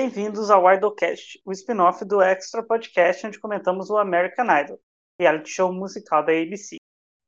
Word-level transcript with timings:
Bem-vindos 0.00 0.48
ao 0.48 0.72
Idolcast, 0.72 1.42
o 1.44 1.50
spin-off 1.50 2.04
do 2.04 2.22
Extra 2.22 2.62
Podcast, 2.62 3.26
onde 3.26 3.40
comentamos 3.40 3.90
o 3.90 3.98
American 3.98 4.46
Idol, 4.56 4.80
reality 5.20 5.50
show 5.50 5.72
musical 5.72 6.24
da 6.24 6.30
ABC. 6.30 6.76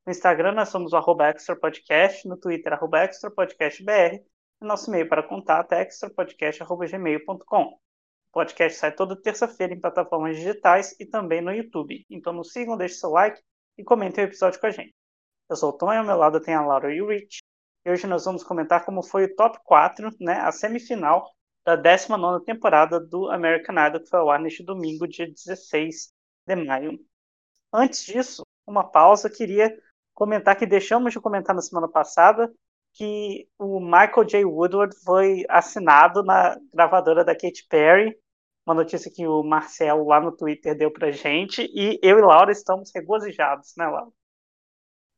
No 0.06 0.12
Instagram 0.12 0.52
nós 0.52 0.68
somos 0.68 0.92
o 0.92 0.96
arroba 0.96 1.26
Extra 1.30 1.56
Podcast, 1.56 2.28
no 2.28 2.36
Twitter 2.36 2.72
arroba 2.72 3.00
Extra 3.00 3.28
Podcast 3.28 3.82
BR, 3.82 4.22
e 4.62 4.64
nosso 4.64 4.88
e-mail 4.88 5.08
para 5.08 5.20
contato 5.20 5.72
é 5.72 5.82
extrapodcast.gmail.com. 5.82 7.62
O 7.64 7.78
podcast 8.32 8.78
sai 8.78 8.94
toda 8.94 9.20
terça-feira 9.20 9.74
em 9.74 9.80
plataformas 9.80 10.36
digitais 10.36 10.94
e 11.00 11.04
também 11.04 11.40
no 11.40 11.52
YouTube. 11.52 12.06
Então 12.08 12.32
nos 12.32 12.52
sigam, 12.52 12.76
deixem 12.76 12.98
seu 12.98 13.10
like 13.10 13.42
e 13.76 13.82
comentem 13.82 14.22
o 14.22 14.28
episódio 14.28 14.60
com 14.60 14.66
a 14.68 14.70
gente. 14.70 14.94
Eu 15.50 15.56
sou 15.56 15.70
o 15.70 15.76
Tom 15.76 15.92
e 15.92 15.96
ao 15.96 16.04
meu 16.04 16.16
lado 16.16 16.40
tem 16.40 16.54
a 16.54 16.64
Laura 16.64 16.94
e 16.94 17.02
o 17.02 17.08
Rich. 17.08 17.40
E 17.84 17.90
hoje 17.90 18.06
nós 18.06 18.24
vamos 18.24 18.44
comentar 18.44 18.84
como 18.84 19.02
foi 19.02 19.24
o 19.24 19.34
top 19.34 19.58
4, 19.64 20.08
né, 20.20 20.34
a 20.34 20.52
semifinal 20.52 21.26
da 21.76 21.76
19 21.76 22.44
temporada 22.44 22.98
do 22.98 23.30
American 23.30 23.74
Idol, 23.86 24.00
que 24.00 24.08
foi 24.08 24.18
ao 24.18 24.30
ar 24.30 24.40
neste 24.40 24.62
domingo, 24.62 25.06
dia 25.06 25.26
16 25.26 26.12
de 26.46 26.56
maio. 26.56 26.98
Antes 27.72 28.04
disso, 28.04 28.42
uma 28.66 28.84
pausa, 28.84 29.30
queria 29.30 29.76
comentar 30.14 30.56
que 30.56 30.66
deixamos 30.66 31.12
de 31.12 31.20
comentar 31.20 31.54
na 31.54 31.62
semana 31.62 31.88
passada 31.88 32.52
que 32.92 33.48
o 33.56 33.78
Michael 33.78 34.24
J. 34.24 34.44
Woodward 34.44 34.96
foi 35.04 35.44
assinado 35.48 36.24
na 36.24 36.58
gravadora 36.74 37.24
da 37.24 37.34
Katy 37.34 37.66
Perry, 37.68 38.18
uma 38.66 38.74
notícia 38.74 39.10
que 39.10 39.26
o 39.26 39.44
Marcelo 39.44 40.06
lá 40.06 40.20
no 40.20 40.36
Twitter 40.36 40.76
deu 40.76 40.90
pra 40.90 41.12
gente, 41.12 41.62
e 41.72 42.00
eu 42.02 42.18
e 42.18 42.22
Laura 42.22 42.50
estamos 42.50 42.90
regozijados, 42.92 43.74
né, 43.76 43.86
Laura? 43.86 44.10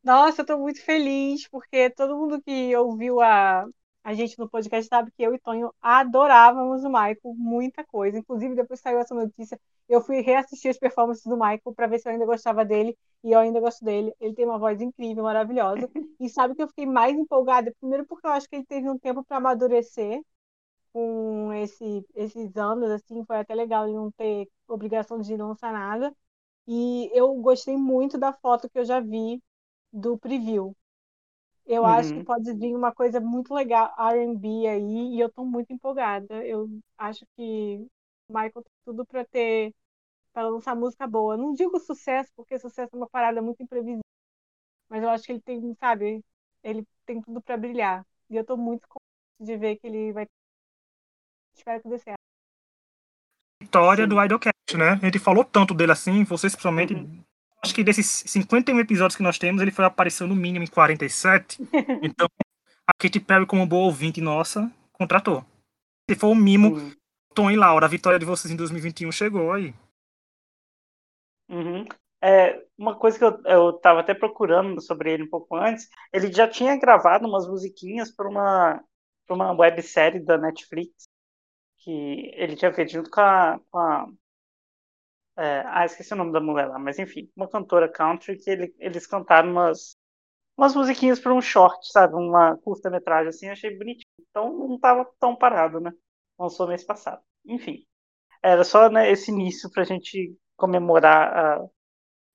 Nossa, 0.04 0.42
eu 0.42 0.46
tô 0.46 0.58
muito 0.58 0.84
feliz, 0.84 1.48
porque 1.48 1.88
todo 1.88 2.16
mundo 2.16 2.42
que 2.42 2.76
ouviu 2.76 3.20
a, 3.20 3.64
a 4.04 4.14
gente 4.14 4.38
no 4.38 4.48
podcast 4.48 4.88
sabe 4.88 5.10
que 5.12 5.22
eu 5.22 5.34
e 5.34 5.38
Tonho 5.38 5.72
adorávamos 5.80 6.84
o 6.84 6.88
Michael, 6.88 7.18
muita 7.36 7.84
coisa. 7.84 8.18
Inclusive, 8.18 8.54
depois 8.54 8.80
saiu 8.80 8.98
essa 8.98 9.14
notícia, 9.14 9.58
eu 9.88 10.00
fui 10.00 10.20
reassistir 10.20 10.70
as 10.70 10.78
performances 10.78 11.24
do 11.24 11.36
Michael 11.36 11.74
para 11.76 11.86
ver 11.86 11.98
se 12.00 12.08
eu 12.08 12.12
ainda 12.12 12.26
gostava 12.26 12.64
dele, 12.64 12.96
e 13.22 13.32
eu 13.32 13.38
ainda 13.38 13.60
gosto 13.60 13.84
dele. 13.84 14.12
Ele 14.20 14.34
tem 14.34 14.44
uma 14.44 14.58
voz 14.58 14.80
incrível, 14.80 15.24
maravilhosa. 15.24 15.88
E 16.20 16.28
sabe 16.28 16.54
que 16.54 16.62
eu 16.62 16.68
fiquei 16.68 16.86
mais 16.86 17.16
empolgada? 17.16 17.74
Primeiro, 17.80 18.06
porque 18.06 18.26
eu 18.26 18.30
acho 18.30 18.48
que 18.48 18.54
ele 18.56 18.64
teve 18.64 18.88
um 18.88 18.96
tempo 18.98 19.24
para 19.24 19.38
amadurecer 19.38 20.22
com 20.92 21.52
esse, 21.54 22.06
esses 22.14 22.56
anos, 22.56 22.90
assim, 22.90 23.24
foi 23.24 23.38
até 23.38 23.54
legal 23.54 23.84
ele 23.86 23.96
não 23.96 24.10
ter 24.12 24.48
obrigação 24.68 25.20
de 25.20 25.36
lançar 25.36 25.72
nada. 25.72 26.14
E 26.66 27.10
eu 27.12 27.34
gostei 27.36 27.76
muito 27.76 28.18
da 28.18 28.32
foto 28.32 28.68
que 28.70 28.78
eu 28.78 28.84
já 28.84 29.00
vi 29.00 29.42
do 29.92 30.18
preview. 30.18 30.76
Eu 31.72 31.84
uhum. 31.84 31.88
acho 31.88 32.12
que 32.12 32.18
uhum. 32.18 32.24
pode 32.24 32.52
vir 32.52 32.76
uma 32.76 32.92
coisa 32.92 33.18
muito 33.18 33.54
legal, 33.54 33.94
R&B 33.98 34.66
aí, 34.68 35.14
e 35.16 35.20
eu 35.20 35.32
tô 35.32 35.42
muito 35.42 35.72
empolgada. 35.72 36.44
Eu 36.44 36.68
acho 36.98 37.24
que 37.34 37.88
o 38.28 38.32
Michael 38.34 38.52
tem 38.52 38.72
tudo 38.84 39.06
para 39.06 39.24
ter 39.24 39.74
para 40.34 40.48
lançar 40.48 40.76
música 40.76 41.06
boa. 41.06 41.34
Não 41.34 41.54
digo 41.54 41.78
sucesso, 41.80 42.30
porque 42.36 42.58
sucesso 42.58 42.90
é 42.94 42.96
uma 42.96 43.08
parada 43.08 43.40
muito 43.40 43.62
imprevisível. 43.62 44.02
Mas 44.86 45.02
eu 45.02 45.08
acho 45.08 45.24
que 45.24 45.32
ele 45.32 45.40
tem, 45.40 45.74
sabe, 45.80 46.22
ele 46.62 46.86
tem 47.06 47.22
tudo 47.22 47.40
para 47.40 47.56
brilhar. 47.56 48.06
E 48.28 48.36
eu 48.36 48.44
tô 48.44 48.54
muito 48.54 48.86
contente 48.86 49.40
de 49.40 49.56
ver 49.56 49.76
que 49.76 49.86
ele 49.86 50.12
vai 50.12 50.26
Espero 51.54 51.82
que 51.82 51.88
dê 51.88 51.98
certo. 51.98 52.18
Vitória 53.62 54.04
Sim. 54.04 54.08
do 54.10 54.22
Idolcast, 54.22 54.76
né? 54.76 54.90
A 54.90 55.04
gente 55.06 55.18
falou 55.18 55.44
tanto 55.44 55.72
dele 55.72 55.92
assim, 55.92 56.22
vocês 56.24 56.54
principalmente 56.54 56.92
uhum 56.92 57.24
acho 57.62 57.74
que 57.74 57.84
desses 57.84 58.24
51 58.26 58.80
episódios 58.80 59.16
que 59.16 59.22
nós 59.22 59.38
temos, 59.38 59.62
ele 59.62 59.70
foi 59.70 59.84
apareceu 59.84 60.26
no 60.26 60.34
mínimo 60.34 60.64
em 60.64 60.68
47. 60.68 61.62
então, 62.02 62.28
a 62.86 62.92
Katy 62.98 63.20
Perry, 63.20 63.46
como 63.46 63.66
boa 63.66 63.86
ouvinte 63.86 64.20
nossa, 64.20 64.70
contratou. 64.92 65.44
Se 66.10 66.16
for 66.16 66.28
o 66.28 66.34
mimo, 66.34 66.74
uhum. 66.74 66.92
Tom 67.34 67.50
e 67.50 67.56
Laura, 67.56 67.86
a 67.86 67.88
vitória 67.88 68.18
de 68.18 68.24
vocês 68.24 68.52
em 68.52 68.56
2021 68.56 69.12
chegou 69.12 69.52
aí. 69.52 69.72
Uhum. 71.48 71.86
É, 72.20 72.64
uma 72.78 72.96
coisa 72.96 73.18
que 73.18 73.24
eu, 73.24 73.40
eu 73.44 73.72
tava 73.74 74.00
até 74.00 74.14
procurando 74.14 74.80
sobre 74.80 75.12
ele 75.12 75.24
um 75.24 75.30
pouco 75.30 75.56
antes, 75.56 75.88
ele 76.12 76.32
já 76.32 76.48
tinha 76.48 76.78
gravado 76.78 77.26
umas 77.26 77.48
musiquinhas 77.48 78.10
para 78.10 78.28
uma, 78.28 78.82
pra 79.26 79.34
uma 79.34 79.52
websérie 79.52 80.20
da 80.20 80.38
Netflix, 80.38 81.08
que 81.78 82.32
ele 82.34 82.56
tinha 82.56 82.72
feito 82.72 82.92
junto 82.92 83.10
com 83.10 83.20
a, 83.20 83.60
com 83.70 83.78
a 83.78 84.08
é, 85.42 85.64
ah, 85.66 85.84
esqueci 85.84 86.12
o 86.12 86.16
nome 86.16 86.30
da 86.32 86.40
mulher 86.40 86.68
lá, 86.68 86.78
mas 86.78 87.00
enfim, 87.00 87.28
uma 87.34 87.48
cantora 87.48 87.90
country 87.90 88.38
que 88.38 88.48
ele, 88.48 88.72
eles 88.78 89.08
cantaram 89.08 89.50
umas, 89.50 89.96
umas 90.56 90.74
musiquinhas 90.74 91.18
para 91.18 91.34
um 91.34 91.40
short, 91.40 91.84
sabe? 91.90 92.14
Uma 92.14 92.56
curta-metragem 92.58 93.28
assim, 93.30 93.48
achei 93.48 93.76
bonitinho. 93.76 94.06
Então 94.30 94.56
não 94.56 94.76
estava 94.76 95.04
tão 95.18 95.34
parado, 95.34 95.80
né? 95.80 95.90
Lançou 96.38 96.68
mês 96.68 96.84
passado. 96.84 97.20
Enfim, 97.44 97.84
era 98.42 98.62
só 98.62 98.88
né, 98.88 99.10
esse 99.10 99.32
início 99.32 99.68
para 99.72 99.82
a 99.82 99.86
gente 99.86 100.36
comemorar 100.56 101.36
a 101.36 101.66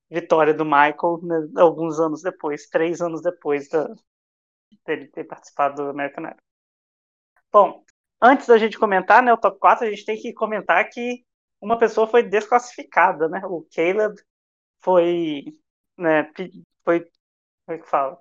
vitória 0.10 0.54
do 0.54 0.66
Michael 0.66 1.20
né, 1.24 1.62
alguns 1.62 2.00
anos 2.02 2.22
depois, 2.22 2.68
três 2.68 3.02
anos 3.02 3.22
depois 3.22 3.70
da, 3.70 3.88
dele 4.86 5.08
ter 5.08 5.24
participado 5.24 5.84
do 5.84 5.90
American 5.92 6.26
Idol. 6.26 6.38
Bom, 7.52 7.84
antes 8.22 8.48
da 8.48 8.58
gente 8.58 8.78
comentar 8.78 9.24
né, 9.24 9.32
o 9.32 9.38
top 9.38 9.60
4, 9.60 9.88
a 9.88 9.90
gente 9.90 10.06
tem 10.06 10.22
que 10.22 10.34
comentar 10.34 10.90
que 10.90 11.26
uma 11.62 11.78
pessoa 11.78 12.08
foi 12.08 12.24
desclassificada, 12.24 13.28
né? 13.28 13.42
O 13.46 13.66
Caleb 13.74 14.16
foi, 14.80 15.46
né, 15.98 16.32
foi, 16.84 17.02
como 17.66 17.78
é 17.78 17.78
que 17.78 17.90
fala? 17.90 18.18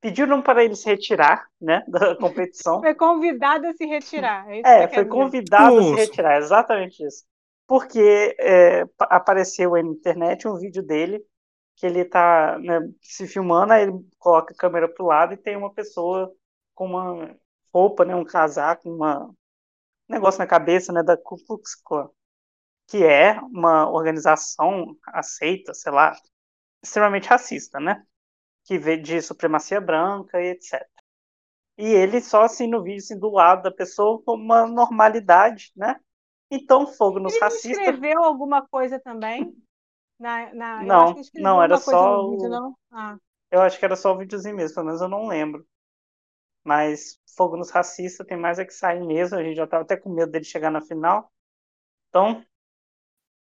Pediram 0.00 0.42
para 0.42 0.64
ele 0.64 0.74
se 0.74 0.86
retirar, 0.86 1.46
né, 1.60 1.84
da 1.86 2.16
competição. 2.16 2.80
Foi 2.80 2.94
convidado 2.94 3.66
a 3.66 3.72
se 3.72 3.86
retirar. 3.86 4.50
É, 4.50 4.84
é 4.84 4.88
foi 4.88 5.04
convidado 5.04 5.78
a 5.78 5.82
se 5.82 5.94
retirar, 5.94 6.38
exatamente 6.38 7.06
isso. 7.06 7.24
Porque 7.66 8.36
é, 8.38 8.84
apareceu 8.98 9.70
na 9.72 9.80
internet 9.80 10.48
um 10.48 10.58
vídeo 10.58 10.82
dele 10.82 11.24
que 11.76 11.86
ele 11.86 12.00
está 12.00 12.58
né, 12.58 12.80
se 13.00 13.26
filmando, 13.26 13.72
aí 13.72 13.84
ele 13.84 13.92
coloca 14.18 14.52
a 14.52 14.56
câmera 14.56 14.88
pro 14.88 15.06
lado 15.06 15.32
e 15.32 15.38
tem 15.38 15.56
uma 15.56 15.72
pessoa 15.72 16.30
com 16.74 16.86
uma 16.86 17.34
roupa, 17.72 18.04
né, 18.04 18.14
um 18.14 18.24
casaco, 18.24 18.90
uma 18.90 19.24
um 20.08 20.14
negócio 20.14 20.38
na 20.38 20.46
cabeça, 20.46 20.92
né, 20.92 21.02
da 21.02 21.16
Ku 21.16 21.36
Klux 21.46 21.74
Klan 21.76 22.10
que 22.88 23.04
é 23.04 23.40
uma 23.40 23.88
organização 23.88 24.96
aceita, 25.06 25.72
sei 25.74 25.92
lá, 25.92 26.14
extremamente 26.82 27.28
racista, 27.28 27.80
né? 27.80 28.04
Que 28.64 28.78
vê 28.78 28.96
de 28.96 29.20
supremacia 29.22 29.80
branca 29.80 30.40
e 30.40 30.50
etc. 30.50 30.86
E 31.78 31.86
ele 31.86 32.20
só 32.20 32.42
assim 32.42 32.66
no 32.66 32.82
vídeo 32.82 32.98
assim, 32.98 33.18
do 33.18 33.30
lado 33.30 33.62
da 33.62 33.70
pessoa 33.70 34.22
com 34.22 34.34
uma 34.34 34.66
normalidade, 34.66 35.72
né? 35.74 35.98
Então, 36.50 36.86
fogo 36.86 37.18
nos 37.18 37.32
ele 37.32 37.40
racistas. 37.40 37.78
Ele 37.78 37.80
escreveu 37.80 38.22
alguma 38.22 38.66
coisa 38.68 39.00
também? 39.00 39.56
Na, 40.18 40.52
na... 40.54 40.82
Não, 40.82 41.14
não, 41.34 41.62
era 41.62 41.78
só. 41.78 42.28
Vídeo, 42.30 42.48
não? 42.50 42.76
Ah. 42.90 43.16
Eu 43.50 43.62
acho 43.62 43.78
que 43.78 43.84
era 43.84 43.96
só 43.96 44.12
o 44.12 44.18
videozinho 44.18 44.54
mesmo, 44.54 44.74
pelo 44.74 44.86
menos 44.86 45.00
eu 45.00 45.08
não 45.08 45.26
lembro. 45.26 45.66
Mas 46.62 47.18
fogo 47.36 47.56
nos 47.56 47.70
racistas 47.70 48.26
tem 48.26 48.36
mais 48.36 48.58
é 48.58 48.64
que 48.64 48.72
sair 48.72 49.04
mesmo. 49.04 49.38
A 49.38 49.42
gente 49.42 49.56
já 49.56 49.66
tava 49.66 49.82
até 49.82 49.96
com 49.96 50.10
medo 50.10 50.30
dele 50.30 50.44
chegar 50.44 50.70
na 50.70 50.80
final. 50.80 51.32
Então, 52.08 52.44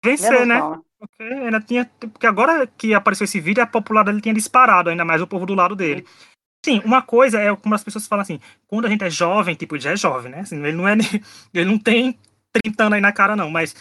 vencer, 0.04 0.30
Menos 0.30 0.48
né? 0.48 0.58
Mal. 0.58 0.84
Porque, 0.98 1.22
ainda 1.22 1.60
tinha, 1.60 1.90
porque 2.00 2.26
agora 2.26 2.66
que 2.66 2.92
apareceu 2.92 3.24
esse 3.24 3.40
vídeo, 3.40 3.62
a 3.62 3.66
popularidade 3.66 4.16
dele 4.16 4.22
tinha 4.22 4.34
disparado, 4.34 4.90
ainda 4.90 5.04
mais 5.04 5.22
o 5.22 5.26
povo 5.26 5.46
do 5.46 5.54
lado 5.54 5.76
dele. 5.76 6.04
Sim, 6.64 6.82
uma 6.84 7.00
coisa 7.02 7.40
é 7.40 7.54
como 7.54 7.74
as 7.74 7.84
pessoas 7.84 8.06
falam 8.06 8.22
assim, 8.22 8.40
quando 8.66 8.86
a 8.86 8.88
gente 8.88 9.04
é 9.04 9.10
jovem, 9.10 9.54
tipo, 9.54 9.76
ele 9.76 9.82
já 9.82 9.92
é 9.92 9.96
jovem, 9.96 10.32
né? 10.32 10.40
Assim, 10.40 10.56
ele 10.56 10.76
não 10.76 10.88
é 10.88 10.94
ele 11.54 11.70
não 11.70 11.78
tem 11.78 12.18
30 12.52 12.84
anos 12.84 12.94
aí 12.96 13.00
na 13.00 13.12
cara, 13.12 13.36
não, 13.36 13.48
mas 13.48 13.74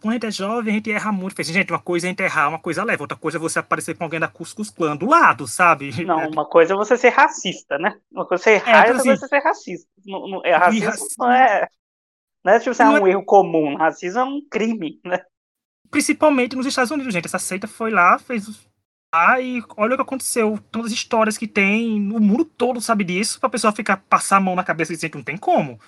quando 0.00 0.10
a 0.10 0.12
gente 0.12 0.26
é 0.26 0.30
jovem, 0.30 0.72
a 0.72 0.76
gente 0.76 0.90
erra 0.90 1.10
muito. 1.10 1.40
Assim, 1.40 1.52
gente, 1.52 1.72
uma 1.72 1.80
coisa 1.80 2.06
é 2.06 2.10
enterrar, 2.10 2.48
uma 2.48 2.58
coisa 2.58 2.84
leva, 2.84 3.02
outra 3.02 3.16
coisa 3.16 3.38
é 3.38 3.40
você 3.40 3.58
aparecer 3.58 3.96
com 3.96 4.04
alguém 4.04 4.20
da 4.20 4.28
Cuscus 4.28 4.70
Clã 4.70 4.96
do 4.96 5.06
lado, 5.06 5.46
sabe? 5.46 5.90
Não, 6.04 6.28
uma 6.28 6.44
coisa 6.44 6.74
é 6.74 6.76
você 6.76 6.96
ser 6.96 7.10
racista, 7.10 7.78
né? 7.78 7.96
Uma 8.10 8.26
coisa 8.26 8.50
é 8.50 8.54
errar, 8.54 8.86
é, 8.86 8.92
outra 8.92 9.02
coisa 9.02 9.12
é 9.12 9.16
você 9.16 9.28
ser 9.28 9.38
racista. 9.40 9.88
Não, 10.06 10.28
não, 10.28 10.42
é 10.44 10.54
racismo 10.54 11.06
não 11.18 11.32
é. 11.32 11.68
Não 12.44 12.52
é 12.52 12.58
tipo 12.58 12.70
assim, 12.70 12.82
é 12.82 12.86
um 12.88 13.06
é... 13.06 13.10
erro 13.10 13.24
comum. 13.24 13.76
Racismo 13.76 14.20
é 14.20 14.24
um 14.24 14.40
crime, 14.48 15.00
né? 15.04 15.24
Principalmente 15.90 16.54
nos 16.54 16.66
Estados 16.66 16.90
Unidos, 16.90 17.12
gente. 17.12 17.26
Essa 17.26 17.38
seita 17.38 17.66
foi 17.66 17.90
lá, 17.90 18.18
fez 18.18 18.46
lá 19.14 19.40
e 19.40 19.62
olha 19.76 19.94
o 19.94 19.96
que 19.96 20.02
aconteceu. 20.02 20.58
Todas 20.70 20.88
as 20.88 20.98
histórias 20.98 21.38
que 21.38 21.46
tem, 21.46 21.94
o 22.12 22.20
mundo 22.20 22.44
todo 22.44 22.80
sabe 22.80 23.04
disso, 23.04 23.40
pra 23.40 23.48
pessoa 23.48 23.72
ficar, 23.72 23.96
passar 23.96 24.36
a 24.36 24.40
mão 24.40 24.54
na 24.54 24.64
cabeça 24.64 24.92
e 24.92 24.96
dizer 24.96 25.08
que 25.08 25.16
não 25.16 25.24
tem 25.24 25.38
como. 25.38 25.80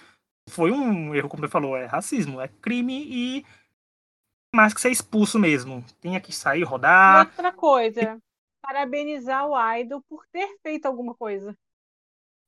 Foi 0.49 0.71
um 0.71 1.15
erro, 1.15 1.29
como 1.29 1.43
você 1.43 1.51
falou, 1.51 1.77
é 1.77 1.87
racismo, 1.87 2.41
é 2.41 2.49
crime 2.49 3.05
e 3.09 3.45
mais 4.55 4.73
que 4.73 4.81
ser 4.81 4.91
expulso 4.91 5.39
mesmo. 5.39 5.85
Tinha 6.01 6.21
que 6.21 6.33
sair, 6.33 6.63
rodar. 6.63 7.27
E 7.27 7.29
outra 7.31 7.53
coisa, 7.53 8.19
parabenizar 8.63 9.47
o 9.47 9.77
Idol 9.77 10.03
por 10.09 10.25
ter 10.33 10.57
feito 10.63 10.87
alguma 10.87 11.15
coisa. 11.15 11.55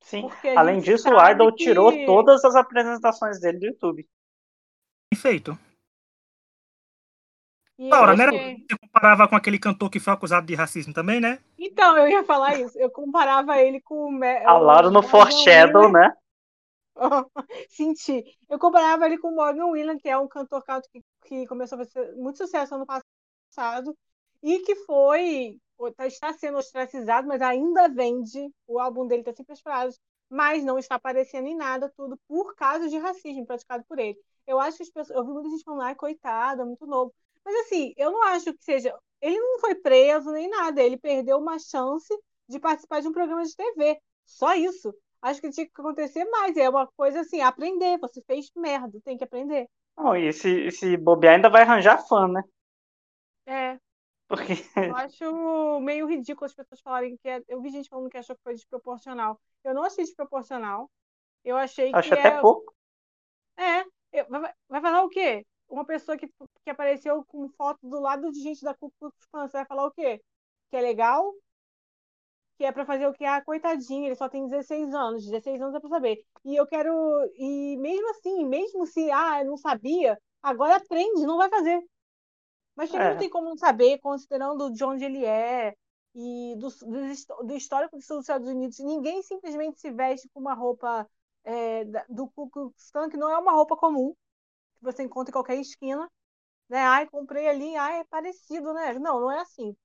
Sim. 0.00 0.28
Além 0.56 0.80
disso, 0.80 1.08
o 1.10 1.30
Idol 1.30 1.52
que... 1.52 1.64
tirou 1.64 1.92
todas 2.06 2.44
as 2.44 2.54
apresentações 2.54 3.40
dele 3.40 3.58
do 3.58 3.66
YouTube. 3.66 4.08
Feito. 5.14 5.58
Laura, 7.78 8.16
não 8.16 8.24
era 8.24 8.32
que 8.32 8.66
você 8.68 8.78
comparava 8.80 9.28
com 9.28 9.36
aquele 9.36 9.58
cantor 9.58 9.88
que 9.88 10.00
foi 10.00 10.12
acusado 10.12 10.46
de 10.46 10.54
racismo 10.54 10.92
também, 10.92 11.20
né? 11.20 11.38
Então, 11.56 11.96
eu 11.96 12.08
ia 12.08 12.24
falar 12.24 12.58
isso. 12.58 12.76
Eu 12.76 12.90
comparava 12.90 13.56
ele 13.58 13.80
com 13.80 14.18
o. 14.18 14.24
A 14.24 14.58
Laura 14.58 14.90
no 14.90 15.00
Foreshadow, 15.00 15.90
né? 15.90 16.12
Senti. 17.70 18.24
Eu 18.50 18.58
comparava 18.58 19.06
ele 19.06 19.18
com 19.18 19.28
o 19.28 19.34
Morgan 19.36 19.66
Williams, 19.66 20.02
que 20.02 20.08
é 20.08 20.18
um 20.18 20.26
cantor 20.26 20.64
que, 20.90 21.00
que 21.24 21.46
começou 21.46 21.80
a 21.80 21.84
fazer 21.84 22.16
muito 22.16 22.38
sucesso 22.38 22.74
ano 22.74 22.86
passado 22.86 23.96
e 24.42 24.58
que 24.60 24.74
foi 24.74 25.56
está 26.00 26.32
sendo 26.32 26.58
ostracizado, 26.58 27.28
mas 27.28 27.40
ainda 27.40 27.88
vende. 27.88 28.50
O 28.66 28.78
álbum 28.78 29.06
dele 29.06 29.22
está 29.22 29.32
sempre 29.32 29.54
esperado, 29.54 29.94
mas 30.28 30.64
não 30.64 30.78
está 30.78 30.96
aparecendo 30.96 31.46
em 31.46 31.56
nada, 31.56 31.92
tudo 31.96 32.18
por 32.26 32.54
causa 32.54 32.88
de 32.88 32.98
racismo 32.98 33.46
praticado 33.46 33.84
por 33.88 33.98
ele. 33.98 34.18
Eu 34.46 34.58
acho 34.58 34.78
que 34.78 34.82
as 34.82 34.90
pessoas, 34.90 35.16
eu 35.18 35.24
vi 35.24 35.32
muita 35.32 35.50
gente 35.50 35.64
falando, 35.64 35.82
ai, 35.82 35.94
coitado, 35.94 36.62
é 36.62 36.64
muito 36.64 36.86
novo. 36.86 37.14
Mas 37.44 37.54
assim, 37.66 37.92
eu 37.96 38.10
não 38.10 38.22
acho 38.24 38.52
que 38.54 38.64
seja. 38.64 38.94
Ele 39.20 39.38
não 39.38 39.60
foi 39.60 39.74
preso 39.74 40.30
nem 40.32 40.48
nada, 40.48 40.82
ele 40.82 40.96
perdeu 40.96 41.38
uma 41.38 41.58
chance 41.58 42.12
de 42.48 42.58
participar 42.58 43.00
de 43.00 43.08
um 43.08 43.12
programa 43.12 43.42
de 43.44 43.54
TV. 43.54 43.98
Só 44.24 44.54
isso. 44.54 44.94
Acho 45.20 45.40
que 45.40 45.50
tinha 45.50 45.66
que 45.66 45.72
acontecer 45.76 46.24
mais. 46.26 46.56
É 46.56 46.68
uma 46.68 46.86
coisa 46.96 47.20
assim, 47.20 47.40
aprender. 47.40 47.98
Você 47.98 48.22
fez 48.22 48.50
merda, 48.56 48.98
tem 49.04 49.16
que 49.16 49.24
aprender. 49.24 49.68
Não, 49.96 50.16
e 50.16 50.28
esse, 50.28 50.48
esse 50.60 50.96
bobear 50.96 51.34
ainda 51.34 51.50
vai 51.50 51.62
arranjar 51.62 52.06
fã, 52.06 52.28
né? 52.28 52.42
É. 53.46 53.78
Porque... 54.28 54.52
Eu 54.76 54.94
acho 54.96 55.80
meio 55.80 56.06
ridículo 56.06 56.46
as 56.46 56.54
pessoas 56.54 56.80
falarem 56.80 57.16
que 57.16 57.28
é... 57.28 57.42
Eu 57.48 57.60
vi 57.60 57.70
gente 57.70 57.88
falando 57.88 58.10
que 58.10 58.18
achou 58.18 58.36
que 58.36 58.42
foi 58.42 58.54
desproporcional. 58.54 59.40
Eu 59.64 59.74
não 59.74 59.82
achei 59.82 60.04
desproporcional. 60.04 60.90
Eu 61.44 61.56
achei 61.56 61.90
acho 61.94 62.08
que. 62.08 62.14
até 62.14 62.28
é... 62.28 62.40
pouco. 62.40 62.74
É. 63.56 63.84
Vai, 64.68 64.80
falar 64.80 65.02
o 65.02 65.08
quê? 65.08 65.46
Uma 65.68 65.84
pessoa 65.84 66.16
que, 66.16 66.28
que 66.64 66.70
apareceu 66.70 67.24
com 67.26 67.48
foto 67.50 67.78
do 67.82 68.00
lado 68.00 68.30
de 68.30 68.40
gente 68.40 68.62
da 68.62 68.74
Ku 68.74 68.92
Klux 68.98 69.26
Klan, 69.30 69.48
você 69.48 69.58
vai 69.58 69.66
falar 69.66 69.86
o 69.86 69.90
quê? 69.90 70.22
Que 70.70 70.76
é 70.76 70.80
legal? 70.80 71.34
que 72.58 72.64
é 72.64 72.72
para 72.72 72.84
fazer 72.84 73.06
o 73.06 73.12
que? 73.12 73.24
Ah, 73.24 73.40
coitadinho, 73.40 74.06
ele 74.06 74.16
só 74.16 74.28
tem 74.28 74.44
16 74.44 74.92
anos, 74.92 75.24
16 75.24 75.62
anos 75.62 75.74
é 75.76 75.80
para 75.80 75.88
saber. 75.88 76.24
E 76.44 76.56
eu 76.56 76.66
quero. 76.66 76.92
E 77.36 77.76
mesmo 77.78 78.10
assim, 78.10 78.44
mesmo 78.44 78.84
se, 78.84 79.08
ah, 79.12 79.40
eu 79.40 79.46
não 79.46 79.56
sabia, 79.56 80.18
agora 80.42 80.76
aprende, 80.76 81.24
não 81.24 81.36
vai 81.38 81.48
fazer. 81.48 81.80
Mas 82.78 82.92
também 82.92 83.08
é. 83.08 83.10
não 83.10 83.18
tem 83.18 83.28
como 83.28 83.58
saber, 83.58 83.98
considerando 83.98 84.70
de 84.72 84.84
onde 84.84 85.04
ele 85.04 85.24
é 85.24 85.74
e 86.14 86.54
do, 86.56 86.68
do, 86.68 87.46
do 87.46 87.56
histórico 87.56 87.96
dos 87.96 88.08
Estados 88.08 88.46
Unidos. 88.46 88.78
Ninguém 88.78 89.20
simplesmente 89.20 89.80
se 89.80 89.90
veste 89.90 90.28
com 90.28 90.38
uma 90.38 90.54
roupa 90.54 91.04
é, 91.42 91.84
do 92.08 92.28
Ku 92.28 92.48
Klux 92.48 92.92
Klan, 92.92 93.10
que 93.10 93.16
não 93.16 93.28
é 93.28 93.36
uma 93.36 93.50
roupa 93.50 93.76
comum, 93.76 94.14
que 94.78 94.84
você 94.84 95.02
encontra 95.02 95.32
em 95.32 95.32
qualquer 95.32 95.56
esquina. 95.56 96.08
Né? 96.68 96.78
Ai, 96.78 97.08
comprei 97.08 97.48
ali, 97.48 97.74
ai, 97.74 97.98
é 98.00 98.04
parecido, 98.04 98.72
né? 98.72 98.92
Não, 98.94 99.22
não 99.22 99.32
é 99.32 99.40
assim. 99.40 99.76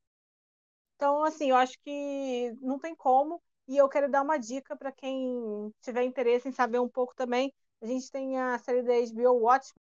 Então, 0.95 1.24
assim, 1.24 1.50
eu 1.50 1.56
acho 1.56 1.80
que 1.84 2.54
não 2.62 2.78
tem 2.78 2.95
como. 2.95 3.42
E 3.68 3.75
eu 3.75 3.90
quero 3.90 4.07
dar 4.07 4.22
uma 4.22 4.38
dica 4.38 4.78
para 4.78 4.92
quem 4.92 5.74
tiver 5.81 6.04
interesse 6.04 6.48
em 6.48 6.51
saber 6.51 6.80
um 6.80 6.90
pouco 6.90 7.16
também. 7.16 7.51
A 7.81 7.88
gente 7.88 8.12
tem 8.12 8.40
a 8.40 8.60
série 8.60 8.84
da 8.84 8.94
HBO 8.94 9.40
Watch, 9.40 9.74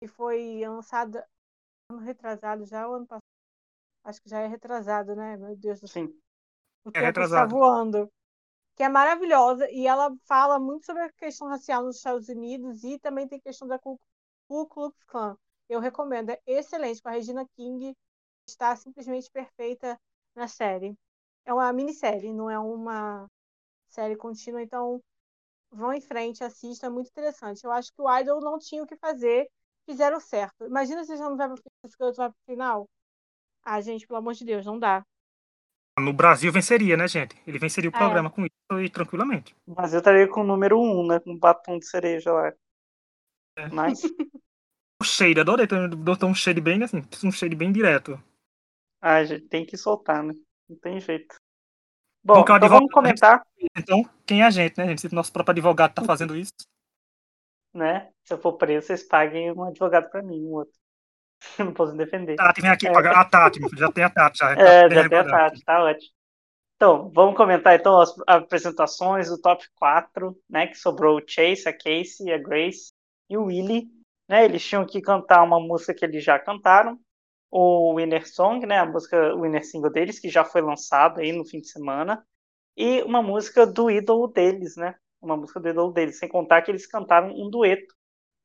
que 0.00 0.08
foi 0.08 0.62
lançada 0.66 1.28
ano 1.90 1.98
retrasado 1.98 2.64
já, 2.64 2.88
o 2.88 2.94
ano 2.94 3.06
passado. 3.06 3.24
Acho 4.04 4.22
que 4.22 4.30
já 4.30 4.40
é 4.40 4.46
retrasado, 4.46 5.14
né? 5.14 5.36
Meu 5.36 5.56
Deus 5.56 5.80
do 5.80 5.88
céu. 5.88 6.06
Sim. 6.06 6.20
O 6.84 6.90
é 6.94 7.00
retrasado. 7.00 7.46
está 7.46 7.56
voando. 7.56 8.10
Que 8.74 8.84
é 8.84 8.88
maravilhosa 8.88 9.70
e 9.70 9.86
ela 9.86 10.10
fala 10.24 10.58
muito 10.58 10.86
sobre 10.86 11.02
a 11.02 11.12
questão 11.12 11.48
racial 11.48 11.82
nos 11.82 11.96
Estados 11.96 12.28
Unidos 12.28 12.82
e 12.82 12.98
também 12.98 13.28
tem 13.28 13.38
questão 13.38 13.68
da 13.68 13.78
Ku 13.78 13.98
Klux 14.48 14.96
Klan. 15.04 15.36
Eu 15.68 15.80
recomendo, 15.80 16.30
é 16.30 16.40
excelente. 16.46 17.02
Com 17.02 17.08
a 17.08 17.12
Regina 17.12 17.46
King, 17.56 17.94
está 18.46 18.74
simplesmente 18.74 19.30
perfeita 19.30 19.98
na 20.34 20.48
série. 20.48 20.96
É 21.44 21.52
uma 21.52 21.72
minissérie, 21.72 22.32
não 22.32 22.50
é 22.50 22.58
uma 22.58 23.28
série 23.88 24.16
contínua, 24.16 24.62
então 24.62 25.00
vão 25.70 25.92
em 25.92 26.00
frente, 26.00 26.42
assista, 26.42 26.86
é 26.86 26.90
muito 26.90 27.08
interessante. 27.08 27.64
Eu 27.64 27.70
acho 27.72 27.92
que 27.92 28.02
o 28.02 28.18
Idol 28.18 28.40
não 28.40 28.58
tinha 28.58 28.82
o 28.82 28.86
que 28.86 28.96
fazer, 28.96 29.48
fizeram 29.88 30.20
certo. 30.20 30.64
Imagina 30.64 31.04
se 31.04 31.16
já 31.16 31.28
não 31.28 31.36
vai 31.36 31.48
para 31.48 32.10
vai 32.16 32.30
pro 32.30 32.34
final. 32.46 32.88
Ah, 33.62 33.80
gente, 33.80 34.06
pelo 34.06 34.18
amor 34.18 34.34
de 34.34 34.44
Deus, 34.44 34.64
não 34.64 34.78
dá. 34.78 35.04
No 35.98 36.12
Brasil 36.12 36.50
venceria, 36.50 36.96
né, 36.96 37.06
gente? 37.06 37.36
Ele 37.46 37.58
venceria 37.58 37.90
o 37.90 37.94
é. 37.94 37.98
programa 37.98 38.30
com 38.30 38.42
isso 38.42 38.80
e 38.80 38.88
tranquilamente. 38.88 39.54
O 39.66 39.74
Brasil 39.74 39.98
estaria 39.98 40.28
com 40.28 40.40
o 40.40 40.46
número 40.46 40.80
um, 40.80 41.06
né? 41.06 41.20
Com 41.20 41.32
um 41.32 41.38
batom 41.38 41.78
de 41.78 41.86
cereja 41.86 42.32
lá. 42.32 42.52
É. 43.56 43.68
Mas. 43.68 44.02
o 45.00 45.04
shade, 45.04 45.40
adorei. 45.40 45.66
Botou 45.96 46.28
um 46.28 46.34
shade 46.34 46.60
bem 46.60 46.82
assim, 46.82 47.02
um 47.24 47.32
shade 47.32 47.54
bem 47.54 47.70
direto. 47.70 48.22
Ah, 49.00 49.22
gente, 49.24 49.46
tem 49.48 49.66
que 49.66 49.76
soltar, 49.76 50.22
né? 50.22 50.34
Não 50.68 50.76
tem 50.78 51.00
jeito. 51.00 51.36
Bom, 52.22 52.40
então 52.40 52.68
vamos 52.68 52.92
comentar. 52.92 53.42
Então, 53.76 54.08
quem 54.26 54.42
é 54.42 54.46
a 54.46 54.50
gente, 54.50 54.76
né, 54.76 54.86
gente? 54.86 55.00
Se 55.00 55.06
o 55.06 55.14
nosso 55.14 55.32
próprio 55.32 55.52
advogado 55.52 55.94
tá 55.94 56.04
fazendo 56.04 56.36
isso. 56.36 56.52
Né? 57.72 58.10
Se 58.24 58.34
eu 58.34 58.38
for 58.38 58.54
preso, 58.54 58.86
vocês 58.86 59.02
paguem 59.02 59.52
um 59.52 59.64
advogado 59.64 60.10
pra 60.10 60.22
mim, 60.22 60.44
um 60.44 60.54
outro. 60.54 60.74
não 61.58 61.72
posso 61.72 61.96
defender. 61.96 62.36
Tati, 62.36 62.60
vem 62.60 62.70
aqui 62.70 62.88
é. 62.88 62.92
pagar 62.92 63.16
a 63.16 63.24
Tati, 63.24 63.60
já 63.76 63.92
tem 63.92 64.04
a 64.04 64.10
Tati. 64.10 64.38
Já, 64.38 64.52
é, 64.58 64.88
tá 64.88 64.94
já 64.94 65.08
tem 65.08 65.18
a 65.18 65.24
Tati, 65.24 65.64
tá 65.64 65.84
ótimo. 65.84 66.12
Então, 66.76 67.10
vamos 67.14 67.36
comentar 67.36 67.78
então 67.78 68.00
as 68.00 68.14
apresentações 68.26 69.28
do 69.28 69.38
top 69.38 69.64
4, 69.76 70.34
né? 70.48 70.66
Que 70.66 70.76
sobrou 70.76 71.18
o 71.18 71.22
Chase, 71.26 71.68
a 71.68 71.72
Casey, 71.72 72.32
a 72.32 72.38
Grace 72.38 72.92
e 73.28 73.36
o 73.36 73.44
Willie. 73.44 73.88
Né, 74.30 74.44
eles 74.44 74.64
tinham 74.64 74.86
que 74.86 75.00
cantar 75.00 75.42
uma 75.42 75.58
música 75.58 75.92
que 75.92 76.04
eles 76.04 76.22
já 76.22 76.38
cantaram, 76.38 76.96
o 77.50 77.96
Winner 77.96 78.28
Song, 78.28 78.64
né, 78.64 78.78
a 78.78 78.86
música 78.86 79.34
o 79.34 79.40
Winner 79.40 79.66
Single 79.66 79.90
deles, 79.90 80.20
que 80.20 80.28
já 80.28 80.44
foi 80.44 80.60
lançado 80.60 81.18
aí 81.18 81.32
no 81.32 81.44
fim 81.44 81.60
de 81.60 81.68
semana, 81.68 82.24
e 82.76 83.02
uma 83.02 83.20
música 83.20 83.66
do 83.66 83.90
ídolo 83.90 84.28
deles, 84.28 84.76
né, 84.76 84.94
uma 85.20 85.36
música 85.36 85.60
do 85.60 85.68
ídolo 85.68 85.92
deles, 85.92 86.18
sem 86.18 86.28
contar 86.28 86.62
que 86.62 86.70
eles 86.70 86.86
cantaram 86.86 87.30
um 87.30 87.50
dueto, 87.50 87.94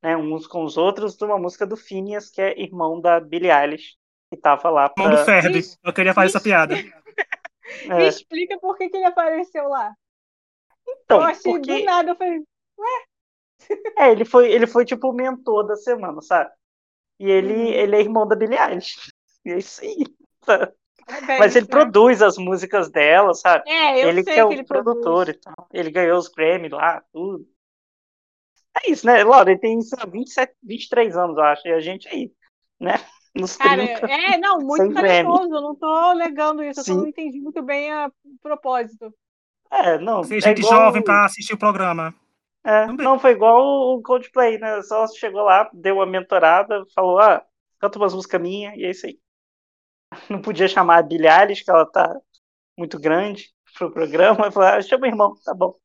né, 0.01 0.15
uns 0.15 0.45
com 0.45 0.63
os 0.63 0.77
outros, 0.77 1.15
de 1.15 1.25
uma 1.25 1.37
música 1.37 1.65
do 1.65 1.77
Phineas, 1.77 2.29
que 2.29 2.41
é 2.41 2.59
irmão 2.59 2.99
da 2.99 3.19
Billie 3.19 3.51
Eilish, 3.51 3.95
que 4.29 4.37
tava 4.37 4.69
lá 4.69 4.89
pra... 4.89 5.03
Irmão 5.05 5.19
do 5.19 5.25
Ferb, 5.25 5.61
eu 5.83 5.93
queria 5.93 6.13
fazer 6.13 6.27
essa 6.27 6.41
piada. 6.41 6.75
É. 7.89 7.97
Me 7.97 8.07
explica 8.07 8.59
por 8.59 8.77
que, 8.77 8.89
que 8.89 8.97
ele 8.97 9.05
apareceu 9.05 9.67
lá. 9.67 9.91
Então, 10.87 11.17
eu 11.17 11.23
achei 11.23 11.51
porque... 11.51 11.79
do 11.79 11.83
nada, 11.83 12.11
eu 12.11 12.15
falei, 12.15 12.43
ué? 12.77 13.05
É, 13.97 14.11
ele 14.11 14.23
foi, 14.23 14.51
ele 14.51 14.67
foi 14.67 14.85
tipo 14.85 15.09
o 15.09 15.13
mentor 15.13 15.65
da 15.65 15.75
semana, 15.75 16.21
sabe? 16.21 16.51
E 17.19 17.29
ele, 17.29 17.53
uhum. 17.53 17.71
ele 17.71 17.95
é 17.95 18.01
irmão 18.01 18.27
da 18.27 18.35
Billie 18.35 18.57
Eilish. 18.57 18.95
E 19.45 19.51
é 19.51 19.57
isso 19.59 19.81
aí. 19.81 20.03
É 21.07 21.37
Mas 21.37 21.55
ele 21.55 21.65
né? 21.65 21.71
produz 21.71 22.21
as 22.21 22.37
músicas 22.37 22.89
dela, 22.89 23.33
sabe? 23.33 23.69
É, 23.69 24.03
eu 24.03 24.09
ele 24.09 24.23
sei 24.23 24.33
que 24.33 24.39
é 24.39 24.45
o 24.45 24.65
produtor 24.65 25.29
e 25.29 25.33
tal. 25.33 25.67
Ele 25.71 25.91
ganhou 25.91 26.17
os 26.17 26.27
Grammy 26.27 26.69
lá, 26.69 27.03
tudo. 27.13 27.45
É 28.83 28.91
isso, 28.91 29.05
né? 29.05 29.23
Laura, 29.23 29.51
ele 29.51 29.59
tem 29.59 29.79
27, 29.79 30.53
23 30.63 31.15
anos, 31.15 31.37
eu 31.37 31.43
acho. 31.43 31.67
E 31.67 31.71
a 31.71 31.79
gente 31.79 32.07
aí, 32.07 32.31
né? 32.79 32.95
Nos 33.35 33.57
Cara, 33.57 33.85
30, 33.85 34.07
é, 34.07 34.37
não, 34.37 34.59
muito 34.59 34.93
talentoso. 34.93 35.53
Eu 35.53 35.61
não 35.61 35.75
tô 35.75 36.13
negando 36.13 36.63
isso. 36.63 36.81
Sim. 36.83 36.91
Eu 36.91 36.95
só 36.95 37.01
não 37.01 37.09
entendi 37.09 37.39
muito 37.39 37.61
bem 37.61 37.93
o 37.93 38.11
propósito. 38.41 39.13
É, 39.71 39.97
não. 39.99 40.21
Tem 40.21 40.37
é 40.37 40.41
gente 40.41 40.59
igual... 40.59 40.85
jovem 40.85 41.03
pra 41.03 41.25
assistir 41.25 41.53
o 41.53 41.57
programa. 41.57 42.13
É, 42.63 42.87
não, 42.87 43.19
foi 43.19 43.31
igual 43.31 43.61
o 43.63 44.01
Coldplay, 44.01 44.57
né? 44.57 44.81
Só 44.81 45.05
chegou 45.07 45.43
lá, 45.43 45.69
deu 45.71 45.97
uma 45.97 46.05
mentorada, 46.05 46.83
falou, 46.95 47.19
ah, 47.19 47.45
canta 47.79 47.99
umas 47.99 48.13
músicas 48.13 48.41
minhas, 48.41 48.75
e 48.75 48.85
é 48.85 48.89
isso 48.89 49.05
aí. 49.05 49.19
Não 50.29 50.41
podia 50.41 50.67
chamar 50.67 51.03
a 51.03 51.41
Eilish, 51.41 51.63
que 51.63 51.71
ela 51.71 51.85
tá 51.85 52.19
muito 52.77 52.99
grande 52.99 53.53
pro 53.77 53.91
programa, 53.91 54.51
falou, 54.51 54.69
ah, 54.69 54.81
chama 54.81 55.05
o 55.05 55.09
irmão, 55.09 55.35
tá 55.43 55.53
bom. 55.53 55.75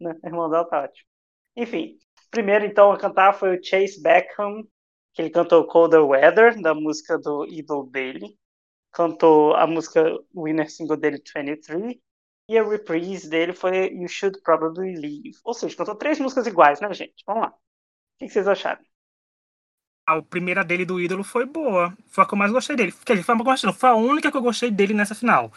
Né? 0.00 0.14
O 0.22 0.26
irmão 0.26 0.50
dela 0.50 0.64
tá 0.64 0.82
ótimo. 0.82 1.08
Enfim, 1.56 1.98
primeiro 2.30 2.64
então 2.64 2.90
a 2.92 2.98
cantar 2.98 3.34
foi 3.34 3.56
o 3.56 3.64
Chase 3.64 4.02
Beckham, 4.02 4.64
que 5.12 5.22
ele 5.22 5.30
cantou 5.30 5.66
Colder 5.66 6.04
Weather, 6.04 6.60
da 6.60 6.74
música 6.74 7.18
do 7.18 7.46
ídolo 7.46 7.86
dele. 7.86 8.36
Cantou 8.92 9.54
a 9.54 9.66
música 9.66 10.04
Winner 10.34 10.70
Single 10.70 10.96
dele, 10.96 11.22
23. 11.34 11.96
E 12.48 12.58
a 12.58 12.62
reprise 12.62 13.28
dele 13.28 13.52
foi 13.52 13.92
You 13.92 14.08
Should 14.08 14.40
Probably 14.42 14.94
Leave. 14.96 15.32
Ou 15.44 15.54
seja, 15.54 15.76
cantou 15.76 15.94
três 15.96 16.18
músicas 16.20 16.46
iguais, 16.46 16.80
né, 16.80 16.92
gente? 16.92 17.24
Vamos 17.26 17.42
lá. 17.44 17.48
O 17.50 18.18
que 18.18 18.28
vocês 18.28 18.46
acharam? 18.46 18.84
A 20.06 20.20
primeira 20.20 20.62
dele 20.62 20.84
do 20.84 21.00
ídolo 21.00 21.24
foi 21.24 21.46
boa. 21.46 21.96
Foi 22.08 22.24
a 22.24 22.26
que 22.26 22.34
eu 22.34 22.38
mais 22.38 22.52
gostei 22.52 22.76
dele. 22.76 22.94
Quer 23.04 23.14
dizer, 23.14 23.24
foi, 23.24 23.34
uma, 23.34 23.72
foi 23.72 23.88
a 23.88 23.94
única 23.94 24.30
que 24.30 24.36
eu 24.36 24.42
gostei 24.42 24.70
dele 24.70 24.92
nessa 24.94 25.14
final. 25.14 25.52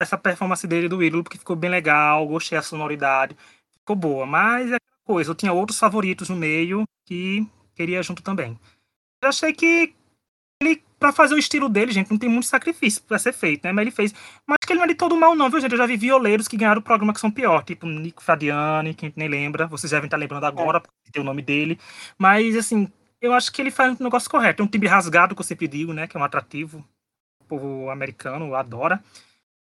Essa 0.00 0.16
performance 0.16 0.66
dele 0.66 0.88
do 0.88 1.02
ídolo, 1.02 1.24
porque 1.24 1.38
ficou 1.38 1.56
bem 1.56 1.70
legal, 1.70 2.26
gostei 2.26 2.56
da 2.56 2.62
sonoridade. 2.62 3.36
Ficou 3.80 3.96
boa. 3.96 4.24
Mas 4.24 4.70
é 4.70 4.76
coisa, 5.04 5.30
eu 5.30 5.34
tinha 5.34 5.52
outros 5.52 5.78
favoritos 5.78 6.28
no 6.28 6.36
meio 6.36 6.84
que 7.06 7.46
queria 7.74 8.02
junto 8.02 8.22
também. 8.22 8.58
Eu 9.22 9.30
achei 9.30 9.52
que 9.52 9.94
ele, 10.60 10.82
pra 10.98 11.12
fazer 11.12 11.34
o 11.34 11.38
estilo 11.38 11.68
dele, 11.68 11.92
gente, 11.92 12.10
não 12.10 12.18
tem 12.18 12.28
muito 12.28 12.46
sacrifício 12.46 13.02
pra 13.02 13.18
ser 13.18 13.32
feito, 13.32 13.64
né? 13.64 13.72
Mas 13.72 13.82
ele 13.82 13.90
fez. 13.90 14.14
Mas 14.46 14.58
que 14.66 14.72
ele 14.72 14.78
não 14.78 14.84
é 14.84 14.88
de 14.88 14.94
todo 14.94 15.16
mal, 15.16 15.34
não, 15.34 15.48
viu, 15.48 15.60
gente? 15.60 15.72
Eu 15.72 15.78
já 15.78 15.86
vi 15.86 15.96
violeiros 15.96 16.48
que 16.48 16.56
ganharam 16.56 16.80
o 16.80 16.84
programa 16.84 17.14
que 17.14 17.20
são 17.20 17.30
pior, 17.30 17.62
tipo 17.62 17.86
Nico 17.86 18.22
Fradiani, 18.22 18.94
que 18.94 19.06
a 19.06 19.08
gente 19.08 19.18
nem 19.18 19.28
lembra. 19.28 19.66
Vocês 19.66 19.92
devem 19.92 20.06
estar 20.06 20.16
lembrando 20.16 20.44
agora, 20.44 20.78
é. 20.78 20.80
porque 20.80 21.12
tem 21.12 21.22
o 21.22 21.24
nome 21.24 21.42
dele. 21.42 21.78
Mas, 22.18 22.56
assim, 22.56 22.90
eu 23.20 23.32
acho 23.32 23.52
que 23.52 23.60
ele 23.60 23.70
faz 23.70 24.00
um 24.00 24.04
negócio 24.04 24.30
correto. 24.30 24.62
É 24.62 24.64
um 24.64 24.68
timbre 24.68 24.88
rasgado, 24.88 25.34
que 25.34 25.40
eu 25.40 25.44
sempre 25.44 25.68
digo, 25.68 25.92
né? 25.92 26.06
Que 26.06 26.16
é 26.16 26.20
um 26.20 26.24
atrativo. 26.24 26.84
O 27.40 27.44
povo 27.44 27.90
americano 27.90 28.54
adora. 28.54 29.02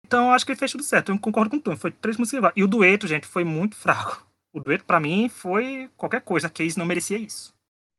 Então, 0.05 0.27
eu 0.27 0.31
acho 0.33 0.45
que 0.45 0.51
ele 0.51 0.59
fez 0.59 0.71
tudo 0.71 0.83
certo. 0.83 1.11
Eu 1.11 1.19
concordo 1.19 1.49
com 1.49 1.59
tudo. 1.59 1.77
Foi 1.77 1.91
três 1.91 2.17
músicas. 2.17 2.51
E 2.55 2.63
o 2.63 2.67
dueto, 2.67 3.07
gente, 3.07 3.25
foi 3.27 3.43
muito 3.43 3.75
fraco. 3.75 4.25
O 4.53 4.59
dueto, 4.59 4.85
para 4.85 4.99
mim, 4.99 5.29
foi 5.29 5.89
qualquer 5.97 6.21
coisa. 6.21 6.47
A 6.47 6.49
Case 6.49 6.77
não 6.77 6.85
merecia 6.85 7.17
isso. 7.17 7.53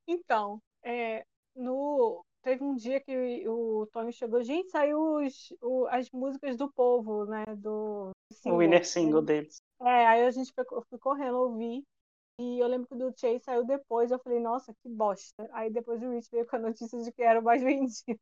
Então, 0.07 0.61
é, 0.83 1.25
no, 1.57 2.25
teve 2.43 2.63
um 2.63 2.77
dia 2.77 3.01
que 3.01 3.49
o 3.49 3.89
Tony 3.93 4.13
chegou, 4.13 4.43
gente, 4.45 4.71
saiu 4.71 5.17
os, 5.17 5.53
o, 5.63 5.87
as 5.87 6.11
músicas 6.11 6.57
do 6.57 6.71
povo, 6.71 7.25
né? 7.25 7.45
Do 7.57 8.11
single, 8.33 8.57
o 8.57 8.61
winner 8.61 8.87
single 8.87 9.23
deles. 9.23 9.57
É, 9.81 10.07
aí 10.07 10.27
a 10.27 10.31
gente 10.31 10.53
foi, 10.53 10.65
fui 10.89 10.99
correndo 10.99 11.39
ouvir. 11.39 11.83
E 12.39 12.59
eu 12.59 12.67
lembro 12.67 12.89
que 12.89 12.95
o 12.95 12.99
do 12.99 13.19
Chase 13.19 13.45
saiu 13.45 13.65
depois, 13.65 14.11
eu 14.11 14.19
falei, 14.19 14.41
nossa, 14.41 14.75
que 14.83 14.89
bosta. 14.89 15.49
Aí 15.53 15.71
depois 15.71 16.03
o 16.03 16.11
Rich 16.11 16.29
veio 16.31 16.47
com 16.47 16.57
a 16.57 16.59
notícia 16.59 17.01
de 17.01 17.13
que 17.13 17.23
era 17.23 17.41
o 17.41 17.45
mais 17.45 17.63
vendido. 17.65 18.21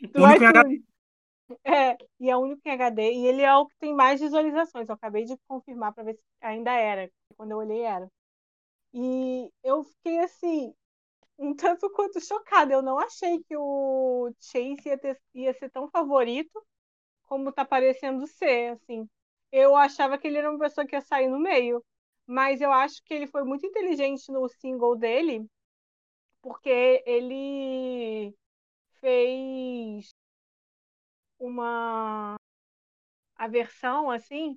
Do 0.00 0.30
iTunes. 0.30 0.82
É, 1.64 1.98
e 2.18 2.30
é 2.30 2.36
o 2.36 2.40
único 2.40 2.62
em 2.64 2.72
HD. 2.72 3.12
E 3.12 3.26
ele 3.26 3.42
é 3.42 3.54
o 3.54 3.66
que 3.66 3.76
tem 3.78 3.94
mais 3.94 4.20
visualizações. 4.20 4.88
Eu 4.88 4.94
acabei 4.94 5.24
de 5.24 5.36
confirmar 5.46 5.92
para 5.92 6.04
ver 6.04 6.14
se 6.14 6.22
ainda 6.40 6.72
era. 6.72 7.10
Quando 7.36 7.52
eu 7.52 7.58
olhei, 7.58 7.82
era. 7.82 8.10
E 8.94 9.50
eu 9.64 9.84
fiquei 9.84 10.20
assim, 10.20 10.74
um 11.38 11.54
tanto 11.54 11.90
quanto 11.92 12.20
chocada. 12.20 12.72
Eu 12.74 12.82
não 12.82 12.98
achei 12.98 13.42
que 13.44 13.56
o 13.56 14.32
Chase 14.40 14.76
ia, 14.86 14.98
ter, 14.98 15.20
ia 15.34 15.54
ser 15.54 15.70
tão 15.70 15.88
favorito 15.90 16.62
como 17.24 17.52
tá 17.52 17.64
parecendo 17.64 18.26
ser, 18.26 18.72
assim. 18.72 19.08
Eu 19.52 19.76
achava 19.76 20.18
que 20.18 20.26
ele 20.28 20.38
era 20.38 20.50
uma 20.50 20.58
pessoa 20.58 20.86
que 20.86 20.96
ia 20.96 21.00
sair 21.02 21.28
no 21.28 21.38
meio. 21.40 21.84
Mas 22.26 22.60
eu 22.60 22.72
acho 22.72 23.02
que 23.04 23.14
ele 23.14 23.26
foi 23.26 23.44
muito 23.44 23.66
inteligente 23.66 24.30
no 24.32 24.48
single 24.48 24.96
dele, 24.96 25.46
porque 26.42 27.02
ele 27.06 28.34
fez 29.00 30.14
uma 31.38 32.36
a 33.36 33.48
versão 33.48 34.10
assim 34.10 34.56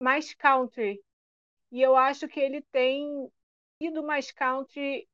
mais 0.00 0.34
country. 0.34 1.00
E 1.72 1.82
eu 1.82 1.96
acho 1.96 2.28
que 2.28 2.40
ele 2.40 2.62
tem 2.72 3.30
ido 3.80 4.02
mais 4.02 4.30
country 4.32 5.08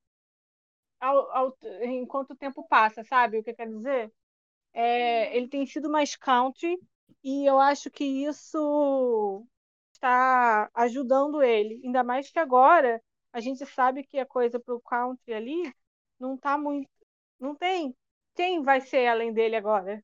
ao, 1.00 1.30
ao, 1.30 1.58
enquanto 1.82 2.32
o 2.32 2.36
tempo 2.36 2.66
passa, 2.68 3.04
sabe 3.04 3.38
o 3.38 3.42
que 3.44 3.54
quer 3.54 3.68
dizer? 3.68 4.12
É, 4.72 5.36
ele 5.36 5.48
tem 5.48 5.66
sido 5.66 5.90
mais 5.90 6.16
country 6.16 6.78
e 7.24 7.46
eu 7.46 7.58
acho 7.60 7.90
que 7.90 8.04
isso 8.04 9.46
está 9.96 10.70
ajudando 10.74 11.42
ele. 11.42 11.80
Ainda 11.84 12.04
mais 12.04 12.30
que 12.30 12.38
agora 12.38 13.02
a 13.32 13.40
gente 13.40 13.64
sabe 13.66 14.04
que 14.04 14.18
a 14.18 14.26
coisa 14.26 14.60
para 14.60 14.74
o 14.74 14.80
country 14.80 15.34
ali 15.34 15.72
não 16.18 16.34
está 16.34 16.56
muito. 16.56 16.88
Não 17.38 17.54
tem. 17.54 17.94
Quem 18.34 18.62
vai 18.62 18.80
ser 18.80 19.06
além 19.06 19.32
dele 19.32 19.56
agora? 19.56 20.02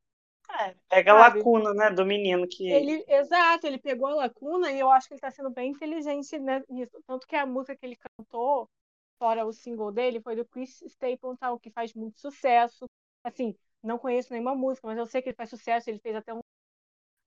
É, 0.50 0.74
pega 0.88 1.12
a 1.12 1.14
lacuna, 1.14 1.72
né, 1.72 1.90
do 1.90 2.04
menino 2.04 2.46
que. 2.46 2.70
Ele, 2.70 3.04
exato, 3.08 3.66
ele 3.66 3.78
pegou 3.78 4.08
a 4.08 4.14
lacuna 4.14 4.70
e 4.70 4.78
eu 4.78 4.90
acho 4.90 5.08
que 5.08 5.14
ele 5.14 5.18
está 5.18 5.30
sendo 5.30 5.50
bem 5.50 5.70
inteligente 5.70 6.38
né, 6.38 6.62
nisso. 6.68 7.02
Tanto 7.06 7.26
que 7.26 7.36
a 7.36 7.46
música 7.46 7.76
que 7.76 7.86
ele 7.86 7.96
cantou, 7.96 8.68
fora 9.18 9.46
o 9.46 9.52
single 9.52 9.92
dele, 9.92 10.20
foi 10.20 10.36
do 10.36 10.44
Chris 10.44 10.82
Stapleton, 10.82 11.58
que 11.58 11.70
faz 11.70 11.94
muito 11.94 12.18
sucesso. 12.20 12.84
Assim, 13.24 13.56
não 13.82 13.98
conheço 13.98 14.32
nenhuma 14.32 14.54
música, 14.54 14.86
mas 14.86 14.98
eu 14.98 15.06
sei 15.06 15.22
que 15.22 15.30
ele 15.30 15.36
faz 15.36 15.48
sucesso. 15.48 15.88
Ele 15.88 16.00
fez 16.00 16.16
até 16.16 16.34
um 16.34 16.40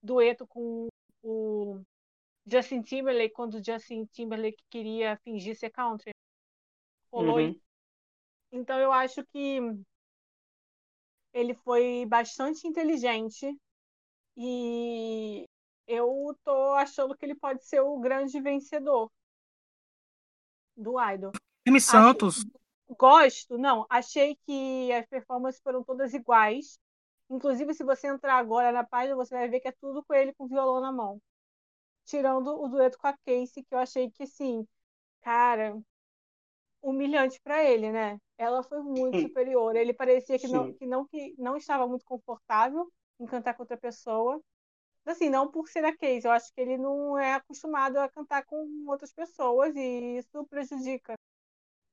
dueto 0.02 0.46
com 0.46 0.86
o 1.22 1.80
Justin 2.46 2.82
Timberlake, 2.82 3.34
quando 3.34 3.64
Justin 3.64 4.06
Timberlake 4.06 4.62
queria 4.70 5.16
fingir 5.18 5.56
ser 5.56 5.70
country. 5.70 6.12
Rolou. 7.10 7.38
Uhum. 7.38 7.60
Então 8.52 8.78
eu 8.78 8.92
acho 8.92 9.24
que 9.26 9.58
ele 11.32 11.54
foi 11.54 12.06
bastante 12.06 12.66
inteligente 12.66 13.54
e 14.36 15.46
eu 15.86 16.36
tô 16.44 16.72
achando 16.72 17.16
que 17.16 17.26
ele 17.26 17.34
pode 17.34 17.64
ser 17.66 17.80
o 17.80 17.98
grande 17.98 18.40
vencedor 18.40 19.10
do 20.76 21.00
Idol. 21.00 21.32
Time 21.66 21.80
Santos. 21.80 22.44
gosto, 22.88 23.58
não, 23.58 23.86
achei 23.90 24.36
que 24.46 24.92
as 24.92 25.06
performances 25.06 25.60
foram 25.60 25.82
todas 25.82 26.14
iguais. 26.14 26.78
Inclusive, 27.28 27.74
se 27.74 27.82
você 27.82 28.06
entrar 28.06 28.36
agora 28.36 28.70
na 28.70 28.84
página, 28.84 29.16
você 29.16 29.34
vai 29.34 29.48
ver 29.48 29.58
que 29.58 29.68
é 29.68 29.72
tudo 29.72 30.04
com 30.04 30.14
ele 30.14 30.32
com 30.34 30.46
violão 30.46 30.80
na 30.80 30.92
mão. 30.92 31.20
Tirando 32.06 32.58
o 32.62 32.68
dueto 32.68 32.98
com 32.98 33.08
a 33.08 33.16
Casey, 33.26 33.64
que 33.64 33.74
eu 33.74 33.78
achei 33.78 34.10
que, 34.10 34.26
sim, 34.26 34.66
cara, 35.20 35.76
humilhante 36.80 37.40
para 37.42 37.64
ele, 37.64 37.90
né? 37.90 38.18
Ela 38.38 38.62
foi 38.62 38.80
muito 38.80 39.20
superior. 39.20 39.74
Ele 39.76 39.92
parecia 39.92 40.38
que 40.38 40.46
não, 40.48 40.72
que 40.72 40.86
não 40.86 41.06
que 41.06 41.34
não 41.36 41.56
estava 41.56 41.86
muito 41.86 42.04
confortável 42.04 42.90
em 43.18 43.26
cantar 43.26 43.54
com 43.54 43.62
outra 43.64 43.76
pessoa. 43.76 44.40
Assim, 45.04 45.28
não 45.30 45.50
por 45.50 45.68
ser 45.68 45.84
a 45.84 45.96
Case, 45.96 46.26
eu 46.26 46.32
acho 46.32 46.52
que 46.52 46.60
ele 46.60 46.76
não 46.76 47.18
é 47.18 47.34
acostumado 47.34 47.96
a 47.98 48.08
cantar 48.08 48.44
com 48.44 48.84
outras 48.88 49.12
pessoas 49.12 49.74
e 49.76 50.18
isso 50.18 50.44
prejudica. 50.46 51.14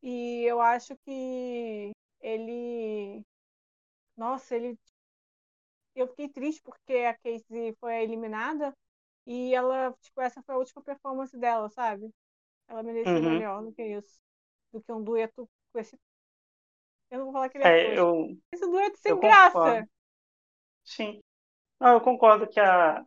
E 0.01 0.43
eu 0.43 0.61
acho 0.61 0.95
que 1.05 1.91
ele 2.21 3.23
nossa, 4.15 4.55
ele 4.55 4.77
eu 5.95 6.07
fiquei 6.07 6.29
triste 6.29 6.61
porque 6.63 6.93
a 6.97 7.17
Casey 7.17 7.75
foi 7.79 8.03
eliminada 8.03 8.73
e 9.25 9.53
ela, 9.53 9.93
tipo, 10.01 10.21
essa 10.21 10.41
foi 10.43 10.55
a 10.55 10.57
última 10.57 10.81
performance 10.81 11.37
dela, 11.37 11.69
sabe? 11.69 12.09
Ela 12.67 12.83
merecia 12.83 13.13
uhum. 13.13 13.29
melhor 13.29 13.63
do 13.63 13.73
que 13.73 13.83
isso 13.83 14.23
do 14.73 14.81
que 14.81 14.91
um 14.91 15.03
dueto 15.03 15.47
com 15.71 15.79
esse. 15.79 15.97
Eu 17.11 17.19
não 17.19 17.25
vou 17.25 17.33
falar 17.33 17.49
que 17.49 17.57
ele 17.57 17.63
é, 17.63 17.93
é 17.93 17.99
eu, 17.99 18.35
Esse 18.51 18.65
dueto 18.65 18.97
sem 18.97 19.19
graça. 19.19 19.53
Concordo. 19.53 19.89
Sim. 20.83 21.21
Não, 21.79 21.93
eu 21.93 22.01
concordo 22.01 22.47
que 22.47 22.59
a, 22.59 23.05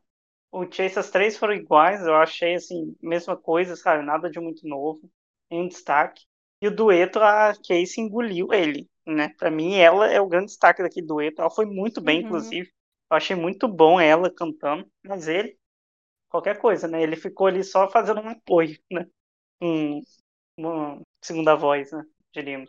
o 0.52 0.64
Chase, 0.70 0.99
as 0.99 1.11
três 1.11 1.37
foram 1.37 1.54
iguais. 1.54 2.06
Eu 2.06 2.14
achei, 2.14 2.54
assim, 2.54 2.96
mesma 3.02 3.37
coisa, 3.37 3.75
sabe? 3.75 4.04
Nada 4.04 4.30
de 4.30 4.38
muito 4.38 4.66
novo. 4.66 5.11
Nenhum 5.50 5.66
destaque. 5.66 6.25
E 6.62 6.68
o 6.68 6.75
dueto, 6.75 7.18
a 7.18 7.52
Casey 7.54 7.99
engoliu 7.99 8.52
ele, 8.52 8.88
né? 9.04 9.30
Pra 9.37 9.50
mim, 9.50 9.75
ela 9.75 10.11
é 10.11 10.20
o 10.20 10.28
grande 10.28 10.46
destaque 10.46 10.82
daquele 10.82 11.06
dueto. 11.06 11.40
Ela 11.40 11.50
foi 11.50 11.66
muito 11.66 12.00
bem, 12.00 12.20
uhum. 12.20 12.26
inclusive. 12.26 12.70
Eu 13.11 13.16
achei 13.16 13.35
muito 13.35 13.66
bom 13.66 14.00
ela 14.00 14.30
cantando. 14.30 14.88
Mas 15.04 15.26
ele, 15.26 15.58
qualquer 16.37 16.59
coisa, 16.59 16.87
né? 16.87 17.02
Ele 17.02 17.16
ficou 17.16 17.47
ali 17.47 17.64
só 17.64 17.88
fazendo 17.90 18.21
um 18.21 18.28
apoio, 18.28 18.78
né? 18.93 19.07
Um, 19.62 20.02
uma 20.59 21.00
segunda 21.23 21.55
voz, 21.55 21.90
né? 21.93 22.05
Diríamos. 22.35 22.69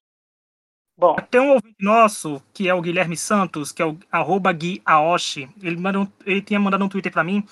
Bom. 0.98 1.16
Tem 1.30 1.40
um 1.40 1.52
ouvinte 1.52 1.76
nosso, 1.80 2.42
que 2.54 2.68
é 2.68 2.74
o 2.74 2.82
Guilherme 2.82 3.16
Santos, 3.16 3.72
que 3.72 3.82
é 3.82 3.86
o 3.86 3.98
arroba 4.12 4.52
Gui 4.52 4.82
Aoshi. 4.84 5.48
Ele, 5.62 5.78
mandou, 5.78 6.08
ele 6.26 6.42
tinha 6.42 6.60
mandado 6.60 6.84
um 6.84 6.90
Twitter 6.90 7.12
para 7.12 7.24
mim 7.24 7.46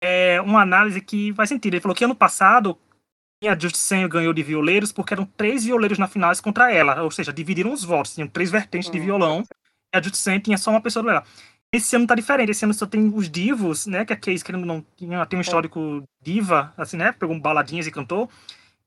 é, 0.00 0.40
uma 0.40 0.62
análise 0.62 1.00
que 1.00 1.34
faz 1.34 1.48
sentido. 1.48 1.74
Ele 1.74 1.80
falou 1.80 1.94
que 1.94 2.04
ano 2.04 2.14
passado 2.14 2.78
a 3.44 3.58
Just 3.58 3.76
Senho 3.76 4.08
ganhou 4.08 4.32
de 4.32 4.42
violeiros 4.42 4.92
porque 4.92 5.12
eram 5.12 5.26
três 5.26 5.64
violeiros 5.64 5.98
na 5.98 6.08
final 6.08 6.32
contra 6.42 6.72
ela. 6.72 7.02
Ou 7.02 7.10
seja, 7.10 7.32
dividiram 7.32 7.72
os 7.72 7.84
votos. 7.84 8.14
Tinham 8.14 8.28
três 8.28 8.50
vertentes 8.50 8.90
de 8.90 8.98
hum. 8.98 9.04
violão. 9.04 9.42
E 9.94 9.98
a 9.98 10.00
Just 10.00 10.16
Senho 10.16 10.40
tinha 10.40 10.56
só 10.56 10.70
uma 10.70 10.80
pessoa 10.80 11.02
do 11.02 11.10
ela. 11.10 11.24
Esse 11.72 11.96
ano 11.96 12.06
tá 12.06 12.14
diferente. 12.14 12.50
Esse 12.50 12.64
ano 12.64 12.74
só 12.74 12.86
tem 12.86 13.12
os 13.14 13.28
divos, 13.30 13.86
né? 13.86 14.04
Que 14.04 14.12
a 14.12 14.16
Case, 14.16 14.44
querendo 14.44 14.64
não, 14.64 14.84
tinha, 14.96 15.24
tem 15.26 15.38
um 15.38 15.40
é. 15.40 15.44
histórico 15.44 16.02
diva, 16.20 16.72
assim, 16.76 16.96
né? 16.96 17.12
Pegou 17.12 17.38
baladinhas 17.38 17.86
e 17.86 17.90
cantou 17.90 18.30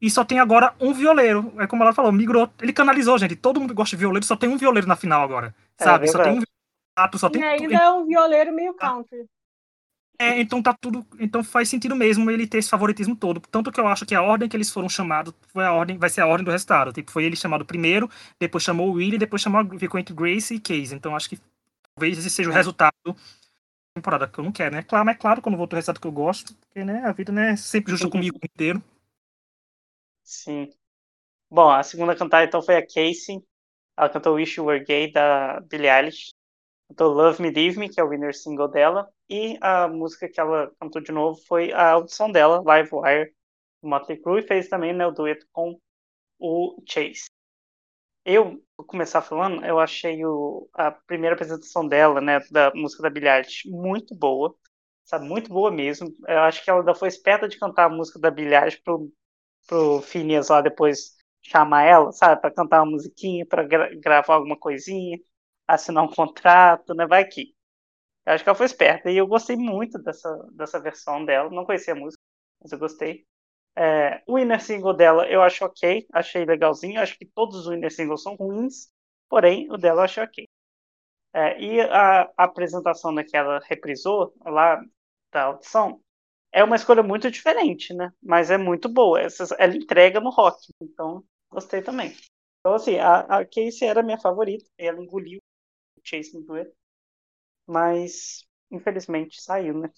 e 0.02 0.10
só 0.10 0.26
tem 0.26 0.40
agora 0.40 0.74
um 0.80 0.94
violeiro. 0.94 1.54
É 1.60 1.68
como 1.68 1.84
ela 1.84 1.94
falou, 1.94 2.12
migrou. 2.12 2.50
Ele 2.60 2.74
canalizou, 2.74 3.18
gente. 3.20 3.36
Todo 3.36 3.60
mundo 3.60 3.74
gosta 3.74 3.96
de 3.96 4.00
violeiro, 4.00 4.26
só 4.26 4.36
tem 4.36 4.50
um 4.50 4.58
violeiro 4.58 4.88
na 4.88 4.96
final 4.96 5.22
agora. 5.22 5.54
É, 5.80 5.84
sabe? 5.84 6.08
Só 6.08 6.24
tem 6.24 6.40
um 6.40 6.42
só 7.18 7.30
tem. 7.30 7.42
E 7.42 7.46
ainda 7.46 7.76
é 7.76 7.90
um 7.92 8.06
violeiro 8.06 8.52
meio 8.52 8.74
country. 8.74 9.26
É, 10.20 10.40
então 10.40 10.62
tá 10.62 10.76
tudo. 10.80 11.06
Então 11.20 11.44
faz 11.44 11.70
sentido 11.70 11.96
mesmo 11.96 12.30
ele 12.30 12.48
ter 12.48 12.58
esse 12.58 12.70
favoritismo 12.70 13.16
todo. 13.16 13.42
Tanto 13.52 13.72
que 13.72 13.80
eu 13.80 13.88
acho 13.88 14.06
que 14.06 14.14
a 14.14 14.22
ordem 14.22 14.50
que 14.50 14.58
eles 14.58 14.72
foram 14.72 14.90
chamados 14.90 15.34
foi 15.48 15.66
a 15.66 15.74
ordem, 15.74 15.98
vai 15.98 16.10
ser 16.10 16.22
a 16.22 16.28
ordem 16.28 16.46
do 16.46 16.52
resultado. 16.52 16.92
Tipo, 16.92 17.12
foi 17.12 17.24
ele 17.24 17.36
chamado 17.36 17.66
primeiro, 17.66 18.10
depois 18.40 18.64
chamou 18.64 18.90
o 18.90 18.94
Willie, 18.94 19.18
depois 19.18 19.42
chamou, 19.42 19.66
ficou 19.80 20.00
entre 20.00 20.14
Grace 20.14 20.54
e 20.54 20.60
Case. 20.60 20.94
Então 20.94 21.16
acho 21.16 21.30
que 21.30 21.40
talvez 22.02 22.18
esse 22.18 22.32
seja 22.32 22.50
o 22.50 22.54
resultado 22.54 22.96
da 23.06 23.14
temporada 23.96 24.28
que 24.28 24.40
eu 24.40 24.44
não 24.44 24.52
quero, 24.52 24.76
né? 24.76 24.82
Claro, 24.82 25.06
mas 25.06 25.16
é 25.16 25.20
claro, 25.20 25.42
quando 25.42 25.54
eu 25.54 25.60
vou 25.60 25.68
ter 25.68 25.76
o 25.76 25.78
resultado 25.78 26.02
que 26.02 26.08
eu 26.08 26.12
gosto, 26.12 26.56
porque 26.56 26.84
né, 26.84 27.04
a 27.06 27.12
vida 27.12 27.32
né, 27.32 27.52
é 27.52 27.56
sempre 27.56 27.92
justa 27.92 28.10
comigo 28.10 28.40
inteiro. 28.44 28.84
Sim. 30.24 30.72
Bom, 31.50 31.70
a 31.70 31.84
segunda 31.84 32.16
cantada 32.16 32.46
então 32.46 32.62
foi 32.62 32.78
a 32.78 32.82
Casey. 32.86 33.44
Ela 33.96 34.10
cantou 34.10 34.36
Wish 34.36 34.60
You 34.60 34.66
Were 34.66 34.84
Gay, 34.84 35.12
da 35.12 35.60
Billie 35.62 35.90
Eilish. 35.90 36.32
Cantou 36.90 37.14
Love 37.14 37.42
Me, 37.42 37.52
Leave 37.52 37.78
Me, 37.78 37.90
que 37.90 38.00
é 38.00 38.04
o 38.04 38.10
winner 38.10 38.36
single 38.36 38.68
dela. 38.68 39.08
E 39.30 39.58
a 39.62 39.88
música 39.88 40.28
que 40.28 40.40
ela 40.40 40.72
cantou 40.80 41.02
de 41.02 41.12
novo 41.12 41.40
foi 41.46 41.72
a 41.72 41.92
audição 41.92 42.32
dela, 42.32 42.62
Live 42.66 42.90
Wire, 42.92 43.34
do 43.84 43.90
Motley 43.90 44.20
Crue. 44.20 44.40
E 44.40 44.48
fez 44.48 44.68
também 44.70 44.94
né, 44.94 45.06
o 45.06 45.12
dueto 45.12 45.46
com 45.52 45.80
o 46.40 46.82
Chase. 46.88 47.26
Eu, 48.24 48.64
vou 48.78 48.86
começar 48.86 49.22
falando, 49.22 49.66
eu 49.66 49.80
achei 49.80 50.24
o, 50.26 50.70
a 50.74 50.92
primeira 50.92 51.34
apresentação 51.36 51.88
dela, 51.88 52.22
né, 52.22 52.40
da 52.52 52.72
música 52.76 53.10
da 53.10 53.36
Eilish, 53.38 53.68
muito 53.70 54.16
boa. 54.16 54.56
Sabe, 55.04 55.28
muito 55.28 55.50
boa 55.50 55.72
mesmo. 55.72 56.08
Eu 56.28 56.40
acho 56.42 56.64
que 56.64 56.70
ela 56.70 56.80
ainda 56.82 56.94
foi 56.96 57.08
esperta 57.10 57.48
de 57.50 57.58
cantar 57.60 57.86
a 57.86 57.90
música 57.90 58.20
da 58.20 58.30
Eilish 58.30 58.78
pro 58.84 59.12
pro 59.68 60.02
Phineas 60.02 60.50
lá 60.50 60.62
depois 60.62 61.18
chamar 61.42 61.84
ela, 61.86 62.12
sabe, 62.14 62.42
para 62.42 62.52
cantar 62.54 62.84
uma 62.84 62.92
musiquinha, 62.92 63.46
para 63.48 63.64
gra 63.64 63.90
gravar 63.96 64.36
alguma 64.36 64.58
coisinha, 64.60 65.20
assinar 65.68 66.04
um 66.04 66.10
contrato, 66.12 66.94
né? 66.96 67.08
Vai 67.08 67.26
que. 67.26 67.56
Eu 68.26 68.34
acho 68.34 68.44
que 68.44 68.50
ela 68.50 68.58
foi 68.58 68.68
esperta 68.68 69.12
e 69.12 69.18
eu 69.18 69.28
gostei 69.28 69.56
muito 69.58 70.00
dessa, 70.00 70.30
dessa 70.54 70.80
versão 70.82 71.26
dela. 71.26 71.50
Não 71.52 71.66
conhecia 71.66 71.94
a 71.94 71.98
música, 71.98 72.22
mas 72.62 72.72
eu 72.74 72.80
gostei. 72.80 73.26
É, 73.76 74.22
o 74.28 74.38
inner 74.38 74.62
single 74.62 74.94
dela 74.94 75.28
eu 75.30 75.42
acho 75.42 75.64
ok, 75.66 76.06
achei 76.14 76.46
legalzinho. 76.46 77.02
Acho 77.02 77.18
que 77.18 77.26
todos 77.26 77.68
os 77.68 77.74
inner 77.74 77.92
singles 77.92 78.24
são 78.24 78.36
ruins, 78.36 78.90
porém 79.30 79.72
o 79.72 79.78
dela 79.78 80.02
eu 80.02 80.06
achei 80.06 80.24
ok. 80.24 80.48
É, 81.34 81.62
e 81.62 81.82
a, 81.82 82.24
a, 82.38 82.44
apresentação 82.44 83.14
daquela 83.16 83.60
reprisou 83.66 84.34
lá 84.46 84.82
da 85.32 85.44
audição 85.44 86.02
é 86.52 86.64
uma 86.64 86.76
escolha 86.76 87.02
muito 87.02 87.32
diferente, 87.32 87.94
né? 87.94 88.12
Mas 88.22 88.52
é 88.52 88.58
muito 88.58 88.90
boa. 88.90 89.22
Essa, 89.22 89.56
ela 89.58 89.76
entrega 89.76 90.20
no 90.20 90.30
rock, 90.30 90.58
então 90.82 91.24
gostei 91.50 91.82
também. 91.82 92.16
Então, 92.60 92.76
assim, 92.76 92.98
a, 93.00 93.22
a 93.22 93.46
Casey 93.46 93.88
era 93.88 94.04
minha 94.04 94.20
favorita, 94.20 94.66
ela 94.78 95.02
engoliu 95.02 95.40
o 95.98 96.02
Chase 96.04 96.34
no 96.34 96.46
dueto, 96.46 96.76
mas 97.68 98.46
infelizmente 98.72 99.42
saiu, 99.42 99.80
né? 99.80 99.90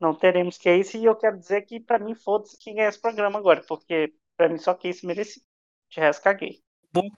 Não 0.00 0.14
teremos 0.14 0.56
Casey 0.56 1.02
e 1.02 1.04
eu 1.04 1.14
quero 1.14 1.38
dizer 1.38 1.62
que 1.62 1.78
para 1.78 1.98
mim 1.98 2.14
foda-se 2.14 2.58
quem 2.58 2.74
ganha 2.74 2.88
esse 2.88 3.00
programa 3.00 3.38
agora, 3.38 3.62
porque 3.68 4.14
para 4.36 4.48
mim 4.48 4.58
só 4.58 4.72
Casey 4.72 5.06
merecia. 5.06 5.42
De 5.90 6.00
resto, 6.00 6.22
caguei. 6.22 6.60
Bom, 6.92 7.08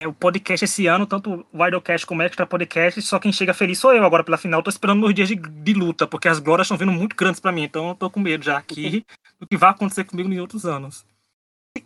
é, 0.00 0.06
o 0.06 0.12
podcast 0.12 0.64
esse 0.64 0.86
ano, 0.86 1.06
tanto 1.06 1.46
o 1.52 1.62
Widocast 1.62 2.06
como 2.06 2.20
o 2.20 2.24
Extra 2.24 2.46
Podcast, 2.46 3.00
só 3.02 3.18
quem 3.18 3.32
chega 3.32 3.54
feliz 3.54 3.78
sou 3.78 3.94
eu 3.94 4.04
agora 4.04 4.22
pela 4.22 4.36
final. 4.36 4.62
Tô 4.62 4.70
esperando 4.70 5.00
meus 5.00 5.14
dias 5.14 5.28
de, 5.28 5.36
de 5.36 5.72
luta, 5.72 6.06
porque 6.06 6.28
as 6.28 6.38
glórias 6.38 6.66
estão 6.66 6.76
vindo 6.76 6.92
muito 6.92 7.16
grandes 7.16 7.40
para 7.40 7.50
mim, 7.50 7.62
então 7.62 7.88
eu 7.88 7.94
tô 7.94 8.10
com 8.10 8.20
medo 8.20 8.44
já 8.44 8.58
aqui 8.58 9.04
do 9.40 9.46
que 9.46 9.56
vai 9.56 9.70
acontecer 9.70 10.04
comigo 10.04 10.30
em 10.30 10.38
outros 10.38 10.66
anos. 10.66 11.06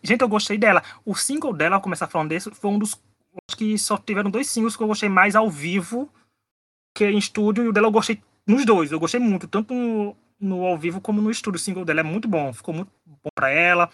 Gente, 0.02 0.22
eu 0.22 0.28
gostei 0.28 0.58
dela. 0.58 0.82
O 1.04 1.14
single 1.14 1.52
dela, 1.52 1.76
ao 1.76 1.82
começar 1.82 2.08
falando 2.08 2.30
desse, 2.30 2.50
foi 2.50 2.70
um 2.70 2.78
dos. 2.78 3.00
Acho 3.48 3.56
que 3.56 3.78
só 3.78 3.96
tiveram 3.96 4.30
dois 4.30 4.48
singles 4.48 4.76
que 4.76 4.82
eu 4.82 4.88
gostei 4.88 5.08
mais 5.08 5.34
ao 5.34 5.48
vivo 5.48 6.12
que 6.94 7.06
em 7.06 7.16
estúdio, 7.16 7.64
e 7.64 7.68
o 7.68 7.72
dela 7.72 7.86
eu 7.86 7.92
gostei 7.92 8.22
nos 8.46 8.66
dois. 8.66 8.92
Eu 8.92 9.00
gostei 9.00 9.20
muito, 9.20 9.48
tanto 9.48 10.14
no, 10.42 10.64
ao 10.66 10.76
vivo 10.76 11.00
como 11.00 11.22
no 11.22 11.30
estúdio. 11.30 11.56
O 11.56 11.60
single 11.60 11.84
dela 11.84 12.00
é 12.00 12.02
muito 12.02 12.28
bom, 12.28 12.52
ficou 12.52 12.74
muito 12.74 12.92
bom 13.06 13.30
para 13.34 13.50
ela 13.50 13.90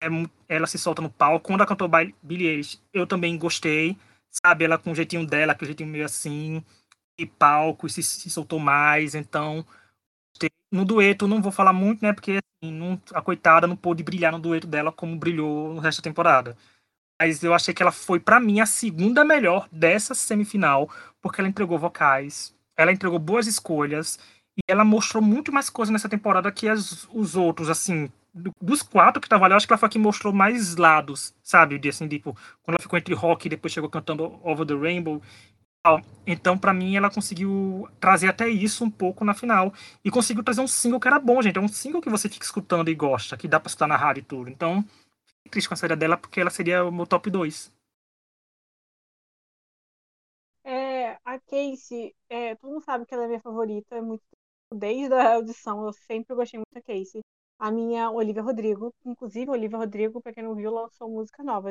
é, 0.00 0.06
ela 0.48 0.66
se 0.66 0.78
solta 0.78 1.02
no 1.02 1.10
palco. 1.10 1.46
Quando 1.46 1.60
ela 1.60 1.68
cantou 1.68 1.88
Billie 2.22 2.48
Eilish, 2.48 2.80
eu 2.92 3.06
também 3.06 3.36
gostei, 3.38 3.96
sabe? 4.30 4.64
Ela 4.64 4.78
com 4.78 4.92
o 4.92 4.94
jeitinho 4.94 5.26
dela, 5.26 5.52
aquele 5.52 5.70
jeitinho 5.70 5.88
meio 5.88 6.04
assim, 6.04 6.62
e 7.18 7.26
palco, 7.26 7.86
e 7.86 7.90
se, 7.90 8.02
se 8.02 8.30
soltou 8.30 8.58
mais, 8.58 9.14
então... 9.14 9.64
No 10.70 10.84
dueto, 10.84 11.28
não 11.28 11.40
vou 11.40 11.52
falar 11.52 11.72
muito, 11.72 12.02
né? 12.02 12.12
Porque 12.12 12.32
assim, 12.32 12.72
não, 12.72 13.00
a 13.14 13.22
coitada 13.22 13.66
não 13.66 13.76
pôde 13.76 14.02
brilhar 14.02 14.32
no 14.32 14.38
dueto 14.38 14.66
dela 14.66 14.92
como 14.92 15.16
brilhou 15.16 15.72
no 15.72 15.80
resto 15.80 16.02
da 16.02 16.10
temporada. 16.10 16.56
Mas 17.20 17.42
eu 17.42 17.54
achei 17.54 17.72
que 17.72 17.82
ela 17.82 17.92
foi, 17.92 18.20
para 18.20 18.40
mim, 18.40 18.60
a 18.60 18.66
segunda 18.66 19.24
melhor 19.24 19.68
dessa 19.72 20.14
semifinal, 20.14 20.90
porque 21.22 21.40
ela 21.40 21.48
entregou 21.48 21.78
vocais, 21.78 22.54
ela 22.76 22.92
entregou 22.92 23.18
boas 23.18 23.46
escolhas, 23.46 24.18
e 24.56 24.60
ela 24.68 24.84
mostrou 24.84 25.22
muito 25.22 25.52
mais 25.52 25.68
coisa 25.68 25.92
nessa 25.92 26.08
temporada 26.08 26.50
que 26.50 26.68
as, 26.68 27.06
os 27.12 27.36
outros, 27.36 27.68
assim, 27.68 28.10
dos 28.60 28.82
quatro 28.82 29.20
que 29.20 29.26
estavam 29.26 29.44
ali, 29.44 29.52
eu 29.52 29.56
acho 29.56 29.66
que 29.66 29.72
ela 29.72 29.78
foi 29.78 29.86
a 29.86 29.90
que 29.90 29.98
mostrou 29.98 30.32
mais 30.32 30.76
lados, 30.76 31.34
sabe? 31.42 31.78
De, 31.78 31.88
assim, 31.88 32.08
tipo, 32.08 32.34
quando 32.62 32.76
ela 32.76 32.82
ficou 32.82 32.98
entre 32.98 33.14
rock 33.14 33.46
e 33.46 33.50
depois 33.50 33.72
chegou 33.72 33.90
cantando 33.90 34.40
Over 34.42 34.66
the 34.66 34.74
Rainbow. 34.74 35.20
Então, 36.26 36.58
para 36.58 36.74
mim, 36.74 36.96
ela 36.96 37.08
conseguiu 37.08 37.88
trazer 38.00 38.28
até 38.28 38.48
isso 38.48 38.84
um 38.84 38.90
pouco 38.90 39.24
na 39.24 39.34
final. 39.34 39.72
E 40.04 40.10
conseguiu 40.10 40.42
trazer 40.42 40.60
um 40.60 40.66
single 40.66 40.98
que 40.98 41.06
era 41.06 41.18
bom, 41.18 41.40
gente. 41.40 41.58
É 41.58 41.60
um 41.60 41.68
single 41.68 42.00
que 42.00 42.10
você 42.10 42.28
fica 42.28 42.44
escutando 42.44 42.88
e 42.90 42.94
gosta, 42.94 43.36
que 43.36 43.46
dá 43.46 43.60
pra 43.60 43.68
escutar 43.68 43.86
na 43.86 43.96
rádio 43.96 44.20
e 44.20 44.24
tudo. 44.24 44.50
Então, 44.50 44.82
fiquei 44.82 45.50
triste 45.52 45.68
com 45.68 45.74
a 45.74 45.76
saída 45.76 45.96
dela, 45.96 46.16
porque 46.16 46.40
ela 46.40 46.50
seria 46.50 46.84
o 46.84 46.90
meu 46.90 47.06
top 47.06 47.30
2. 47.30 47.72
É, 50.64 51.12
a 51.24 51.38
Casey, 51.38 52.12
é, 52.28 52.56
todo 52.56 52.72
mundo 52.72 52.84
sabe 52.84 53.06
que 53.06 53.14
ela 53.14 53.24
é 53.24 53.28
minha 53.28 53.40
favorita, 53.40 53.94
é 53.94 54.00
muito 54.00 54.24
desde 54.74 55.14
a 55.14 55.34
audição, 55.34 55.84
eu 55.84 55.92
sempre 55.92 56.34
gostei 56.34 56.58
muito 56.58 56.72
da 56.72 56.82
Casey 56.82 57.22
a 57.58 57.70
minha 57.70 58.10
Olivia 58.10 58.42
Rodrigo. 58.42 58.94
Inclusive, 59.04 59.50
Olivia 59.50 59.78
Rodrigo, 59.78 60.20
para 60.20 60.32
quem 60.32 60.44
não 60.44 60.54
viu, 60.54 60.70
lançou 60.70 61.08
música 61.08 61.42
nova. 61.42 61.70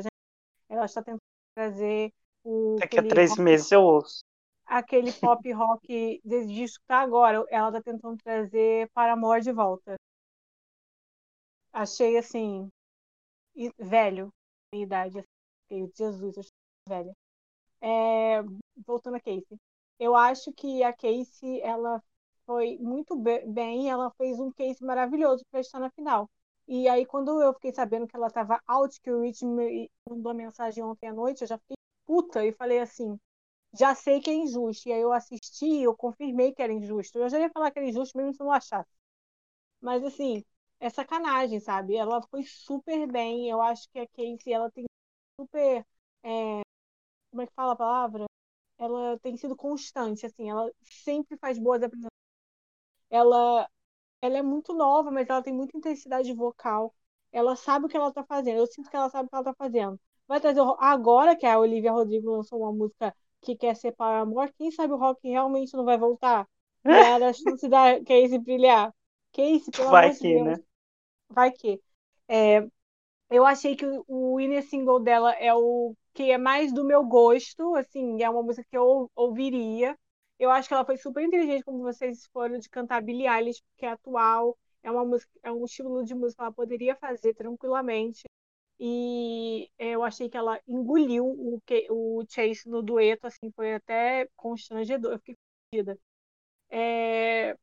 Ela 0.69 0.85
está 0.85 1.01
tentando 1.01 1.21
trazer 1.53 2.11
o. 2.43 2.77
Daqui 2.79 2.99
a 2.99 3.07
três 3.07 3.37
meses 3.37 3.71
eu 3.71 3.81
ouço. 3.81 4.19
Aquele 4.65 5.11
pop 5.13 5.49
rock 5.53 6.21
desde 6.23 6.63
escutar 6.63 7.01
agora, 7.01 7.45
ela 7.49 7.69
está 7.69 7.81
tentando 7.81 8.17
trazer 8.17 8.89
para 8.93 9.13
amor 9.13 9.41
de 9.41 9.51
volta. 9.51 9.95
Achei 11.71 12.17
assim. 12.17 12.69
Velho, 13.77 14.29
minha 14.73 14.85
idade. 14.85 15.19
Assim, 15.19 15.89
Jesus, 15.95 16.35
eu 16.35 16.41
achei 16.41 16.51
velha. 16.87 17.13
É, 17.81 18.41
voltando 18.85 19.15
a 19.15 19.19
Casey. 19.19 19.57
Eu 19.99 20.15
acho 20.15 20.51
que 20.53 20.83
a 20.83 20.91
Casey, 20.91 21.61
ela 21.61 22.01
foi 22.45 22.77
muito 22.79 23.15
bem, 23.15 23.89
ela 23.89 24.11
fez 24.11 24.39
um 24.39 24.51
case 24.51 24.83
maravilhoso 24.83 25.43
para 25.51 25.59
estar 25.61 25.79
na 25.79 25.89
final. 25.91 26.29
E 26.67 26.87
aí, 26.87 27.05
quando 27.05 27.41
eu 27.41 27.53
fiquei 27.53 27.73
sabendo 27.73 28.07
que 28.07 28.15
ela 28.15 28.27
estava 28.27 28.59
out, 28.67 28.99
que 29.01 29.11
o 29.11 29.21
Rich 29.21 29.45
me 29.45 29.89
mandou 30.09 30.33
mensagem 30.33 30.83
ontem 30.83 31.07
à 31.07 31.13
noite, 31.13 31.41
eu 31.41 31.47
já 31.47 31.57
fiquei 31.59 31.77
puta 32.05 32.45
e 32.45 32.51
falei 32.53 32.79
assim: 32.79 33.19
já 33.73 33.95
sei 33.95 34.21
que 34.21 34.29
é 34.31 34.33
injusto. 34.35 34.89
E 34.89 34.93
aí 34.93 35.01
eu 35.01 35.13
assisti, 35.13 35.81
eu 35.83 35.95
confirmei 35.97 36.53
que 36.53 36.61
era 36.63 36.73
injusto. 36.73 37.19
Eu 37.19 37.29
já 37.29 37.39
ia 37.39 37.49
falar 37.51 37.71
que 37.71 37.79
era 37.79 37.89
injusto 37.89 38.17
mesmo 38.17 38.33
se 38.33 38.41
eu 38.41 38.45
não 38.47 38.53
achasse. 38.53 38.89
Mas 39.81 40.03
assim, 40.03 40.43
é 40.79 40.89
sacanagem, 40.89 41.59
sabe? 41.59 41.95
Ela 41.95 42.21
foi 42.29 42.43
super 42.43 43.07
bem. 43.11 43.49
Eu 43.49 43.61
acho 43.61 43.89
que 43.91 43.99
a 43.99 44.07
Casey, 44.07 44.53
ela 44.53 44.71
tem 44.71 44.85
super. 45.39 45.85
É... 46.23 46.61
Como 47.31 47.41
é 47.43 47.47
que 47.47 47.53
fala 47.53 47.73
a 47.73 47.75
palavra? 47.75 48.25
Ela 48.79 49.19
tem 49.19 49.37
sido 49.37 49.55
constante, 49.55 50.25
assim, 50.25 50.49
ela 50.49 50.71
sempre 50.83 51.37
faz 51.37 51.59
boas 51.59 51.83
apresentações 51.83 52.14
ela, 53.09 53.69
ela 54.21 54.37
é 54.37 54.41
muito 54.43 54.73
nova, 54.73 55.11
mas 55.11 55.29
ela 55.29 55.43
tem 55.43 55.53
muita 55.53 55.77
intensidade 55.77 56.33
vocal. 56.33 56.93
Ela 57.31 57.55
sabe 57.55 57.85
o 57.85 57.89
que 57.89 57.97
ela 57.97 58.11
tá 58.11 58.23
fazendo. 58.23 58.57
Eu 58.57 58.67
sinto 58.67 58.89
que 58.89 58.95
ela 58.95 59.09
sabe 59.09 59.27
o 59.27 59.29
que 59.29 59.35
ela 59.35 59.45
tá 59.45 59.53
fazendo. 59.53 59.99
Vai 60.27 60.39
trazer 60.41 60.61
agora 60.79 61.35
que 61.35 61.45
a 61.45 61.59
Olivia 61.59 61.91
Rodrigo 61.91 62.31
lançou 62.31 62.61
uma 62.61 62.71
música 62.73 63.15
que 63.41 63.55
quer 63.55 63.75
separar 63.75 64.21
amor, 64.21 64.51
quem 64.57 64.71
sabe 64.71 64.93
o 64.93 64.97
rock 64.97 65.27
realmente 65.29 65.75
não 65.75 65.85
vai 65.85 65.97
voltar? 65.97 66.47
E 66.89 66.93
era 66.93 67.29
a 67.29 67.33
chance 67.33 67.67
da 67.67 67.99
Casey 68.03 68.39
brilhar. 68.39 68.93
Casey, 69.31 69.71
pelo 69.71 69.89
vai 69.89 70.05
amor 70.05 70.15
que, 70.15 70.27
de 70.27 70.33
Deus. 70.33 70.57
Né? 70.57 70.63
Vai 71.29 71.51
que. 71.51 71.81
É, 72.27 72.67
eu 73.29 73.45
achei 73.45 73.75
que 73.75 73.85
o 74.07 74.39
inner 74.39 74.63
single 74.67 74.99
dela 74.99 75.33
é 75.33 75.53
o 75.53 75.95
que 76.13 76.31
é 76.31 76.37
mais 76.37 76.73
do 76.73 76.83
meu 76.83 77.03
gosto, 77.03 77.75
assim, 77.75 78.23
é 78.23 78.29
uma 78.29 78.43
música 78.43 78.67
que 78.69 78.77
eu 78.77 79.11
ouviria. 79.15 79.97
Eu 80.39 80.51
acho 80.51 80.67
que 80.67 80.73
ela 80.73 80.85
foi 80.85 80.97
super 80.97 81.23
inteligente, 81.23 81.63
como 81.63 81.79
vocês 81.83 82.25
foram, 82.27 82.57
de 82.59 82.69
cantar 82.69 83.01
Billie 83.01 83.27
Eilish, 83.27 83.61
porque 83.71 83.85
é 83.85 83.89
atual, 83.91 84.57
é 84.83 84.91
uma 84.91 85.05
música, 85.05 85.31
é 85.43 85.51
um 85.51 85.63
estilo 85.65 86.03
de 86.03 86.13
música 86.15 86.37
que 86.37 86.43
ela 86.43 86.53
poderia 86.53 86.95
fazer 86.95 87.33
tranquilamente. 87.33 88.23
E 88.79 89.69
eu 89.79 90.03
achei 90.03 90.29
que 90.29 90.37
ela 90.37 90.59
engoliu 90.67 91.25
o, 91.25 91.61
o 91.91 92.25
Chase 92.29 92.69
no 92.69 92.81
dueto, 92.83 93.27
assim, 93.27 93.51
foi 93.51 93.75
até 93.75 94.27
constrangedor. 94.35 95.13
Eu 95.13 95.19
fiquei 95.19 95.37
fodida. 95.71 95.97
É... 96.69 97.57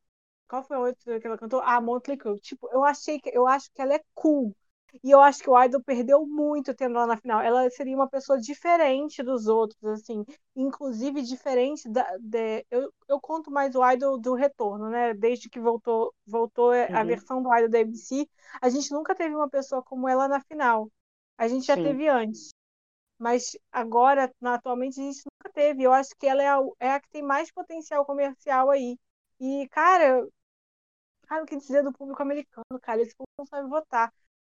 Qual 0.47 0.63
foi 0.63 0.77
a 0.77 0.79
outra 0.81 1.19
que 1.19 1.27
ela 1.27 1.37
cantou? 1.37 1.61
Ah, 1.61 1.81
Monthly 1.81 2.17
Crew. 2.17 2.39
Tipo, 2.39 2.69
eu 2.71 2.83
achei 2.85 3.19
que 3.19 3.29
eu 3.37 3.47
acho 3.47 3.71
que 3.73 3.81
ela 3.81 3.95
é 3.95 4.03
cool. 4.15 4.55
E 5.01 5.09
eu 5.09 5.19
acho 5.19 5.41
que 5.41 5.49
o 5.49 5.63
Idol 5.63 5.81
perdeu 5.81 6.25
muito 6.27 6.73
tendo 6.73 6.97
ela 6.97 7.07
na 7.07 7.17
final. 7.17 7.41
Ela 7.41 7.69
seria 7.71 7.95
uma 7.95 8.07
pessoa 8.07 8.39
diferente 8.39 9.23
dos 9.23 9.47
outros, 9.47 9.83
assim. 9.85 10.23
Inclusive 10.55 11.21
diferente 11.23 11.89
da. 11.89 12.05
De, 12.19 12.65
eu, 12.69 12.93
eu 13.07 13.19
conto 13.19 13.49
mais 13.49 13.73
o 13.75 13.91
Idol 13.91 14.19
do 14.19 14.35
retorno, 14.35 14.89
né? 14.89 15.13
Desde 15.13 15.49
que 15.49 15.59
voltou, 15.59 16.13
voltou 16.27 16.71
uhum. 16.71 16.95
a 16.95 17.03
versão 17.03 17.41
do 17.41 17.53
Idol 17.55 17.69
da 17.69 17.79
ABC, 17.79 18.27
a 18.61 18.69
gente 18.69 18.91
nunca 18.91 19.15
teve 19.15 19.33
uma 19.35 19.49
pessoa 19.49 19.81
como 19.81 20.07
ela 20.07 20.27
na 20.27 20.39
final. 20.41 20.89
A 21.37 21.47
gente 21.47 21.65
já 21.65 21.75
Sim. 21.75 21.83
teve 21.83 22.07
antes. 22.07 22.49
Mas 23.17 23.57
agora, 23.71 24.31
atualmente, 24.43 24.99
a 24.99 25.03
gente 25.03 25.23
nunca 25.25 25.53
teve. 25.53 25.83
Eu 25.83 25.93
acho 25.93 26.11
que 26.19 26.27
ela 26.27 26.43
é 26.43 26.49
a, 26.49 26.59
é 26.79 26.91
a 26.91 26.99
que 26.99 27.09
tem 27.09 27.23
mais 27.23 27.51
potencial 27.51 28.05
comercial 28.05 28.69
aí. 28.69 28.97
E, 29.39 29.67
cara, 29.69 30.27
cara, 31.27 31.43
o 31.43 31.45
que 31.45 31.55
dizer 31.55 31.83
do 31.83 31.93
público 31.93 32.21
americano, 32.21 32.79
cara? 32.81 33.01
Esse 33.01 33.15
público 33.15 33.33
não 33.39 33.45
sabe 33.45 33.69
votar 33.69 34.13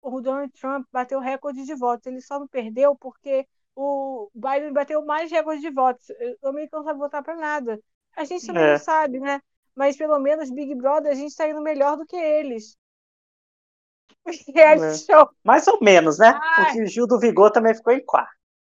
o 0.03 0.21
Donald 0.21 0.51
Trump 0.53 0.85
bateu 0.91 1.19
recorde 1.19 1.65
de 1.65 1.73
votos. 1.73 2.05
Ele 2.05 2.21
só 2.21 2.37
não 2.37 2.47
perdeu 2.47 2.95
porque 2.95 3.47
o 3.75 4.29
Biden 4.35 4.73
bateu 4.73 5.03
mais 5.03 5.31
recorde 5.31 5.61
de 5.61 5.71
votos. 5.71 6.05
O 6.41 6.49
americano 6.49 6.83
não 6.83 6.89
sabe 6.89 6.99
votar 6.99 7.23
para 7.23 7.35
nada. 7.35 7.79
A 8.15 8.25
gente 8.25 8.45
também 8.45 8.63
é. 8.63 8.71
não 8.73 8.79
sabe, 8.79 9.19
né? 9.19 9.41
Mas 9.73 9.97
pelo 9.97 10.19
menos 10.19 10.51
Big 10.51 10.75
Brother 10.75 11.11
a 11.11 11.15
gente 11.15 11.31
está 11.31 11.49
indo 11.49 11.61
melhor 11.61 11.97
do 11.97 12.05
que 12.05 12.17
eles. 12.17 12.77
É. 14.55 14.95
show. 14.95 15.29
Mais 15.43 15.67
ou 15.67 15.79
menos, 15.81 16.17
né? 16.17 16.39
Ai. 16.41 16.65
Porque 16.65 16.83
o 16.83 16.87
Gil 16.87 17.05
do 17.05 17.19
Vigor 17.19 17.51
também 17.51 17.75
ficou 17.75 17.91
em 17.91 18.05
quarto. 18.05 18.31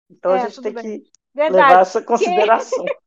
Então 0.08 0.32
é, 0.32 0.42
a 0.42 0.48
gente 0.48 0.62
tem 0.62 0.72
bem. 0.72 1.00
que 1.00 1.10
Verdade. 1.34 1.68
levar 1.68 1.80
essa 1.80 2.02
consideração. 2.02 2.84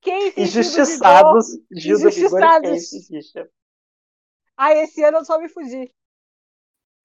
Quem, 0.00 0.30
quem 0.30 0.44
Injustiçados. 0.44 1.46
Gil 1.72 1.98
do 1.98 2.08
Vigor 2.08 2.40
e 2.40 2.78
quem 3.10 3.50
Ah, 4.56 4.72
esse 4.74 5.02
ano 5.02 5.18
eu 5.18 5.24
só 5.24 5.40
me 5.40 5.48
fugir. 5.48 5.92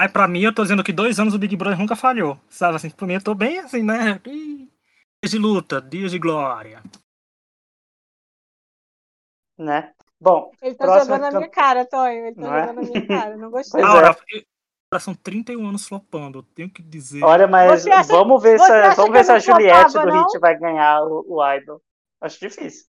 Aí 0.04 0.10
pra 0.10 0.28
mim, 0.28 0.42
eu 0.42 0.54
tô 0.54 0.64
dizendo 0.64 0.84
que 0.84 0.92
dois 0.92 1.18
anos 1.18 1.34
o 1.34 1.40
Big 1.40 1.56
Brother 1.56 1.80
nunca 1.80 1.96
falhou. 1.96 2.38
Sabe 2.50 2.76
assim, 2.76 2.90
pra 2.90 3.08
mim 3.08 3.14
eu 3.14 3.24
tô 3.24 3.34
bem 3.34 3.60
assim, 3.60 3.82
né? 3.82 4.20
Dias 4.26 5.32
de 5.32 5.38
luta, 5.38 5.82
dias 5.82 6.12
de 6.12 6.20
glória. 6.20 6.84
Né? 9.58 9.94
Bom, 10.20 10.52
ele 10.62 10.76
tá 10.76 11.00
jogando 11.00 11.22
na 11.22 11.32
minha 11.32 11.50
cara, 11.50 11.86
Tonho. 11.86 12.26
Ele 12.26 12.36
tá 12.36 12.42
Não 12.42 12.54
é? 12.54 12.68
jogando 12.68 12.80
é? 12.82 12.84
na 12.84 12.92
minha 12.92 13.08
cara. 13.08 13.38
Não 13.38 13.50
gostei. 13.50 13.82
Laura, 13.82 14.14
são 15.00 15.16
31 15.16 15.66
anos 15.66 15.88
flopando, 15.88 16.44
tenho 16.44 16.70
que 16.70 16.84
dizer. 16.84 17.24
Olha, 17.24 17.48
mas 17.48 17.88
acha, 17.88 18.12
vamos 18.12 18.44
ver 18.44 18.60
se, 18.60 18.96
vamos 18.96 19.12
ver 19.14 19.24
se 19.24 19.32
a 19.32 19.40
Juliette 19.40 19.94
do 19.94 20.12
Hit 20.12 20.38
vai 20.38 20.60
ganhar 20.60 21.02
o, 21.04 21.24
o 21.30 21.54
Idol. 21.56 21.82
Acho 22.20 22.42
difícil. 22.42 22.88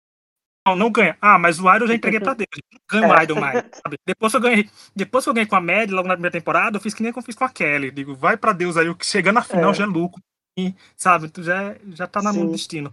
Não, 0.68 0.76
não 0.76 0.90
ganha. 0.90 1.16
Ah, 1.20 1.38
mas 1.38 1.58
o 1.58 1.62
Idol 1.62 1.82
eu 1.82 1.88
já 1.88 1.94
entreguei 1.94 2.20
pra 2.20 2.34
Deus. 2.34 2.48
Não 2.92 3.00
ganho 3.00 3.12
o 3.12 3.22
Idol 3.22 3.40
mais. 3.40 3.64
Sabe? 3.72 3.96
Depois, 4.06 4.32
que 4.32 4.36
eu 4.36 4.40
ganhei, 4.40 4.70
depois 4.94 5.24
que 5.24 5.30
eu 5.30 5.34
ganhei 5.34 5.48
com 5.48 5.56
a 5.56 5.60
Mad, 5.60 5.90
logo 5.90 6.08
na 6.08 6.14
primeira 6.14 6.32
temporada, 6.32 6.76
eu 6.76 6.80
fiz 6.80 6.94
que 6.94 7.02
nem 7.02 7.12
eu 7.14 7.22
fiz 7.22 7.34
com 7.34 7.44
a 7.44 7.48
Kelly. 7.48 7.90
Digo, 7.90 8.14
vai 8.14 8.36
pra 8.36 8.52
Deus 8.52 8.76
aí, 8.76 8.88
o 8.88 8.94
que 8.94 9.06
chega 9.06 9.32
na 9.32 9.42
final 9.42 9.70
é. 9.70 9.74
já 9.74 9.84
é 9.84 9.86
lucro. 9.86 10.20
E, 10.58 10.74
sabe, 10.96 11.30
tu 11.30 11.42
já, 11.42 11.76
já 11.90 12.06
tá 12.06 12.20
na 12.20 12.32
mão 12.32 12.46
do 12.46 12.52
destino. 12.52 12.92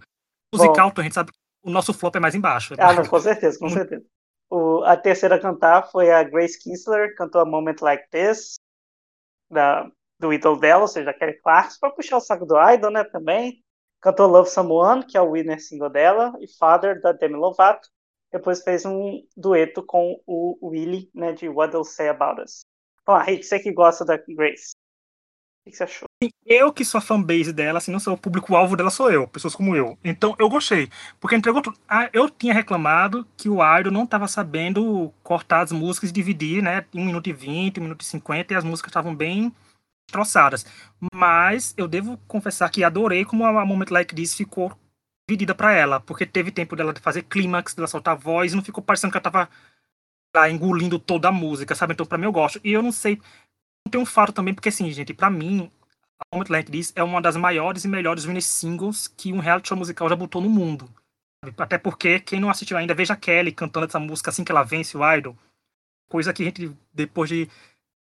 Musical, 0.54 0.92
Bom, 0.92 1.00
a 1.00 1.04
gente 1.04 1.14
sabe 1.14 1.32
que 1.32 1.38
o 1.64 1.70
nosso 1.70 1.92
flop 1.92 2.14
é 2.16 2.20
mais 2.20 2.34
embaixo. 2.34 2.74
Ah, 2.78 2.92
mas 2.92 3.08
com 3.08 3.20
certeza, 3.20 3.58
com 3.58 3.68
certeza. 3.68 4.04
O, 4.48 4.84
a 4.84 4.96
terceira 4.96 5.34
a 5.34 5.40
cantar 5.40 5.90
foi 5.90 6.12
a 6.12 6.22
Grace 6.22 6.58
Kinsler, 6.58 7.16
cantou 7.16 7.40
a 7.40 7.44
Moment 7.44 7.76
Like 7.80 8.08
This, 8.10 8.54
da, 9.50 9.90
do 10.20 10.32
idol 10.32 10.56
dela, 10.56 10.82
ou 10.82 10.88
seja, 10.88 11.10
a 11.10 11.14
Kelly 11.14 11.40
Clarkson, 11.40 11.78
para 11.80 11.90
puxar 11.90 12.16
o 12.16 12.20
saco 12.20 12.46
do 12.46 12.54
idol, 12.70 12.92
né, 12.92 13.02
também. 13.02 13.60
Cantou 14.00 14.26
Love 14.26 14.50
Someone, 14.50 15.04
que 15.04 15.16
é 15.16 15.20
o 15.20 15.32
winner 15.32 15.60
single 15.60 15.90
dela, 15.90 16.32
e 16.40 16.46
Father, 16.58 17.00
da 17.00 17.12
Demi 17.12 17.36
Lovato. 17.36 17.88
Depois 18.32 18.62
fez 18.62 18.84
um 18.84 19.22
dueto 19.36 19.82
com 19.82 20.20
o 20.26 20.68
Willie, 20.68 21.10
né, 21.14 21.32
de 21.32 21.48
What 21.48 21.70
They'll 21.70 21.84
Say 21.84 22.08
About 22.08 22.42
Us. 22.42 22.64
Bom, 23.06 23.16
Rick, 23.18 23.44
você 23.44 23.58
que 23.58 23.72
gosta 23.72 24.04
da 24.04 24.16
Grace, 24.16 24.72
o 25.66 25.70
que 25.70 25.76
você 25.76 25.84
achou? 25.84 26.06
Eu 26.44 26.72
que 26.72 26.84
sou 26.84 26.98
a 26.98 27.02
fanbase 27.02 27.52
dela, 27.52 27.78
assim, 27.78 27.90
não 27.90 28.00
sou 28.00 28.14
o 28.14 28.18
público-alvo 28.18 28.76
dela, 28.76 28.90
sou 28.90 29.10
eu, 29.10 29.26
pessoas 29.28 29.54
como 29.54 29.76
eu. 29.76 29.98
Então 30.04 30.34
eu 30.38 30.48
gostei. 30.48 30.88
Porque 31.20 31.36
entregou 31.36 31.60
tudo. 31.60 31.76
Ah, 31.88 32.08
eu 32.12 32.30
tinha 32.30 32.54
reclamado 32.54 33.26
que 33.36 33.48
o 33.48 33.58
Idol 33.78 33.92
não 33.92 34.04
estava 34.04 34.28
sabendo 34.28 35.12
cortar 35.22 35.62
as 35.62 35.72
músicas 35.72 36.10
e 36.10 36.12
dividir, 36.12 36.62
né? 36.62 36.84
1 36.94 37.04
minuto 37.04 37.28
e 37.28 37.32
20, 37.32 37.80
1 37.80 37.82
minuto 37.82 38.02
e 38.02 38.04
50, 38.04 38.54
e 38.54 38.56
as 38.56 38.64
músicas 38.64 38.90
estavam 38.90 39.14
bem 39.14 39.52
troçadas. 40.06 40.66
Mas 41.14 41.74
eu 41.76 41.88
devo 41.88 42.18
confessar 42.26 42.70
que 42.70 42.84
adorei 42.84 43.24
como 43.24 43.44
a 43.44 43.64
Moment 43.64 43.90
Like 43.90 44.14
This 44.14 44.34
ficou 44.34 44.72
dividida 45.28 45.54
para 45.54 45.72
ela. 45.72 46.00
Porque 46.00 46.26
teve 46.26 46.50
tempo 46.50 46.76
dela 46.76 46.94
fazer 47.00 47.22
clímax, 47.22 47.74
dela 47.74 47.88
soltar 47.88 48.16
voz, 48.16 48.52
e 48.52 48.56
não 48.56 48.62
ficou 48.64 48.82
parecendo 48.82 49.10
que 49.10 49.18
ela 49.18 49.22
tava 49.22 49.48
lá 50.34 50.50
engolindo 50.50 50.98
toda 50.98 51.28
a 51.28 51.32
música, 51.32 51.74
sabe? 51.74 51.94
Então, 51.94 52.06
pra 52.06 52.18
mim, 52.18 52.24
eu 52.24 52.32
gosto. 52.32 52.60
E 52.62 52.72
eu 52.72 52.82
não 52.82 52.92
sei 52.92 53.20
tem 53.88 54.00
um 54.00 54.06
fato 54.06 54.32
também, 54.32 54.54
porque 54.54 54.68
assim, 54.68 54.90
gente, 54.90 55.14
para 55.14 55.30
mim, 55.30 55.70
a 56.18 56.36
Moment 56.36 56.50
Like 56.50 56.70
This 56.70 56.92
é 56.96 57.02
uma 57.02 57.20
das 57.20 57.36
maiores 57.36 57.84
e 57.84 57.88
melhores 57.88 58.24
winning 58.24 58.40
singles 58.40 59.08
que 59.08 59.32
um 59.32 59.38
reality 59.38 59.68
show 59.68 59.76
musical 59.76 60.08
já 60.08 60.16
botou 60.16 60.42
no 60.42 60.50
mundo. 60.50 60.88
Até 61.58 61.78
porque, 61.78 62.18
quem 62.20 62.40
não 62.40 62.50
assistiu 62.50 62.76
ainda, 62.76 62.94
veja 62.94 63.12
a 63.12 63.16
Kelly 63.16 63.52
cantando 63.52 63.86
essa 63.86 64.00
música 64.00 64.30
assim 64.30 64.44
que 64.44 64.50
ela 64.50 64.64
vence 64.64 64.96
o 64.96 65.14
Idol. 65.14 65.36
Coisa 66.08 66.32
que 66.32 66.42
a 66.42 66.46
gente, 66.46 66.76
depois 66.92 67.28
de 67.28 67.48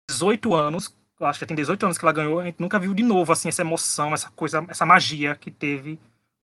18 0.10 0.54
anos, 0.54 0.95
acho 1.25 1.39
que 1.39 1.45
tem 1.45 1.55
18 1.55 1.84
anos 1.86 1.97
que 1.97 2.05
ela 2.05 2.13
ganhou, 2.13 2.39
a 2.39 2.45
gente 2.45 2.60
nunca 2.60 2.79
viu 2.79 2.93
de 2.93 3.03
novo, 3.03 3.31
assim, 3.31 3.49
essa 3.49 3.62
emoção, 3.62 4.13
essa 4.13 4.29
coisa, 4.31 4.65
essa 4.67 4.86
magia 4.86 5.36
que 5.36 5.51
teve 5.51 5.99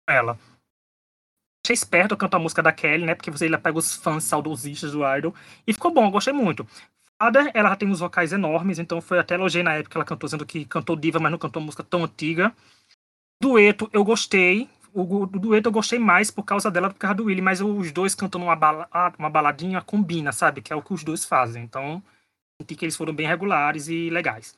ela. 0.08 0.38
Achei 1.65 1.73
esperto 1.73 2.15
cantar 2.15 2.38
a 2.38 2.39
música 2.39 2.62
da 2.62 2.71
Kelly, 2.71 3.06
né? 3.06 3.15
Porque 3.15 3.32
você 3.32 3.45
ele 3.45 3.58
pega 3.58 3.78
os 3.78 3.95
fãs 3.95 4.23
saudosistas 4.23 4.91
do 4.91 5.01
Idol. 5.17 5.34
E 5.65 5.73
ficou 5.73 5.91
bom, 5.91 6.06
eu 6.06 6.12
gostei 6.12 6.32
muito. 6.32 6.67
Ada, 7.17 7.49
ela 7.54 7.75
tem 7.75 7.89
uns 7.89 8.01
vocais 8.01 8.32
enormes, 8.34 8.78
então 8.78 9.01
foi 9.01 9.17
até 9.17 9.36
elogiei 9.36 9.63
na 9.63 9.73
época 9.73 9.91
que 9.91 9.97
ela 9.97 10.06
cantou, 10.06 10.28
dizendo 10.28 10.45
que 10.45 10.65
cantou 10.65 10.95
diva, 10.95 11.19
mas 11.19 11.32
não 11.32 11.39
cantou 11.39 11.62
música 11.62 11.84
tão 11.84 12.04
antiga. 12.04 12.54
Dueto, 13.41 13.89
eu 13.91 14.04
gostei. 14.04 14.69
O, 14.93 15.23
o, 15.23 15.25
dueto 15.25 15.69
eu 15.69 15.73
gostei 15.73 15.97
mais 15.99 16.30
por 16.30 16.43
causa 16.43 16.69
dela, 16.69 16.89
por 16.89 16.99
causa 16.99 17.15
do 17.15 17.25
Willie, 17.25 17.41
mas 17.41 17.62
os 17.62 17.91
dois 17.91 18.13
cantando 18.13 18.45
uma, 18.45 18.56
bala, 18.56 18.88
ah, 18.91 19.12
uma 19.17 19.30
baladinha 19.30 19.82
combina, 19.82 20.32
sabe? 20.32 20.62
Que 20.62 20.71
é 20.71 20.75
o 20.75 20.82
que 20.82 20.93
os 20.93 21.04
dois 21.04 21.25
fazem. 21.25 21.63
Então, 21.63 22.01
senti 22.62 22.76
que 22.76 22.86
eles 22.86 22.96
foram 22.96 23.13
bem 23.13 23.28
regulares 23.28 23.88
e 23.88 24.10
legais. 24.10 24.58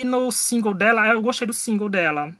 E 0.00 0.04
no 0.04 0.30
single 0.32 0.74
dela, 0.74 1.06
eu 1.08 1.20
gostei 1.20 1.46
do 1.46 1.52
single 1.52 1.88
dela. 1.88 2.34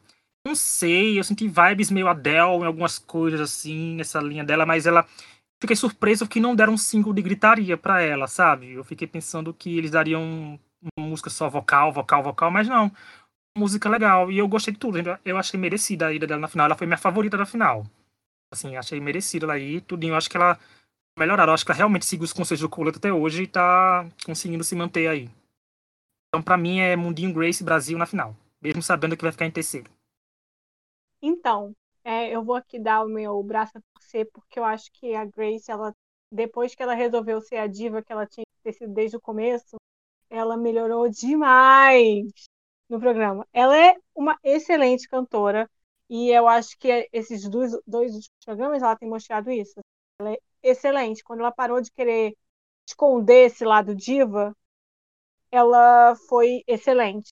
Não 0.46 0.54
sei, 0.54 1.18
eu 1.18 1.24
senti 1.24 1.46
vibes 1.46 1.90
meio 1.90 2.08
Adele 2.08 2.62
em 2.62 2.64
algumas 2.64 2.98
coisas 2.98 3.40
assim, 3.40 3.96
nessa 3.96 4.20
linha 4.20 4.42
dela, 4.42 4.64
mas 4.64 4.86
ela 4.86 5.06
fiquei 5.60 5.76
surpreso 5.76 6.26
que 6.26 6.40
não 6.40 6.56
deram 6.56 6.72
um 6.72 6.78
single 6.78 7.12
de 7.12 7.20
gritaria 7.20 7.76
para 7.76 8.00
ela, 8.00 8.26
sabe? 8.26 8.72
Eu 8.72 8.82
fiquei 8.82 9.06
pensando 9.06 9.52
que 9.52 9.76
eles 9.76 9.90
dariam 9.90 10.58
uma 10.96 11.06
música 11.06 11.28
só 11.28 11.48
vocal, 11.48 11.92
vocal, 11.92 12.22
vocal, 12.22 12.50
mas 12.50 12.66
não. 12.66 12.90
Música 13.56 13.88
legal. 13.88 14.30
E 14.30 14.38
eu 14.38 14.48
gostei 14.48 14.72
de 14.72 14.80
tudo. 14.80 14.98
Eu 15.24 15.36
achei 15.36 15.60
merecida 15.60 16.06
a 16.06 16.12
ida 16.12 16.26
dela 16.26 16.40
na 16.40 16.48
final. 16.48 16.66
Ela 16.66 16.76
foi 16.76 16.86
minha 16.86 16.96
favorita 16.96 17.36
da 17.36 17.44
final. 17.44 17.84
Assim, 18.52 18.76
achei 18.76 19.00
merecida 19.00 19.44
ela 19.44 19.54
aí, 19.54 19.80
tudinho. 19.82 20.12
Eu 20.12 20.16
acho 20.16 20.30
que 20.30 20.36
ela 20.36 20.58
melhoraram. 21.20 21.52
Acho 21.52 21.64
que 21.64 21.70
ela 21.70 21.78
realmente 21.78 22.06
seguiu 22.06 22.24
os 22.24 22.32
conselhos 22.32 22.60
do 22.60 22.68
Coleta 22.68 22.98
até 22.98 23.12
hoje 23.12 23.44
e 23.44 23.46
tá 23.46 24.08
conseguindo 24.24 24.64
se 24.64 24.74
manter 24.74 25.06
aí. 25.06 25.30
Então, 26.28 26.42
para 26.42 26.56
mim, 26.56 26.80
é 26.80 26.96
Mundinho 26.96 27.32
Grace 27.32 27.62
Brasil 27.62 27.98
na 27.98 28.06
final. 28.06 28.34
Mesmo 28.60 28.82
sabendo 28.82 29.16
que 29.16 29.22
vai 29.22 29.32
ficar 29.32 29.46
em 29.46 29.50
terceiro. 29.50 29.90
Então, 31.22 31.74
é, 32.04 32.34
eu 32.34 32.42
vou 32.44 32.54
aqui 32.54 32.78
dar 32.78 33.04
o 33.04 33.08
meu 33.08 33.42
braço 33.42 33.76
a 33.76 33.80
torcer, 33.94 34.28
porque 34.32 34.58
eu 34.58 34.64
acho 34.64 34.90
que 34.92 35.14
a 35.14 35.24
Grace, 35.24 35.70
ela, 35.70 35.94
depois 36.32 36.74
que 36.74 36.82
ela 36.82 36.94
resolveu 36.94 37.40
ser 37.40 37.56
a 37.56 37.66
diva 37.66 38.02
que 38.02 38.12
ela 38.12 38.26
tinha 38.26 38.44
que 38.62 38.72
sido 38.72 38.92
desde 38.92 39.16
o 39.16 39.20
começo, 39.20 39.76
ela 40.28 40.56
melhorou 40.56 41.08
demais 41.08 42.32
no 42.88 43.00
programa. 43.00 43.46
Ela 43.52 43.76
é 43.76 43.96
uma 44.14 44.38
excelente 44.42 45.08
cantora, 45.08 45.68
e 46.08 46.30
eu 46.30 46.48
acho 46.48 46.76
que 46.78 47.08
esses 47.12 47.48
dois, 47.48 47.72
dois 47.86 48.14
últimos 48.14 48.44
programas 48.44 48.82
ela 48.82 48.96
tem 48.96 49.08
mostrado 49.08 49.50
isso. 49.50 49.80
Ela 50.20 50.32
é 50.32 50.38
excelente. 50.62 51.22
Quando 51.24 51.40
ela 51.40 51.52
parou 51.52 51.80
de 51.80 51.90
querer 51.92 52.36
esconder 52.86 53.46
esse 53.46 53.64
lado 53.64 53.94
diva, 53.94 54.54
ela 55.50 56.14
foi 56.28 56.62
excelente. 56.66 57.30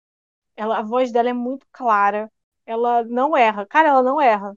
Ela, 0.56 0.78
a 0.80 0.82
voz 0.82 1.12
dela 1.12 1.30
é 1.30 1.32
muito 1.32 1.66
clara 1.72 2.30
ela 2.66 3.04
não 3.04 3.36
erra. 3.36 3.66
Cara, 3.66 3.90
ela 3.90 4.02
não 4.02 4.20
erra. 4.20 4.54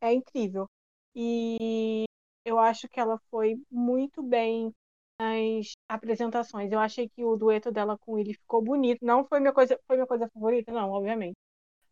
É 0.00 0.12
incrível. 0.12 0.68
E 1.14 2.04
eu 2.44 2.58
acho 2.58 2.88
que 2.88 3.00
ela 3.00 3.18
foi 3.30 3.56
muito 3.70 4.22
bem 4.22 4.72
nas 5.18 5.72
apresentações. 5.88 6.72
Eu 6.72 6.80
achei 6.80 7.08
que 7.08 7.24
o 7.24 7.36
dueto 7.36 7.72
dela 7.72 7.98
com 7.98 8.18
ele 8.18 8.34
ficou 8.34 8.62
bonito. 8.62 9.04
Não 9.04 9.24
foi 9.24 9.40
minha 9.40 9.52
coisa, 9.52 9.78
foi 9.86 9.96
minha 9.96 10.06
coisa 10.06 10.28
favorita, 10.34 10.72
não, 10.72 10.90
obviamente. 10.92 11.36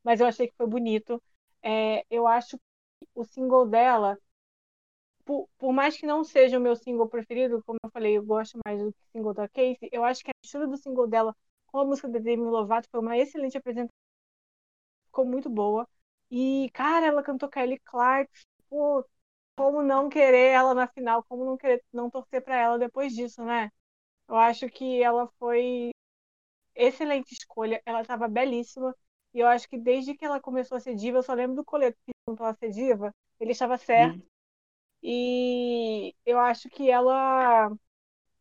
Mas 0.04 0.20
eu 0.20 0.26
achei 0.26 0.48
que 0.48 0.56
foi 0.56 0.66
bonito. 0.66 1.22
É, 1.62 2.04
eu 2.10 2.26
acho 2.26 2.58
que 2.58 3.08
o 3.14 3.24
single 3.24 3.66
dela, 3.66 4.18
por, 5.24 5.48
por, 5.58 5.72
mais 5.72 5.96
que 5.96 6.06
não 6.06 6.24
seja 6.24 6.58
o 6.58 6.60
meu 6.60 6.76
single 6.76 7.08
preferido, 7.08 7.62
como 7.64 7.78
eu 7.82 7.90
falei, 7.90 8.16
eu 8.18 8.24
gosto 8.24 8.58
mais 8.66 8.80
do 8.80 8.94
single 9.12 9.34
da 9.34 9.48
Casey, 9.48 9.88
eu 9.92 10.04
acho 10.04 10.24
que 10.24 10.30
a 10.30 10.34
mistura 10.42 10.66
do 10.66 10.76
single 10.76 11.06
dela 11.06 11.34
com 11.66 11.78
a 11.78 11.84
música 11.84 12.08
da 12.08 12.18
Demi 12.18 12.44
Lovato 12.44 12.88
foi 12.90 13.00
uma 13.00 13.16
excelente 13.16 13.56
apresentação 13.56 14.00
ficou 15.10 15.24
muito 15.26 15.50
boa. 15.50 15.86
E, 16.30 16.70
cara, 16.72 17.06
ela 17.06 17.22
cantou 17.22 17.48
Kelly 17.48 17.78
Clark. 17.80 18.30
Pô, 18.68 19.04
como 19.56 19.82
não 19.82 20.08
querer 20.08 20.52
ela 20.52 20.74
na 20.74 20.86
final? 20.88 21.24
Como 21.24 21.44
não 21.44 21.56
querer 21.56 21.84
não 21.92 22.10
torcer 22.10 22.42
para 22.42 22.56
ela 22.56 22.78
depois 22.78 23.12
disso, 23.14 23.44
né? 23.44 23.70
Eu 24.28 24.36
acho 24.36 24.68
que 24.70 25.02
ela 25.02 25.28
foi 25.38 25.90
excelente 26.74 27.32
escolha. 27.32 27.82
Ela 27.86 28.02
estava 28.02 28.28
belíssima. 28.28 28.96
E 29.34 29.40
eu 29.40 29.46
acho 29.48 29.68
que 29.68 29.78
desde 29.78 30.14
que 30.16 30.24
ela 30.24 30.40
começou 30.40 30.76
a 30.76 30.80
ser 30.80 30.94
diva, 30.94 31.18
eu 31.18 31.22
só 31.22 31.34
lembro 31.34 31.56
do 31.56 31.64
colete 31.64 31.98
que 32.06 32.12
começou 32.26 32.46
a 32.46 32.54
ser 32.54 32.70
diva. 32.70 33.14
Ele 33.40 33.52
estava 33.52 33.78
certo. 33.78 34.18
Hum. 34.18 34.22
E 35.02 36.14
eu 36.26 36.38
acho 36.38 36.68
que 36.70 36.90
ela 36.90 37.70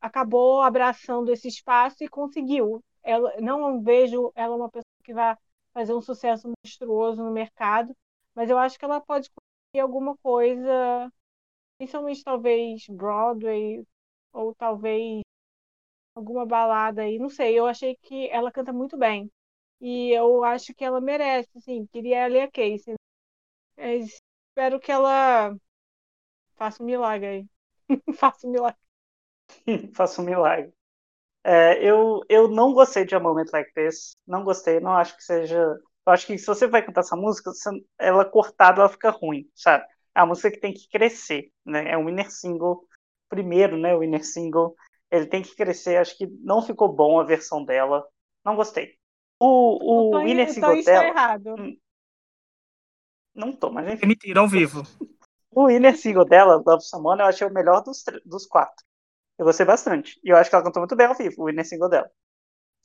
acabou 0.02 0.62
abraçando 0.62 1.32
esse 1.32 1.48
espaço 1.48 2.04
e 2.04 2.10
conseguiu. 2.10 2.84
Ela, 3.04 3.36
não 3.42 3.82
vejo 3.82 4.32
ela 4.36 4.56
uma 4.56 4.70
pessoa 4.70 4.86
que 5.04 5.14
vai 5.14 5.36
fazer 5.74 5.94
um 5.94 6.02
sucesso 6.02 6.52
monstruoso 6.66 7.24
no 7.24 7.32
mercado, 7.32 7.96
mas 8.36 8.50
eu 8.50 8.58
acho 8.58 8.78
que 8.80 8.86
ela 8.86 9.02
pode 9.02 9.30
conseguir 9.30 9.82
alguma 9.82 10.18
coisa, 10.18 11.12
principalmente 11.78 12.24
talvez 12.24 12.86
Broadway, 12.90 13.84
ou 14.34 14.56
talvez 14.56 15.22
alguma 16.16 16.46
balada 16.46 17.04
aí, 17.04 17.18
não 17.20 17.30
sei, 17.30 17.58
eu 17.58 17.66
achei 17.68 17.96
que 17.96 18.28
ela 18.30 18.52
canta 18.52 18.74
muito 18.74 18.98
bem. 18.98 19.32
E 19.82 20.12
eu 20.12 20.44
acho 20.44 20.74
que 20.76 20.84
ela 20.86 21.02
merece, 21.02 21.50
assim, 21.58 21.86
queria 21.88 22.28
ler 22.28 22.42
a 22.44 22.52
Casey. 22.52 22.96
Espero 23.78 24.80
que 24.80 24.92
ela 24.92 25.56
faça 26.60 26.84
um 26.84 26.86
milagre 26.86 27.28
aí. 27.28 27.48
faça 28.16 28.46
um 28.46 28.52
milagre. 28.52 28.80
faça 29.96 30.22
um 30.22 30.26
milagre. 30.26 30.72
É, 31.42 31.82
eu, 31.82 32.20
eu 32.28 32.50
não 32.50 32.74
gostei 32.74 33.06
de 33.06 33.16
A 33.16 33.20
Moment 33.20 33.48
Like 33.52 33.74
This. 33.74 34.18
Não 34.28 34.44
gostei, 34.44 34.82
não 34.82 34.92
acho 34.92 35.16
que 35.16 35.24
seja. 35.24 35.58
Eu 35.58 36.14
acho 36.14 36.28
que 36.28 36.38
se 36.38 36.46
você 36.46 36.68
vai 36.68 36.86
cantar 36.86 37.02
essa 37.02 37.16
música, 37.16 37.50
ela 37.98 38.26
cortada, 38.26 38.82
ela 38.82 38.90
fica 38.90 39.10
ruim, 39.10 39.50
sabe? 39.56 39.86
É 40.14 40.20
uma 40.20 40.28
música 40.28 40.52
que 40.52 40.60
tem 40.60 40.74
que 40.74 40.90
crescer, 40.90 41.50
né? 41.66 41.92
É 41.92 41.98
um 41.98 42.10
inner 42.10 42.30
single, 42.30 42.86
primeiro, 43.30 43.78
né? 43.78 43.96
O 43.96 44.04
inner 44.04 44.26
single. 44.26 44.76
Ele 45.10 45.26
tem 45.26 45.42
que 45.42 45.56
crescer. 45.56 45.96
Acho 45.96 46.18
que 46.18 46.28
não 46.42 46.62
ficou 46.62 46.94
bom 46.94 47.20
a 47.20 47.24
versão 47.24 47.64
dela. 47.64 48.06
Não 48.44 48.56
gostei. 48.56 48.98
O, 49.40 49.46
o, 49.48 50.18
o 50.18 50.28
inner 50.28 50.52
single 50.52 50.84
dela. 50.84 51.06
Errado. 51.06 51.56
Hum. 51.58 51.78
Não 53.34 53.54
tô, 53.54 53.72
mas 53.72 53.88
enfim. 53.94 54.08
Mentira, 54.08 54.42
ao 54.42 54.48
vivo. 54.48 54.84
o 55.52 55.70
inner 55.70 55.98
single 55.98 56.26
dela, 56.26 56.62
Love 56.66 56.84
Someone, 56.84 57.22
eu 57.22 57.28
achei 57.28 57.48
o 57.48 57.54
melhor 57.54 57.82
dos, 57.84 58.04
dos 58.26 58.46
quatro. 58.46 58.86
Eu 59.38 59.46
gostei 59.46 59.66
bastante. 59.66 60.20
E 60.24 60.30
eu 60.32 60.38
acho 60.38 60.50
que 60.50 60.56
ela 60.56 60.66
cantou 60.66 60.82
muito 60.82 60.96
bem 60.96 61.08
ao 61.08 61.16
vivo, 61.16 61.44
o 61.44 61.50
inner 61.52 61.66
single 61.68 61.90
dela. 61.90 62.12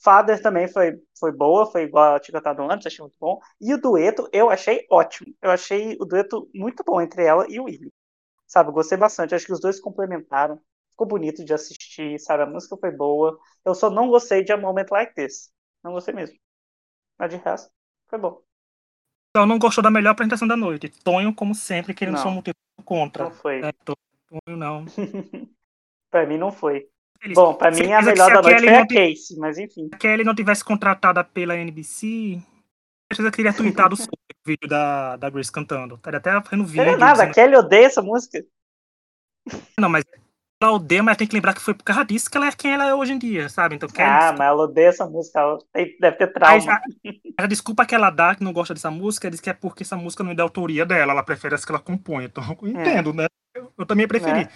Father 0.03 0.41
também 0.43 0.69
foi, 0.69 0.93
foi 1.19 1.33
boa, 1.33 1.67
foi 1.71 1.85
igual 1.85 2.15
a 2.17 2.21
tinha 2.21 2.35
cantado 2.35 2.63
antes, 2.71 2.87
achei 2.87 3.01
muito 3.03 3.17
bom. 3.19 3.41
E 3.61 3.73
o 3.75 3.81
dueto 3.81 4.29
eu 4.33 4.51
achei 4.51 4.87
ótimo. 4.91 5.35
Eu 5.43 5.51
achei 5.51 5.97
o 6.01 6.05
dueto 6.05 6.49
muito 6.55 6.85
bom 6.85 7.01
entre 7.01 7.25
ela 7.25 7.47
e 7.49 7.59
o 7.61 7.65
Willie. 7.65 7.93
Sabe, 8.47 8.73
gostei 8.73 8.99
bastante. 8.99 9.35
Acho 9.35 9.47
que 9.47 9.53
os 9.53 9.61
dois 9.61 9.81
complementaram. 9.81 10.61
Ficou 10.91 11.07
bonito 11.09 11.45
de 11.45 11.55
assistir, 11.55 12.19
sabe? 12.21 12.45
A 12.45 12.47
música 12.47 12.77
foi 12.79 12.93
boa. 12.93 13.39
Eu 13.65 13.75
só 13.75 13.91
não 13.91 14.09
gostei 14.09 14.45
de 14.45 14.53
A 14.53 14.59
Moment 14.59 14.87
Like 14.91 15.15
This. 15.15 15.53
Não 15.85 15.93
gostei 15.93 16.15
mesmo. 16.15 16.37
Mas 17.19 17.31
de 17.31 17.39
resto, 17.39 17.73
foi 18.09 18.21
bom. 18.21 18.44
Então 19.35 19.47
não 19.47 19.59
gostou 19.59 19.83
da 19.83 19.91
melhor 19.91 20.13
apresentação 20.13 20.47
da 20.47 20.57
noite. 20.57 20.89
Tonho, 21.03 21.35
como 21.35 21.57
sempre, 21.57 21.93
querendo 21.93 22.19
só 22.19 22.29
um 22.29 22.35
motivo 22.35 22.55
contra. 22.85 23.25
Não 23.25 23.33
foi. 23.33 23.63
É, 23.63 23.73
Tonho 23.85 24.57
não. 24.57 24.85
pra 26.09 26.25
mim 26.25 26.39
não 26.39 26.53
foi. 26.53 26.87
Bom, 27.35 27.53
pra 27.53 27.73
mim 27.73 27.91
a 27.93 28.01
melhor 28.01 28.33
da 28.33 28.41
noite 28.41 28.61
foi 28.61 28.69
a 28.69 28.87
Casey, 28.87 29.37
mas 29.37 29.59
enfim. 29.59 29.89
Se 29.89 29.95
a 29.95 29.99
Kelly 29.99 30.23
não 30.23 30.37
tivesse 30.37 30.63
contratada 30.63 31.25
pela 31.25 31.57
NBC, 31.57 32.41
eu 33.19 33.33
teria 33.33 33.53
tweetado 33.53 33.97
sobre 33.97 34.13
o 34.13 34.37
vídeo 34.47 34.69
da, 34.69 35.17
da 35.17 35.29
Grace 35.31 35.51
cantando. 35.51 35.97
Estaria 35.97 36.19
até 36.19 36.41
fazendo 36.41 36.65
vídeo. 36.65 36.85
Não 36.85 36.93
é 36.93 36.97
nada, 36.97 37.25
a 37.25 37.31
Kelly 37.33 37.57
odeia 37.57 37.87
essa 37.87 38.03
música. 38.03 38.41
Não, 39.81 39.89
mas 39.89 40.05
ela 40.65 40.73
odeia, 40.73 41.03
mas 41.03 41.17
tem 41.17 41.27
que 41.27 41.35
lembrar 41.35 41.55
que 41.55 41.61
foi 41.61 41.75
por 41.75 41.85
causa 41.85 42.05
disso 42.05 42.31
que 42.31 42.37
ela 42.37 42.47
é 42.47 42.53
quem 42.53 42.73
ela 42.73 42.87
é 42.87 42.95
hoje 42.95 43.13
em 43.13 43.19
dia, 43.19 43.49
sabe? 43.49 43.77
Então, 43.77 43.89
Kelly... 43.89 44.09
Ah, 44.09 44.35
mas 44.37 44.49
ela 44.49 44.63
odeia 44.65 44.89
essa 44.89 45.07
música, 45.07 45.41
ela 45.41 45.59
deve 46.01 46.17
ter 46.17 46.33
trauma. 46.33 46.73
A, 46.73 47.45
a, 47.45 47.47
desculpa 47.47 47.87
que 47.87 47.95
ela 47.95 48.11
dá, 48.11 48.35
que 48.35 48.45
não 48.45 48.53
gosta 48.53 48.75
dessa 48.75 48.91
música, 48.91 49.31
diz 49.31 49.41
que 49.41 49.51
é 49.51 49.55
porque 49.55 49.83
essa 49.83 49.97
música 49.97 50.25
não 50.25 50.33
é 50.33 50.35
da 50.35 50.43
autoria 50.43 50.85
dela, 50.85 51.13
ela 51.13 51.23
prefere 51.23 51.55
as 51.55 51.65
que 51.65 51.73
ela 51.73 51.81
compõe. 51.81 52.25
Então, 52.25 52.45
eu 52.63 52.69
é. 52.69 52.71
entendo, 52.71 53.11
é. 53.11 53.13
né? 53.13 53.27
Eu, 53.55 53.73
eu, 53.79 53.87
também 53.87 54.09
preferi. 54.09 54.41
É 54.41 54.49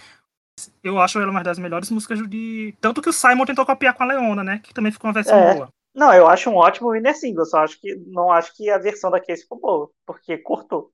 eu 0.83 0.99
acho 0.99 1.19
ela 1.19 1.31
uma 1.31 1.43
das 1.43 1.57
melhores 1.57 1.89
músicas 1.89 2.19
de. 2.27 2.75
Tanto 2.81 3.01
que 3.01 3.09
o 3.09 3.13
Simon 3.13 3.45
tentou 3.45 3.65
copiar 3.65 3.93
com 3.93 4.03
a 4.03 4.07
Leona, 4.07 4.43
né? 4.43 4.59
Que 4.59 4.73
também 4.73 4.91
ficou 4.91 5.07
uma 5.07 5.13
versão 5.13 5.37
é. 5.37 5.53
boa. 5.53 5.69
Não, 5.95 6.13
eu 6.13 6.27
acho 6.27 6.49
um 6.49 6.55
ótimo 6.55 6.91
winner 6.91 7.15
single, 7.15 7.45
só 7.45 7.59
acho 7.59 7.79
que 7.79 7.95
não 8.07 8.31
acho 8.31 8.55
que 8.55 8.69
a 8.69 8.77
versão 8.77 9.09
da 9.09 9.19
Case 9.19 9.43
ficou 9.43 9.59
boa, 9.59 9.91
porque 10.05 10.37
cortou. 10.37 10.91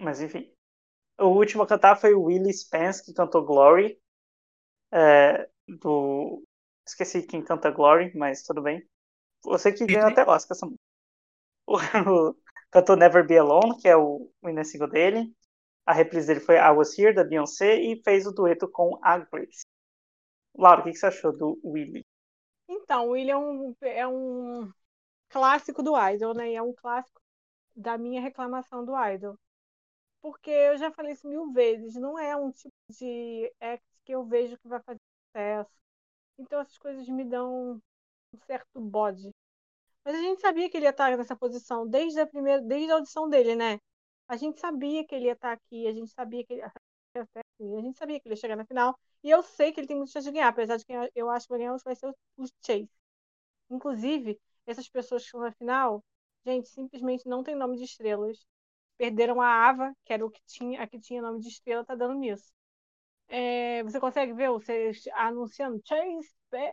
Mas 0.00 0.20
enfim. 0.20 0.52
O 1.18 1.28
último 1.28 1.62
a 1.62 1.66
cantar 1.66 1.96
foi 1.96 2.14
o 2.14 2.24
Willie 2.24 2.52
Spence, 2.52 3.04
que 3.04 3.14
cantou 3.14 3.44
Glory. 3.44 3.98
É, 4.92 5.48
do. 5.66 6.42
Esqueci 6.86 7.22
quem 7.22 7.42
canta 7.42 7.70
Glory, 7.70 8.16
mas 8.16 8.42
tudo 8.42 8.62
bem. 8.62 8.86
Você 9.44 9.72
que 9.72 9.86
ganhou 9.86 10.08
até 10.08 10.22
Oscar 10.22 10.56
essa 10.56 10.66
música. 10.66 10.82
cantou 12.70 12.96
Never 12.96 13.26
Be 13.26 13.38
Alone, 13.38 13.78
que 13.80 13.88
é 13.88 13.96
o 13.96 14.30
winner 14.44 14.64
single 14.64 14.88
dele. 14.88 15.34
A 15.84 15.92
reprise 15.92 16.26
dele 16.26 16.40
foi 16.40 16.56
I 16.56 16.70
Was 16.70 16.98
Here, 16.98 17.14
da 17.14 17.24
Beyoncé, 17.24 17.76
e 17.76 18.02
fez 18.02 18.26
o 18.26 18.32
dueto 18.32 18.68
com 18.68 18.98
a 19.02 19.18
Grace. 19.18 19.64
Laura, 20.54 20.80
o 20.80 20.84
que 20.84 20.94
você 20.94 21.06
achou 21.06 21.32
do 21.32 21.60
Willie? 21.64 22.04
Então, 22.68 23.08
o 23.08 23.10
Willie 23.10 23.30
é 23.30 23.36
um, 23.36 23.76
é 23.80 24.06
um 24.06 24.70
clássico 25.28 25.82
do 25.82 25.92
Idol, 25.96 26.34
né? 26.34 26.52
É 26.54 26.62
um 26.62 26.72
clássico 26.72 27.20
da 27.74 27.96
minha 27.96 28.20
reclamação 28.20 28.84
do 28.84 28.92
Idol. 28.96 29.38
Porque 30.26 30.50
eu 30.50 30.76
já 30.76 30.90
falei 30.90 31.12
isso 31.12 31.28
mil 31.28 31.52
vezes, 31.52 31.94
não 31.94 32.18
é 32.18 32.34
um 32.34 32.50
tipo 32.50 32.74
de 32.90 33.48
act 33.60 33.84
que 34.04 34.10
eu 34.10 34.24
vejo 34.24 34.58
que 34.58 34.66
vai 34.66 34.80
fazer 34.82 34.98
sucesso. 35.28 35.70
Então 36.36 36.60
essas 36.60 36.76
coisas 36.78 37.08
me 37.08 37.24
dão 37.24 37.80
um 38.34 38.38
certo 38.46 38.80
bode. 38.80 39.30
Mas 40.04 40.16
a 40.16 40.20
gente 40.20 40.40
sabia 40.40 40.68
que 40.68 40.76
ele 40.76 40.86
ia 40.86 40.90
estar 40.90 41.16
nessa 41.16 41.36
posição 41.36 41.86
desde 41.86 42.20
a 42.20 42.26
primeira, 42.26 42.60
desde 42.60 42.90
a 42.90 42.96
audição 42.96 43.28
dele, 43.30 43.54
né? 43.54 43.78
A 44.28 44.36
gente 44.36 44.58
sabia 44.60 45.06
que 45.06 45.14
ele 45.14 45.26
ia 45.26 45.34
estar 45.34 45.52
aqui, 45.52 45.86
a 45.86 45.92
gente 45.92 46.10
sabia 46.12 46.44
que 46.44 46.54
ele, 46.54 46.62
a 46.62 47.80
gente 47.80 47.98
sabia 47.98 48.18
que 48.20 48.26
ele 48.28 48.34
ia 48.34 48.40
chegar 48.40 48.56
na 48.56 48.66
final. 48.66 48.98
E 49.22 49.30
eu 49.30 49.44
sei 49.44 49.72
que 49.72 49.78
ele 49.80 49.86
tem 49.86 49.96
muita 49.96 50.12
chance 50.12 50.26
de 50.26 50.32
ganhar, 50.32 50.48
apesar 50.48 50.76
de 50.76 50.84
que 50.84 50.92
eu 51.14 51.30
acho 51.30 51.46
que 51.46 51.50
vai 51.52 51.60
ganhar 51.60 51.76
vai 51.84 51.94
ser 51.94 52.08
o 52.08 52.46
Chase. 52.66 52.90
Inclusive, 53.70 54.40
essas 54.66 54.88
pessoas 54.88 55.22
que 55.22 55.28
estão 55.28 55.40
na 55.40 55.52
final, 55.52 56.04
gente, 56.44 56.68
simplesmente 56.68 57.28
não 57.28 57.44
tem 57.44 57.54
nome 57.54 57.76
de 57.76 57.84
estrelas. 57.84 58.44
Perderam 58.98 59.40
a 59.40 59.48
Ava, 59.68 59.94
que 60.04 60.12
era 60.12 60.24
o 60.24 60.30
que 60.30 60.40
tinha, 60.46 60.82
a 60.82 60.86
que 60.86 60.98
tinha 61.00 61.22
nome 61.22 61.40
de 61.40 61.48
estrela, 61.48 61.84
tá 61.84 61.94
dando 61.94 62.14
nisso. 62.14 62.52
É, 63.28 63.82
você 63.84 64.00
consegue 64.00 64.32
ver 64.32 64.50
vocês 64.50 65.04
anunciando 65.14 65.80
Chase 65.84 66.28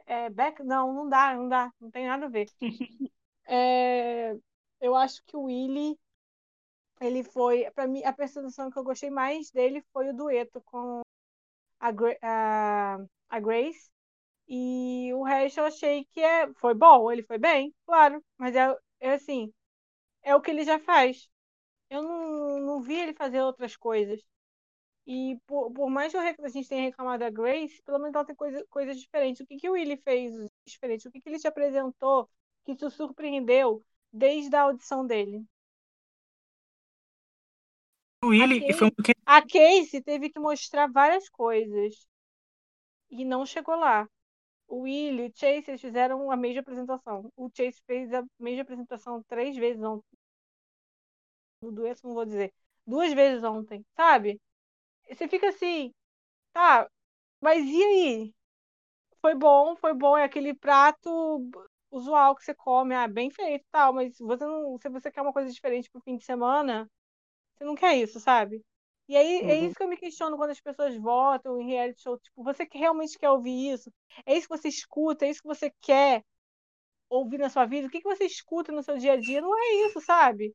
é, 0.08 0.30
Beck? 0.30 0.64
Não, 0.64 0.94
não 0.94 1.10
dá, 1.10 1.36
não 1.36 1.50
dá, 1.50 1.72
não 1.80 1.92
tem 1.92 2.08
nada 2.08 2.28
a 2.28 2.30
ver. 2.30 2.48
é, 3.48 4.36
eu 4.82 4.96
acho 4.96 5.24
que 5.26 5.36
o 5.38 5.44
Willie 5.44 5.98
ele 7.02 7.24
foi, 7.24 7.70
para 7.72 7.88
mim, 7.88 8.04
a 8.04 8.10
apresentação 8.10 8.70
que 8.72 8.78
eu 8.80 8.84
gostei 8.84 9.10
mais 9.10 9.52
dele 9.52 9.84
foi 9.92 10.10
o 10.10 10.14
dueto 10.16 10.62
com 10.62 11.02
a, 11.80 11.90
a, 12.24 12.98
a 13.30 13.40
Grace. 13.40 13.92
E 14.48 15.12
o 15.16 15.24
resto 15.24 15.60
eu 15.62 15.66
achei 15.66 16.06
que 16.08 16.22
é, 16.22 16.54
foi 16.56 16.74
bom, 16.76 17.12
ele 17.12 17.24
foi 17.24 17.38
bem, 17.40 17.74
claro, 17.86 18.24
mas 18.38 18.56
é, 18.56 18.76
é 19.00 19.14
assim, 19.14 19.54
é 20.24 20.36
o 20.36 20.42
que 20.42 20.52
ele 20.52 20.64
já 20.66 20.80
faz. 20.80 21.30
Eu 21.93 22.01
não, 22.01 22.60
não 22.60 22.82
vi 22.82 22.95
ele 22.95 23.13
fazer 23.13 23.39
outras 23.41 23.77
coisas. 23.77 24.19
E 25.06 25.38
por, 25.45 25.71
por 25.71 25.89
mais 25.91 26.12
que 26.12 26.17
a 26.17 26.49
gente 26.49 26.67
tenha 26.67 26.82
reclamado 26.82 27.19
da 27.19 27.29
Grace, 27.29 27.84
pelo 27.84 27.99
menos 27.99 28.15
ela 28.15 28.25
tem 28.25 28.36
coisa, 28.36 28.65
coisas 28.67 28.99
diferentes. 28.99 29.41
O 29.41 29.45
que, 29.45 29.58
que 29.58 29.69
o 29.69 29.73
Willie 29.73 29.97
fez 29.97 30.34
diferente? 30.65 31.08
O 31.08 31.12
que, 31.12 31.21
que 31.21 31.29
ele 31.29 31.38
te 31.38 31.47
apresentou 31.47 32.27
que 32.65 32.75
te 32.75 32.89
surpreendeu 32.89 33.84
desde 34.12 34.56
a 34.56 34.63
audição 34.63 35.06
dele? 35.06 35.45
O 38.23 38.29
Willy 38.29 38.62
Casey, 38.62 38.73
foi 38.73 38.88
um 38.88 38.91
A 39.27 39.41
Casey 39.41 40.01
teve 40.01 40.32
que 40.32 40.39
mostrar 40.39 40.89
várias 40.91 41.29
coisas 41.29 42.08
e 43.12 43.23
não 43.23 43.45
chegou 43.45 43.75
lá. 43.75 44.08
O 44.67 44.82
Willy 44.82 45.25
e 45.25 45.27
o 45.27 45.32
Chase 45.36 45.65
eles 45.67 45.82
fizeram 45.82 46.32
a 46.32 46.36
mesma 46.36 46.62
apresentação. 46.62 47.32
O 47.36 47.51
Chase 47.56 47.84
fez 47.86 48.12
a 48.12 48.23
mesma 48.39 48.63
apresentação 48.63 49.21
três 49.27 49.56
vezes 49.56 49.84
ontem. 49.84 50.23
Dueto, 51.71 52.08
não 52.08 52.13
vou 52.13 52.26
dizer. 52.26 52.54
Duas 52.86 53.13
vezes 53.13 53.43
ontem, 53.43 53.86
sabe? 53.95 54.39
Você 55.10 55.28
fica 55.28 55.49
assim, 55.49 55.93
tá, 56.54 56.89
mas 57.41 57.65
e 57.65 57.84
aí? 57.84 58.34
Foi 59.21 59.36
bom, 59.36 59.76
foi 59.78 59.93
bom. 59.93 60.17
É 60.17 60.23
aquele 60.23 60.54
prato 60.54 61.10
usual 61.91 62.36
que 62.36 62.43
você 62.43 62.54
come, 62.54 62.95
ah, 62.95 63.08
bem 63.08 63.30
feito 63.32 63.65
tal, 63.71 63.93
mas 63.93 64.17
você 64.19 64.45
não, 64.45 64.78
se 64.80 64.89
você 64.89 65.12
quer 65.12 65.21
uma 65.21 65.34
coisa 65.34 65.52
diferente 65.52 65.89
pro 65.91 66.02
fim 66.02 66.17
de 66.17 66.26
semana, 66.26 66.89
você 67.56 67.63
não 67.65 67.76
quer 67.76 67.95
isso, 67.97 68.19
sabe? 68.19 68.63
E 69.08 69.15
aí 69.17 69.41
é 69.41 69.43
uhum. 69.43 69.49
é 69.49 69.56
isso 69.60 69.76
que 69.76 69.84
eu 69.84 69.88
me 69.89 69.97
questiono 69.97 70.38
quando 70.38 70.52
as 70.52 70.62
pessoas 70.62 70.95
votam 70.97 71.60
em 71.62 71.67
reality 71.67 72.02
show. 72.02 72.17
Tipo, 72.19 72.43
você 72.43 72.65
que 72.65 72.78
realmente 72.78 73.17
quer 73.17 73.30
ouvir 73.30 73.73
isso? 73.73 73.91
É 74.26 74.36
isso 74.36 74.47
que 74.47 74.58
você 74.58 74.69
escuta? 74.69 75.26
É 75.26 75.30
isso 75.30 75.41
que 75.41 75.47
você 75.47 75.71
quer 75.82 76.23
ouvir 77.10 77.39
na 77.39 77.49
sua 77.49 77.65
vida? 77.65 77.88
O 77.88 77.91
que, 77.91 78.02
que 78.02 78.10
você 78.10 78.26
escuta 78.26 78.71
no 78.71 78.84
seu 78.84 78.97
dia 78.97 79.13
a 79.13 79.17
dia? 79.17 79.41
Não 79.41 79.56
é 79.58 79.88
isso, 79.88 80.02
sabe? 80.02 80.54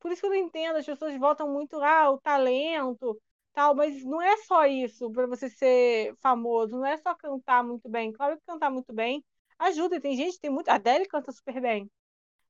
Por 0.00 0.12
isso 0.12 0.20
que 0.20 0.26
eu 0.26 0.30
não 0.30 0.36
entendo. 0.36 0.76
As 0.76 0.86
pessoas 0.86 1.16
votam 1.18 1.52
muito, 1.52 1.80
ah, 1.82 2.10
o 2.10 2.20
talento, 2.20 3.20
tal, 3.52 3.74
mas 3.74 4.04
não 4.04 4.20
é 4.22 4.36
só 4.38 4.66
isso 4.66 5.10
para 5.12 5.26
você 5.26 5.48
ser 5.50 6.14
famoso. 6.22 6.72
Não 6.76 6.86
é 6.86 6.96
só 6.98 7.14
cantar 7.14 7.64
muito 7.64 7.88
bem. 7.88 8.12
Claro 8.12 8.36
que 8.38 8.46
cantar 8.46 8.70
muito 8.70 8.92
bem 8.92 9.24
ajuda. 9.58 10.00
Tem 10.00 10.16
gente, 10.16 10.38
tem 10.40 10.50
muito. 10.50 10.68
A 10.68 10.74
Adele 10.74 11.06
canta 11.06 11.32
super 11.32 11.60
bem. 11.60 11.90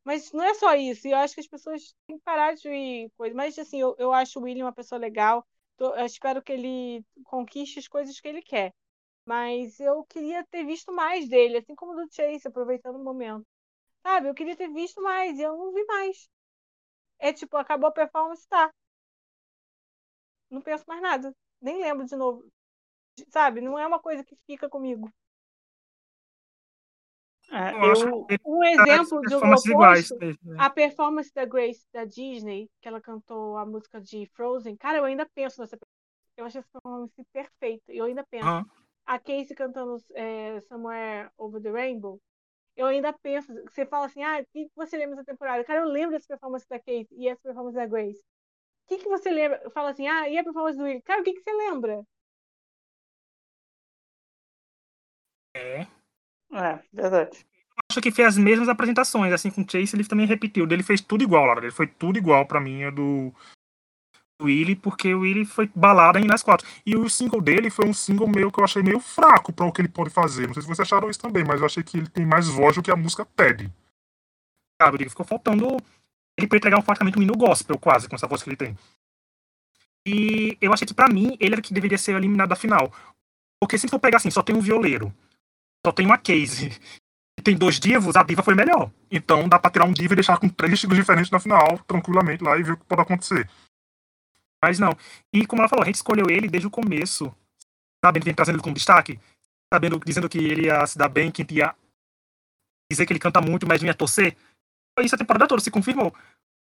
Mas 0.05 0.33
não 0.33 0.45
é 0.45 0.55
só 0.55 0.75
isso. 0.75 1.07
Eu 1.09 1.17
acho 1.19 1.35
que 1.35 1.41
as 1.41 1.49
pessoas 1.49 1.95
têm 2.07 2.17
que 2.19 2.25
parar 2.25 2.55
de 2.55 3.11
coisa. 3.17 3.35
Mas 3.35 3.59
assim, 3.59 3.81
eu, 3.81 3.95
eu 3.99 4.13
acho 4.13 4.39
o 4.39 4.43
William 4.45 4.67
uma 4.67 4.73
pessoa 4.73 4.99
legal. 4.99 5.47
Tô, 5.77 5.95
eu 5.95 6.07
espero 6.07 6.43
que 6.43 6.53
ele 6.53 7.05
conquiste 7.25 7.79
as 7.79 7.89
coisas 7.89 8.21
que 8.21 8.29
ele 8.29 8.43
quer. 8.43 8.73
Mas 9.27 9.81
eu 9.81 10.05
queria 10.05 10.45
ter 10.47 10.65
visto 10.65 10.93
mais 10.93 11.29
dele, 11.29 11.59
assim 11.59 11.75
como 11.75 11.95
do 11.95 12.09
Chase, 12.13 12.49
aproveitando 12.49 12.97
o 12.97 13.05
momento. 13.05 13.47
Sabe? 14.03 14.29
Eu 14.29 14.35
queria 14.35 14.57
ter 14.57 14.69
visto 14.73 15.03
mais 15.03 15.39
e 15.39 15.43
eu 15.43 15.57
não 15.57 15.73
vi 15.73 15.85
mais. 15.87 16.29
É 17.19 17.33
tipo, 17.33 17.57
acabou 17.57 17.89
a 17.89 17.93
performance, 17.93 18.47
tá. 18.49 18.71
Não 20.51 20.61
penso 20.61 20.85
mais 20.87 21.03
nada. 21.03 21.35
Nem 21.61 21.81
lembro 21.81 22.07
de 22.07 22.17
novo. 22.17 22.45
Sabe? 23.29 23.61
Não 23.61 23.79
é 23.79 23.87
uma 23.87 23.99
coisa 23.99 24.23
que 24.23 24.37
fica 24.47 24.69
comigo. 24.69 25.11
É, 27.51 27.71
eu, 27.73 28.27
um 28.45 28.65
exemplo 28.65 29.21
de 29.21 29.35
oposto, 29.37 29.71
iguais, 29.71 30.11
né? 30.43 30.57
a 30.59 30.69
performance 30.69 31.33
da 31.33 31.45
Grace 31.45 31.87
da 31.93 32.05
Disney, 32.05 32.69
que 32.81 32.89
ela 32.89 33.01
cantou 33.01 33.57
a 33.57 33.65
música 33.65 34.01
de 34.01 34.27
Frozen, 34.35 34.77
cara, 34.77 34.99
eu 34.99 35.05
ainda 35.05 35.25
penso 35.33 35.61
nessa 35.61 35.79
eu 36.37 36.45
achei 36.45 36.59
essa 36.59 36.69
performance 36.71 37.25
perfeita, 37.33 37.93
eu 37.93 38.05
ainda 38.05 38.25
penso. 38.25 38.47
Uhum. 38.47 38.65
A 39.07 39.19
Casey 39.19 39.55
cantando 39.55 39.97
é, 40.15 40.61
Somewhere 40.63 41.31
Over 41.39 41.63
the 41.63 41.71
Rainbow, 41.71 42.21
eu 42.77 42.87
ainda 42.87 43.13
penso, 43.13 43.53
você 43.65 43.87
fala 43.87 44.07
assim, 44.07 44.23
ah, 44.23 44.41
o 44.41 44.47
que 44.53 44.71
você 44.77 44.97
lembra 44.97 45.17
dessa 45.17 45.33
temporada? 45.33 45.65
Cara, 45.65 45.81
eu 45.81 45.89
lembro 45.89 46.13
dessa 46.13 46.29
performance 46.29 46.69
da 46.69 46.79
Casey 46.79 47.09
e 47.13 47.29
essa 47.29 47.43
performance 47.43 47.75
da 47.75 47.87
Grace. 47.87 48.21
O 48.21 48.89
que, 48.89 48.99
que 48.99 49.09
você 49.09 49.31
lembra? 49.31 49.71
Fala 49.71 49.91
assim, 49.91 50.07
ah, 50.07 50.29
e 50.29 50.39
a 50.39 50.45
performance 50.45 50.79
do 50.79 50.85
Will? 50.85 51.03
Cara, 51.03 51.21
o 51.21 51.25
que, 51.25 51.33
que 51.33 51.41
você 51.41 51.53
lembra? 51.53 52.05
É, 55.55 55.87
é, 56.53 56.83
verdade. 56.93 57.47
Acho 57.91 58.01
que 58.01 58.11
fez 58.11 58.29
as 58.29 58.39
mesmas 58.39 58.69
apresentações, 58.69 59.33
assim, 59.33 59.51
com 59.51 59.63
o 59.63 59.67
Chase 59.69 59.97
ele 59.97 60.07
também 60.07 60.27
repetiu. 60.27 60.67
Ele 60.71 60.83
fez 60.83 61.01
tudo 61.01 61.23
igual, 61.23 61.45
Laura. 61.47 61.63
Ele 61.63 61.73
foi 61.73 61.87
tudo 61.87 62.19
igual 62.19 62.47
pra 62.47 62.61
mim, 62.61 62.83
é 62.83 62.91
do. 62.91 63.33
Willie, 64.43 64.77
porque 64.77 65.15
o 65.15 65.21
Willie 65.21 65.45
foi 65.45 65.71
balada 65.75 66.21
em 66.21 66.25
nas 66.25 66.43
quatro. 66.43 66.67
E 66.85 66.97
o 66.97 67.09
single 67.09 67.41
dele 67.41 67.71
foi 67.71 67.87
um 67.87 67.95
single 67.95 68.29
meio 68.29 68.51
que 68.53 68.61
eu 68.61 68.65
achei 68.65 68.83
meio 68.83 69.01
fraco 69.01 69.53
para 69.53 69.67
o 69.67 69.73
que 69.73 69.81
ele 69.81 69.89
pode 69.89 70.11
fazer. 70.11 70.47
Não 70.47 70.55
sei 70.55 70.63
se 70.63 70.69
vocês 70.69 70.81
acharam 70.81 71.09
isso 71.09 71.21
também, 71.21 71.45
mas 71.45 71.61
eu 71.61 71.67
achei 71.67 71.83
que 71.83 71.99
ele 71.99 72.09
tem 72.09 72.27
mais 72.27 72.49
voz 72.49 72.77
do 72.77 72.83
que 72.83 72.91
a 72.91 72.97
música 72.97 73.25
pede. 73.25 73.73
Sabe, 74.81 74.99
ele 74.99 75.11
ficou 75.11 75.25
faltando 75.25 75.77
ele 76.39 76.47
para 76.47 76.59
entregar 76.59 76.79
um 76.79 76.83
praticamente 76.83 77.19
um 77.19 77.23
hino 77.23 77.35
gospel, 77.35 77.79
quase, 77.79 78.09
com 78.09 78.15
essa 78.15 78.27
voz 78.27 78.43
que 78.43 78.49
ele 78.51 78.57
tem. 78.57 78.77
E 80.07 80.57
eu 80.61 80.73
achei 80.73 80.87
que, 80.87 80.95
para 80.95 81.09
mim, 81.09 81.37
ele 81.41 81.55
era 81.55 81.63
que 81.63 81.73
deveria 81.73 81.99
ser 81.99 82.15
eliminado 82.15 82.51
da 82.51 82.57
final. 82.57 82.93
Porque 83.61 83.79
se 83.79 83.89
for 83.89 83.99
pegar 83.99 84.19
assim, 84.19 84.31
só 84.31 84.43
tem 84.43 84.55
um 84.55 84.61
violeiro, 84.61 85.13
só 85.85 85.91
tem 85.91 86.05
uma 86.05 86.19
case, 86.19 86.79
tem 87.43 87.57
dois 87.57 87.79
divos, 87.79 88.17
a 88.17 88.23
diva 88.23 88.43
foi 88.43 88.55
melhor. 88.55 88.91
Então 89.11 89.49
dá 89.49 89.59
pra 89.59 89.71
tirar 89.71 89.85
um 89.87 89.93
diva 89.93 90.13
e 90.13 90.17
deixar 90.17 90.39
com 90.39 90.49
três 90.49 90.75
estilos 90.75 90.97
diferentes 90.97 91.31
na 91.31 91.41
final, 91.41 91.79
tranquilamente 91.87 92.43
lá, 92.43 92.59
e 92.59 92.63
ver 92.63 92.73
o 92.73 92.77
que 92.77 92.85
pode 92.85 93.03
acontecer. 93.03 93.49
Mas 94.67 94.81
não. 94.81 94.97
E 95.33 95.47
como 95.47 95.63
ela 95.63 95.69
falou, 95.69 95.85
a 95.85 95.87
gente 95.87 95.95
escolheu 95.95 96.27
ele 96.29 96.49
desde 96.49 96.67
o 96.67 96.71
começo, 96.71 97.33
sabendo 98.05 98.25
que 98.25 98.35
trazendo 98.35 98.57
ele 98.57 98.63
como 98.65 98.75
destaque, 98.75 99.17
sabendo, 99.73 100.01
dizendo 100.05 100.29
que 100.29 100.39
ele 100.39 100.67
ia 100.67 100.85
se 100.89 100.99
dar 100.99 101.09
bem, 101.09 101.31
que 101.31 101.47
ia 101.55 101.73
dizer 102.91 103.07
que 103.07 103.13
ele 103.13 103.21
canta 103.21 103.41
muito, 103.41 103.65
mas 103.65 103.81
vinha 103.81 103.95
torcer. 103.95 104.37
Isso 104.99 105.15
a 105.15 105.19
temporada 105.19 105.47
toda 105.47 105.63
se 105.63 105.71
confirmou. 105.71 106.13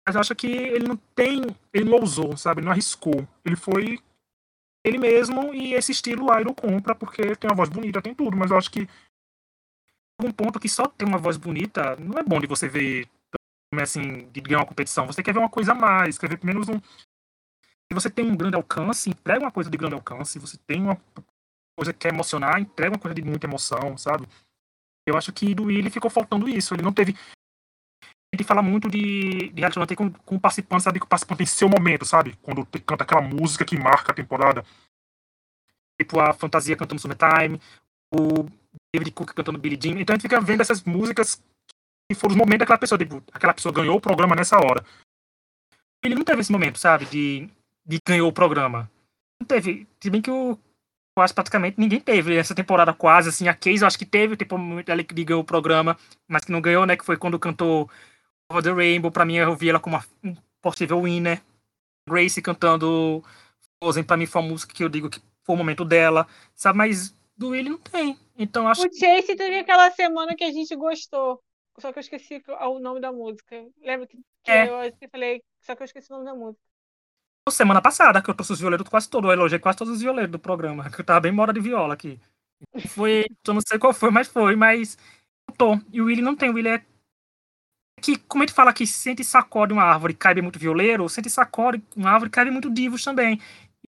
Mas 0.07 0.15
eu 0.15 0.23
acho 0.23 0.35
que 0.35 0.47
ele 0.47 0.89
não 0.89 0.97
tem. 0.97 1.43
Ele 1.71 1.85
não 1.85 1.99
ousou, 1.99 2.35
sabe? 2.35 2.61
Ele 2.61 2.65
não 2.65 2.73
arriscou. 2.73 3.29
Ele 3.45 3.57
foi 3.57 3.99
ele 4.83 4.97
mesmo 4.97 5.55
e 5.55 5.75
esse 5.75 5.93
estilo 5.93 6.35
Iron 6.41 6.55
compra 6.55 6.95
porque 6.95 7.37
tem 7.37 7.51
uma 7.51 7.55
voz 7.55 7.69
bonita, 7.69 8.01
tem 8.01 8.15
tudo, 8.15 8.37
mas 8.37 8.51
eu 8.51 8.57
acho 8.57 8.71
que 8.71 8.89
um 10.19 10.33
ponto 10.33 10.59
que 10.59 10.69
só 10.69 10.87
tem 10.89 11.07
uma 11.07 11.19
voz 11.19 11.37
bonita 11.37 11.95
não 11.97 12.19
é 12.19 12.23
bom 12.23 12.41
de 12.41 12.47
você 12.47 12.69
ver 12.69 13.07
assim, 13.81 14.29
de 14.31 14.41
ganhar 14.41 14.61
uma 14.61 14.67
competição. 14.67 15.07
Você 15.07 15.23
quer 15.23 15.33
ver 15.33 15.41
uma 15.41 15.49
coisa 15.51 15.73
a 15.73 15.75
mais, 15.75 16.19
quer 16.19 16.31
ver 16.31 16.39
pelo 16.39 16.55
menos 16.55 16.69
um. 16.71 16.81
Se 17.93 17.95
você 17.95 18.09
tem 18.09 18.25
um 18.25 18.35
grande 18.35 18.57
alcance, 18.57 19.11
entrega 19.11 19.45
uma 19.45 19.53
coisa 19.53 19.69
de 19.69 19.77
grande 19.77 19.95
alcance. 19.95 20.33
Se 20.33 20.39
você 20.39 20.57
tem 20.67 20.81
uma 20.81 20.99
coisa 21.77 21.93
que 21.93 21.99
quer 21.99 22.09
emocionar, 22.09 22.59
entrega 22.59 22.95
uma 22.95 22.99
coisa 22.99 23.15
de 23.15 23.21
muita 23.21 23.47
emoção, 23.47 23.99
sabe? 23.99 24.27
Eu 25.07 25.15
acho 25.15 25.31
que 25.31 25.55
do 25.55 25.65
Willi 25.65 25.91
ficou 25.91 26.11
faltando 26.11 26.49
isso. 26.49 26.73
Ele 26.73 26.83
não 26.83 26.93
teve 26.93 27.15
gente 28.35 28.47
fala 28.47 28.63
muito 28.63 28.89
de, 28.89 29.51
de 29.51 29.61
reality 29.61 29.95
com, 29.95 30.11
com 30.11 30.37
o 30.37 30.41
participante, 30.41 30.85
sabe 30.85 30.99
que 30.99 31.05
o 31.05 31.09
participante 31.09 31.39
tem 31.39 31.47
seu 31.47 31.69
momento, 31.69 32.07
sabe? 32.07 32.35
Quando 32.41 32.65
canta 32.87 33.05
aquela 33.05 33.21
música 33.21 33.63
que 33.63 33.77
marca 33.77 34.11
a 34.11 34.15
temporada. 34.15 34.65
Tipo 36.01 36.19
a 36.19 36.33
Fantasia 36.33 36.75
cantando 36.75 36.99
Summertime, 36.99 37.61
o 38.11 38.49
David 38.95 39.13
Cook 39.13 39.35
cantando 39.35 39.59
Billie 39.59 39.79
Jean. 39.79 40.01
Então 40.01 40.15
a 40.15 40.17
gente 40.17 40.23
fica 40.23 40.41
vendo 40.41 40.63
essas 40.63 40.83
músicas 40.83 41.43
que 42.11 42.19
foram 42.19 42.33
os 42.33 42.39
momentos 42.39 42.61
daquela 42.61 42.79
pessoa. 42.79 42.99
Tipo, 42.99 43.23
aquela 43.35 43.53
pessoa 43.53 43.71
ganhou 43.71 43.99
o 43.99 44.01
programa 44.01 44.35
nessa 44.35 44.57
hora. 44.57 44.83
Ele 46.03 46.15
não 46.15 46.25
teve 46.25 46.41
esse 46.41 46.51
momento, 46.51 46.79
sabe? 46.79 47.05
De, 47.05 47.51
de 47.85 47.99
ganhou 48.07 48.29
o 48.29 48.33
programa. 48.33 48.91
Não 49.41 49.47
teve. 49.47 49.87
Se 50.01 50.11
bem 50.11 50.23
que 50.23 50.31
o 50.31 50.59
quase 51.15 51.35
praticamente 51.35 51.79
ninguém 51.79 52.01
teve 52.01 52.35
essa 52.35 52.55
temporada 52.55 52.95
quase 52.95 53.29
assim 53.29 53.47
a 53.47 53.53
Case 53.53 53.83
eu 53.83 53.87
acho 53.87 53.99
que 53.99 54.07
teve 54.07 54.35
tipo 54.35 54.57
muito 54.57 54.91
ela 54.91 55.05
que 55.05 55.23
ganhou 55.23 55.43
o 55.43 55.45
programa 55.45 55.95
mas 56.27 56.43
que 56.43 56.51
não 56.51 56.59
ganhou 56.59 56.87
né 56.87 56.97
que 56.97 57.05
foi 57.05 57.19
quando 57.19 57.39
cantou 57.39 57.87
Over 58.53 58.63
the 58.63 58.71
Rainbow, 58.71 59.11
pra 59.11 59.25
mim, 59.25 59.37
eu 59.37 59.57
vi 59.57 59.71
ela 59.71 59.81
como 59.81 59.97
uma 59.97 60.37
possível 60.61 61.01
winner. 61.01 61.43
Grace 62.09 62.43
cantando 62.43 63.25
Frozen, 63.83 64.05
pra 64.05 64.17
mim, 64.17 64.27
foi 64.27 64.43
uma 64.43 64.51
música 64.51 64.75
que 64.75 64.85
eu 64.85 64.89
digo 64.89 65.09
que 65.09 65.21
foi 65.45 65.55
o 65.55 65.59
momento 65.59 65.85
dela, 65.85 66.27
sabe? 66.55 66.77
Mas 66.77 67.15
do 67.37 67.51
Willie 67.51 67.71
não 67.71 67.79
tem. 67.79 68.19
Então 68.37 68.69
acho 68.69 68.87
O 68.87 68.93
Chase 68.93 69.35
teve 69.35 69.59
aquela 69.59 69.91
semana 69.93 70.35
que 70.35 70.45
a 70.45 70.51
gente 70.51 70.75
gostou. 70.77 71.43
Só 71.79 71.91
que 71.91 71.99
eu 71.99 72.03
esqueci 72.03 72.43
o 72.47 72.79
nome 72.79 73.01
da 73.01 73.11
música. 73.11 73.67
Lembra 73.81 74.07
que, 74.07 74.19
que 74.45 74.51
é. 74.51 74.69
eu 74.69 75.09
falei, 75.11 75.43
só 75.63 75.75
que 75.75 75.83
eu 75.83 75.87
esqueci 75.87 76.13
o 76.13 76.17
nome 76.17 76.27
da 76.27 76.35
música. 76.35 76.63
Semana 77.51 77.83
passada, 77.83 78.23
que 78.23 78.31
eu 78.31 78.35
trouxe 78.35 78.53
os 78.53 78.61
violeiros 78.61 78.89
quase 78.89 79.11
todos, 79.11 79.29
eu 79.29 79.33
elogiei 79.33 79.59
quase 79.59 79.77
todos 79.77 79.95
os 79.95 80.01
violeiros 80.01 80.31
do 80.31 80.39
programa, 80.39 80.89
que 80.89 81.01
eu 81.01 81.05
tava 81.05 81.21
bem 81.21 81.33
mora 81.33 81.53
de 81.53 81.61
viola 81.61 81.95
aqui. 81.95 82.19
Foi, 82.89 83.27
eu 83.47 83.55
não 83.55 83.61
sei 83.61 83.79
qual 83.79 83.93
foi, 83.93 84.11
mas 84.11 84.29
foi, 84.29 84.55
mas 84.55 84.97
tô. 85.59 85.79
E 85.93 86.01
o 86.01 86.07
Willie 86.07 86.23
não 86.23 86.37
tem, 86.37 86.51
o 86.51 86.55
Willie 86.55 86.73
é 86.73 86.85
que, 88.01 88.17
como 88.17 88.43
a 88.43 88.47
gente 88.47 88.55
fala 88.55 88.73
que 88.73 88.87
sente 88.87 89.25
sacode 89.25 89.73
uma 89.73 89.83
árvore 89.83 90.15
cai 90.15 90.35
muito 90.41 90.59
violeiro, 90.59 91.09
sente 91.09 91.29
sacode 91.29 91.83
uma 91.97 92.11
árvore 92.11 92.31
cai 92.31 92.45
muito 92.51 92.71
divos 92.71 93.03
também. 93.03 93.41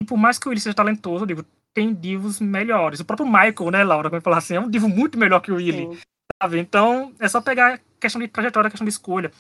E 0.00 0.04
por 0.04 0.18
mais 0.18 0.38
que 0.38 0.46
o 0.46 0.50
Willis 0.50 0.62
seja 0.62 0.74
talentoso, 0.74 1.22
eu 1.22 1.26
digo, 1.26 1.44
tem 1.74 1.94
divos 1.94 2.40
melhores. 2.40 3.00
O 3.00 3.04
próprio 3.04 3.26
Michael, 3.26 3.70
né, 3.70 3.82
Laura, 3.82 4.10
como 4.10 4.22
falar 4.22 4.38
assim, 4.38 4.54
é 4.56 4.60
um 4.60 4.70
divo 4.70 4.88
muito 4.88 5.18
melhor 5.18 5.40
que 5.40 5.50
o 5.50 5.56
Willie. 5.56 5.98
Sabe? 6.42 6.58
Então, 6.58 7.14
é 7.18 7.28
só 7.28 7.40
pegar 7.40 7.74
a 7.74 7.80
questão 7.98 8.20
de 8.20 8.28
trajetória, 8.28 8.70
questão 8.70 8.84
de 8.84 8.92
escolha. 8.92 9.32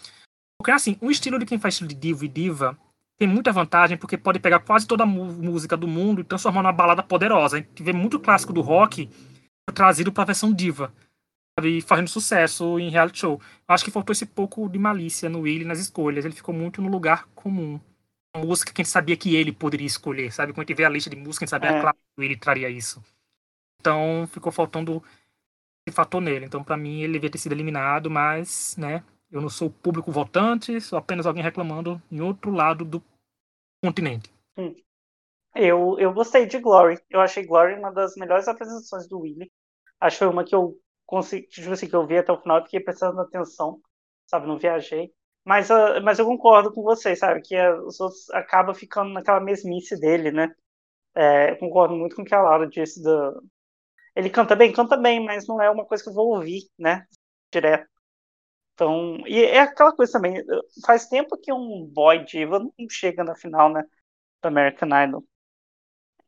Porque, 0.58 0.70
assim, 0.70 0.96
o 1.00 1.10
estilo 1.10 1.38
de 1.38 1.46
quem 1.46 1.58
faz 1.58 1.74
estilo 1.74 1.88
de 1.88 1.94
divo 1.94 2.24
e 2.24 2.28
diva 2.28 2.76
tem 3.18 3.26
muita 3.26 3.52
vantagem, 3.52 3.96
porque 3.98 4.16
pode 4.16 4.38
pegar 4.38 4.60
quase 4.60 4.86
toda 4.86 5.02
a 5.02 5.06
música 5.06 5.76
do 5.76 5.88
mundo 5.88 6.20
e 6.20 6.24
transformar 6.24 6.62
numa 6.62 6.72
balada 6.72 7.02
poderosa. 7.02 7.56
A 7.56 7.60
gente 7.60 7.82
vê 7.82 7.92
muito 7.92 8.20
clássico 8.20 8.52
do 8.52 8.60
rock 8.60 9.10
trazido 9.74 10.12
para 10.12 10.22
a 10.22 10.26
versão 10.26 10.52
diva 10.52 10.92
e 11.60 11.80
fazendo 11.82 12.08
sucesso 12.08 12.78
em 12.78 12.90
reality 12.90 13.18
show. 13.18 13.40
Acho 13.66 13.84
que 13.84 13.90
faltou 13.90 14.12
esse 14.12 14.24
pouco 14.24 14.68
de 14.68 14.78
malícia 14.78 15.28
no 15.28 15.40
Willie 15.40 15.64
nas 15.64 15.80
escolhas. 15.80 16.24
Ele 16.24 16.34
ficou 16.34 16.54
muito 16.54 16.80
no 16.80 16.88
lugar 16.88 17.26
comum. 17.34 17.80
Uma 18.36 18.44
música 18.44 18.72
que 18.72 18.80
a 18.80 18.84
gente 18.84 18.92
sabia 18.92 19.16
que 19.16 19.34
ele 19.34 19.50
poderia 19.50 19.86
escolher, 19.86 20.32
sabe? 20.32 20.52
Quando 20.52 20.60
a 20.60 20.66
gente 20.68 20.76
vê 20.76 20.84
a 20.84 20.88
lista 20.88 21.10
de 21.10 21.16
músicas, 21.16 21.52
a 21.52 21.56
gente 21.56 21.64
sabia, 21.64 21.78
é. 21.78 21.80
claro, 21.80 21.96
que 22.16 22.24
ele 22.24 22.36
traria 22.36 22.70
isso. 22.70 23.02
Então, 23.80 24.28
ficou 24.30 24.52
faltando 24.52 25.02
esse 25.86 25.94
fator 25.94 26.20
nele. 26.20 26.44
Então, 26.44 26.62
para 26.62 26.76
mim, 26.76 27.00
ele 27.00 27.14
devia 27.14 27.30
ter 27.30 27.38
sido 27.38 27.52
eliminado, 27.52 28.08
mas, 28.10 28.76
né, 28.76 29.02
eu 29.30 29.40
não 29.40 29.48
sou 29.48 29.70
público 29.70 30.10
votante, 30.10 30.80
sou 30.80 30.98
apenas 30.98 31.26
alguém 31.26 31.42
reclamando 31.42 32.00
em 32.10 32.20
outro 32.20 32.50
lado 32.50 32.84
do 32.84 33.02
continente. 33.82 34.32
Eu, 35.54 35.98
eu 35.98 36.12
gostei 36.12 36.46
de 36.46 36.58
Glory. 36.58 36.98
Eu 37.10 37.20
achei 37.20 37.44
Glory 37.44 37.74
uma 37.74 37.92
das 37.92 38.14
melhores 38.16 38.48
apresentações 38.48 39.08
do 39.08 39.20
Willie. 39.20 39.50
Acho 40.00 40.16
que 40.16 40.24
foi 40.24 40.28
uma 40.28 40.44
que 40.44 40.54
eu 40.54 40.78
consegui, 41.04 41.46
tipo 41.48 41.70
assim, 41.72 41.88
que 41.88 41.96
eu 41.96 42.06
vi 42.06 42.18
até 42.18 42.32
o 42.32 42.40
final, 42.40 42.62
fiquei 42.64 42.80
prestando 42.80 43.20
atenção, 43.20 43.80
sabe? 44.26 44.46
Não 44.46 44.58
viajei. 44.58 45.12
Mas, 45.44 45.70
uh, 45.70 46.00
mas 46.04 46.18
eu 46.18 46.26
concordo 46.26 46.72
com 46.72 46.82
vocês, 46.82 47.18
sabe? 47.18 47.40
Que 47.42 47.56
uh, 47.56 47.86
os 47.86 47.98
outros 47.98 48.28
acabam 48.30 48.74
ficando 48.74 49.12
naquela 49.12 49.40
mesmice 49.40 49.98
dele, 49.98 50.30
né? 50.30 50.54
É, 51.14 51.54
concordo 51.56 51.96
muito 51.96 52.14
com 52.14 52.22
o 52.22 52.24
que 52.24 52.34
a 52.34 52.42
Laura 52.42 52.68
disse. 52.68 53.02
Do... 53.02 53.42
Ele 54.14 54.30
canta 54.30 54.54
bem, 54.54 54.72
canta 54.72 54.96
bem, 54.96 55.24
mas 55.24 55.46
não 55.46 55.60
é 55.60 55.70
uma 55.70 55.84
coisa 55.86 56.04
que 56.04 56.10
eu 56.10 56.14
vou 56.14 56.36
ouvir, 56.36 56.68
né? 56.78 57.06
Direto. 57.52 57.88
Então, 58.78 59.26
e 59.26 59.42
é 59.42 59.58
aquela 59.58 59.92
coisa 59.92 60.12
também. 60.12 60.40
Faz 60.86 61.08
tempo 61.08 61.36
que 61.36 61.52
um 61.52 61.84
boy 61.84 62.24
diva 62.24 62.60
não 62.60 62.72
chega 62.88 63.24
na 63.24 63.34
final, 63.34 63.68
né? 63.68 63.82
Do 64.40 64.46
American 64.46 64.88
Idol. 65.02 65.24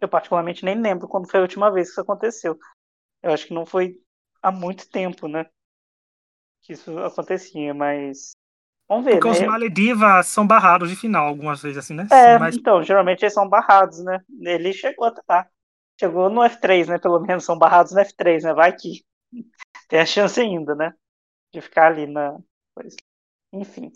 Eu 0.01 0.09
particularmente 0.09 0.65
nem 0.65 0.75
lembro 0.75 1.07
quando 1.07 1.31
foi 1.31 1.39
a 1.39 1.43
última 1.45 1.71
vez 1.71 1.87
que 1.87 1.93
isso 1.93 2.01
aconteceu. 2.01 2.59
Eu 3.23 3.33
acho 3.33 3.47
que 3.47 3.55
não 3.55 3.65
foi 3.65 3.95
há 4.43 4.51
muito 4.51 4.91
tempo, 4.91 5.29
né? 5.29 5.47
Que 6.63 6.73
isso 6.73 6.99
acontecia, 6.99 7.73
mas. 7.73 8.33
Vamos 8.89 9.05
ver. 9.05 9.21
Porque 9.21 9.29
né? 9.29 9.33
os 9.33 9.41
Malediva 9.43 10.21
são 10.25 10.45
barrados 10.45 10.91
de 10.91 10.97
final 10.97 11.29
algumas 11.29 11.63
vezes, 11.63 11.79
assim, 11.79 11.95
né? 11.95 12.09
É, 12.11 12.37
mas... 12.37 12.57
então, 12.57 12.83
geralmente 12.83 13.23
eles 13.23 13.33
são 13.33 13.49
barrados, 13.49 14.03
né? 14.03 14.19
Ele 14.41 14.73
chegou 14.73 15.07
até 15.07 15.23
lá. 15.29 15.47
Chegou 16.01 16.29
no 16.29 16.41
F3, 16.41 16.89
né? 16.89 16.99
Pelo 16.99 17.21
menos 17.21 17.45
são 17.45 17.57
barrados 17.57 17.93
no 17.93 18.01
F3, 18.01 18.43
né? 18.43 18.55
Vai 18.55 18.75
que 18.75 19.05
tem 19.89 20.01
a 20.01 20.07
chance 20.07 20.41
ainda, 20.41 20.75
né? 20.75 20.93
De 21.53 21.61
ficar 21.61 21.89
ali 21.89 22.07
na. 22.07 22.39
Enfim. 23.53 23.93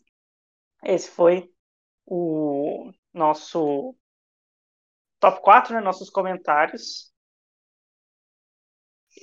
Esse 0.83 1.11
foi 1.11 1.51
o 2.07 2.93
nosso 3.13 3.97
top 5.21 5.41
4, 5.41 5.75
né? 5.75 5.81
Nossos 5.81 6.11
comentários. 6.11 7.13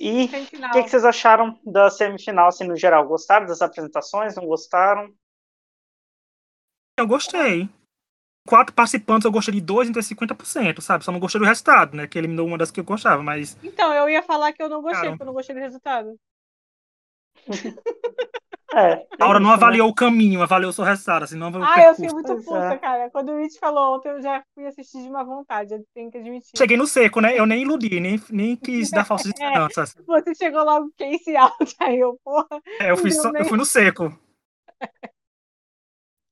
E 0.00 0.24
o 0.24 0.28
que, 0.28 0.82
que, 0.82 0.88
vocês 0.88 1.04
acharam 1.04 1.60
da 1.64 1.90
semifinal, 1.90 2.48
assim, 2.48 2.64
no 2.64 2.76
geral? 2.76 3.06
Gostaram 3.06 3.46
das 3.46 3.60
apresentações? 3.60 4.34
Não 4.34 4.46
gostaram? 4.46 5.14
Eu 6.98 7.06
gostei. 7.06 7.68
Quatro 8.48 8.74
participantes, 8.74 9.24
eu 9.24 9.30
gostei 9.30 9.54
de 9.54 9.60
dois, 9.60 9.88
então 9.88 10.00
é 10.00 10.02
50%, 10.02 10.80
sabe? 10.80 11.04
Só 11.04 11.12
não 11.12 11.20
gostei 11.20 11.40
do 11.40 11.46
resultado, 11.46 11.96
né? 11.96 12.08
Que 12.08 12.18
eliminou 12.18 12.46
uma 12.46 12.58
das 12.58 12.70
que 12.70 12.80
eu 12.80 12.84
gostava, 12.84 13.22
mas. 13.22 13.56
Então, 13.62 13.94
eu 13.94 14.08
ia 14.08 14.22
falar 14.22 14.52
que 14.52 14.62
eu 14.62 14.68
não 14.68 14.82
gostei, 14.82 15.10
porque 15.10 15.22
eu 15.22 15.26
não 15.26 15.34
gostei 15.34 15.54
do 15.54 15.60
resultado. 15.60 16.18
É, 18.74 19.06
a 19.20 19.26
Aura 19.26 19.38
não 19.38 19.50
né? 19.50 19.54
avaliou 19.54 19.86
né? 19.86 19.92
o 19.92 19.94
caminho, 19.94 20.42
avaliou 20.42 20.70
o 20.70 20.72
seu 20.72 20.84
resultado, 20.84 21.24
assim, 21.24 21.36
não 21.36 21.48
avaliou 21.48 21.70
Ah, 21.70 21.82
eu 21.82 21.94
fiquei 21.94 22.10
muito 22.10 22.34
puta, 22.36 22.72
é. 22.72 22.78
cara. 22.78 23.10
Quando 23.10 23.32
o 23.32 23.38
Rich 23.38 23.58
falou 23.58 23.96
ontem, 23.96 24.08
eu 24.08 24.22
já 24.22 24.42
fui 24.54 24.66
assistir 24.66 25.02
de 25.02 25.08
uma 25.08 25.22
vontade, 25.22 25.74
eu 25.74 25.84
tenho 25.94 26.10
que 26.10 26.16
admitir. 26.16 26.52
Cheguei 26.56 26.76
no 26.76 26.86
seco, 26.86 27.20
né? 27.20 27.38
Eu 27.38 27.44
nem 27.44 27.62
iludi, 27.62 28.00
nem, 28.00 28.18
nem 28.30 28.56
quis 28.56 28.90
dar 28.90 29.04
falsas 29.04 29.26
é, 29.38 29.44
esperanças. 29.44 29.94
É, 29.94 30.02
você 30.02 30.34
chegou 30.34 30.64
logo 30.64 30.90
Casey 30.96 31.36
out, 31.36 31.76
aí 31.80 32.00
eu, 32.00 32.18
porra. 32.24 32.62
É, 32.80 32.90
eu, 32.90 32.96
fui 32.96 33.10
só, 33.10 33.30
nem... 33.30 33.42
eu 33.42 33.48
fui 33.48 33.58
no 33.58 33.66
seco. 33.66 34.04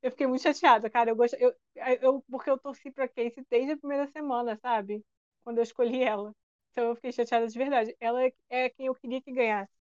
eu 0.02 0.10
fiquei 0.10 0.26
muito 0.26 0.42
chateada, 0.42 0.88
cara. 0.88 1.10
Eu 1.10 1.16
gosto, 1.16 1.34
eu, 1.34 1.52
eu, 2.00 2.24
porque 2.30 2.48
eu 2.48 2.56
torci 2.56 2.90
pra 2.90 3.06
Casey 3.06 3.44
desde 3.50 3.72
a 3.72 3.76
primeira 3.76 4.06
semana, 4.06 4.58
sabe? 4.62 5.04
Quando 5.44 5.58
eu 5.58 5.62
escolhi 5.62 6.02
ela. 6.02 6.32
Então 6.70 6.84
eu 6.84 6.94
fiquei 6.94 7.12
chateada 7.12 7.46
de 7.46 7.58
verdade. 7.58 7.94
Ela 8.00 8.24
é, 8.24 8.32
é 8.48 8.70
quem 8.70 8.86
eu 8.86 8.94
queria 8.94 9.20
que 9.20 9.30
ganhasse. 9.30 9.79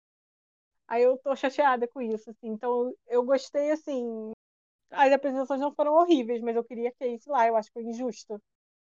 Aí 0.90 1.04
eu 1.04 1.16
tô 1.18 1.36
chateada 1.36 1.86
com 1.86 2.02
isso, 2.02 2.28
assim. 2.30 2.48
Então, 2.48 2.92
eu 3.06 3.22
gostei, 3.22 3.70
assim. 3.70 4.32
As 4.90 5.12
apresentações 5.12 5.60
não 5.60 5.72
foram 5.72 5.94
horríveis, 5.94 6.42
mas 6.42 6.56
eu 6.56 6.64
queria 6.64 6.90
que 6.90 7.06
isso 7.06 7.30
lá, 7.30 7.46
eu 7.46 7.54
acho 7.56 7.68
que 7.68 7.74
foi 7.74 7.84
injusto. 7.84 8.42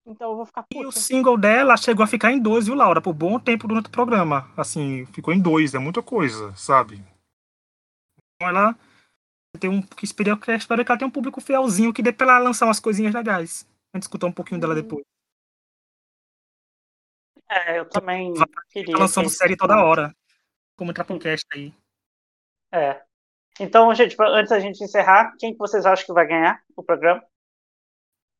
Então 0.05 0.29
eu 0.29 0.37
vou 0.37 0.45
ficar 0.45 0.61
puta. 0.61 0.83
E 0.83 0.85
o 0.85 0.91
single 0.91 1.35
dela 1.37 1.75
chegou 1.75 2.03
a 2.03 2.07
ficar 2.07 2.31
em 2.31 2.39
dois, 2.39 2.67
viu, 2.67 2.75
Laura? 2.75 3.01
Por 3.01 3.13
bom 3.13 3.39
tempo 3.39 3.67
durante 3.67 3.87
o 3.87 3.91
programa. 3.91 4.49
Assim, 4.55 5.05
ficou 5.07 5.33
em 5.33 5.41
dois, 5.41 5.73
é 5.73 5.79
muita 5.79 6.03
coisa, 6.03 6.55
sabe? 6.55 7.03
Então 8.35 8.47
ela 8.47 8.75
tem 9.59 9.69
um. 9.69 9.81
Que 9.81 10.05
espero, 10.05 10.39
que 10.39 10.51
ela 10.51 10.97
tenha 10.97 11.07
um 11.07 11.11
público 11.11 11.41
fielzinho 11.41 11.91
que 11.91 12.03
dê 12.03 12.13
pra 12.13 12.27
ela 12.27 12.39
lançar 12.39 12.67
umas 12.67 12.79
coisinhas 12.79 13.13
legais. 13.13 13.67
A 13.91 13.97
gente 13.97 14.03
escutar 14.03 14.27
um 14.27 14.31
pouquinho 14.31 14.61
dela 14.61 14.75
Uhum. 14.75 14.81
depois. 14.81 15.03
É, 17.49 17.79
eu 17.79 17.89
também 17.89 18.33
Vai 18.35 18.47
queria. 18.69 18.93
Tá 18.93 18.99
lançando 18.99 19.29
série 19.29 19.57
toda 19.57 19.83
hora. 19.83 20.15
Como 20.77 20.91
entrar 20.91 21.05
pro 21.05 21.17
cast 21.17 21.45
aí. 21.53 21.73
É. 22.71 23.03
Então, 23.59 23.93
gente, 23.95 24.15
antes 24.19 24.49
da 24.49 24.59
gente 24.59 24.83
encerrar, 24.83 25.35
quem 25.39 25.51
que 25.53 25.57
vocês 25.57 25.85
acham 25.85 26.05
que 26.05 26.13
vai 26.13 26.27
ganhar 26.27 26.63
o 26.75 26.83
programa? 26.83 27.21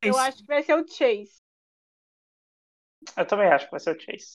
É 0.04 0.08
Eu 0.08 0.12
isso. 0.12 0.20
acho 0.20 0.38
que 0.38 0.46
vai 0.46 0.62
ser 0.64 0.76
o 0.76 0.88
Chase. 0.88 1.38
Eu 3.16 3.26
também 3.26 3.48
acho 3.48 3.66
que 3.66 3.72
vai 3.72 3.80
ser 3.80 3.96
o 3.96 4.00
Chase. 4.00 4.34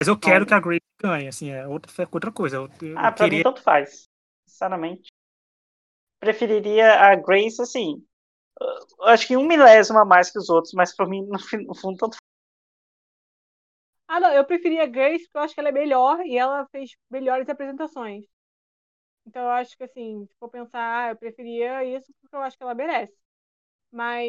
Mas 0.00 0.08
eu 0.08 0.18
quero 0.18 0.44
que 0.44 0.52
a 0.52 0.60
Grace 0.60 0.82
ganhe, 1.00 1.28
assim, 1.28 1.50
é 1.50 1.66
outra, 1.66 1.90
outra 2.12 2.30
coisa. 2.32 2.56
Eu, 2.56 2.68
eu 2.82 2.98
Ah, 2.98 3.10
pra 3.10 3.28
mim 3.28 3.42
tanto 3.42 3.62
faz. 3.62 4.04
Sinceramente. 4.46 5.08
Preferiria 6.20 7.00
a 7.00 7.14
Grace, 7.14 7.60
assim. 7.62 8.06
eu 8.60 9.06
Acho 9.06 9.26
que 9.26 9.36
um 9.36 9.46
milésimo 9.46 9.98
a 9.98 10.04
mais 10.04 10.30
que 10.30 10.38
os 10.38 10.50
outros, 10.50 10.74
mas 10.74 10.94
pra 10.94 11.06
mim, 11.06 11.22
no, 11.22 11.38
no 11.66 11.74
fundo, 11.74 11.96
tanto 11.96 12.16
Ah, 14.08 14.20
não, 14.20 14.32
eu 14.32 14.44
preferia 14.44 14.82
a 14.82 14.86
Grace 14.86 15.24
porque 15.24 15.38
eu 15.38 15.42
acho 15.42 15.54
que 15.54 15.60
ela 15.60 15.70
é 15.70 15.72
melhor 15.72 16.20
e 16.26 16.36
ela 16.36 16.66
fez 16.68 16.90
melhores 17.10 17.48
apresentações. 17.48 18.24
Então 19.26 19.42
eu 19.42 19.50
acho 19.50 19.76
que 19.76 19.84
assim, 19.84 20.26
se 20.26 20.34
for 20.38 20.48
pensar, 20.48 21.06
ah, 21.06 21.10
eu 21.10 21.16
preferia 21.16 21.84
isso 21.84 22.12
porque 22.20 22.36
eu 22.36 22.40
acho 22.40 22.56
que 22.56 22.62
ela 22.62 22.74
merece. 22.74 23.14
Mas, 23.90 24.28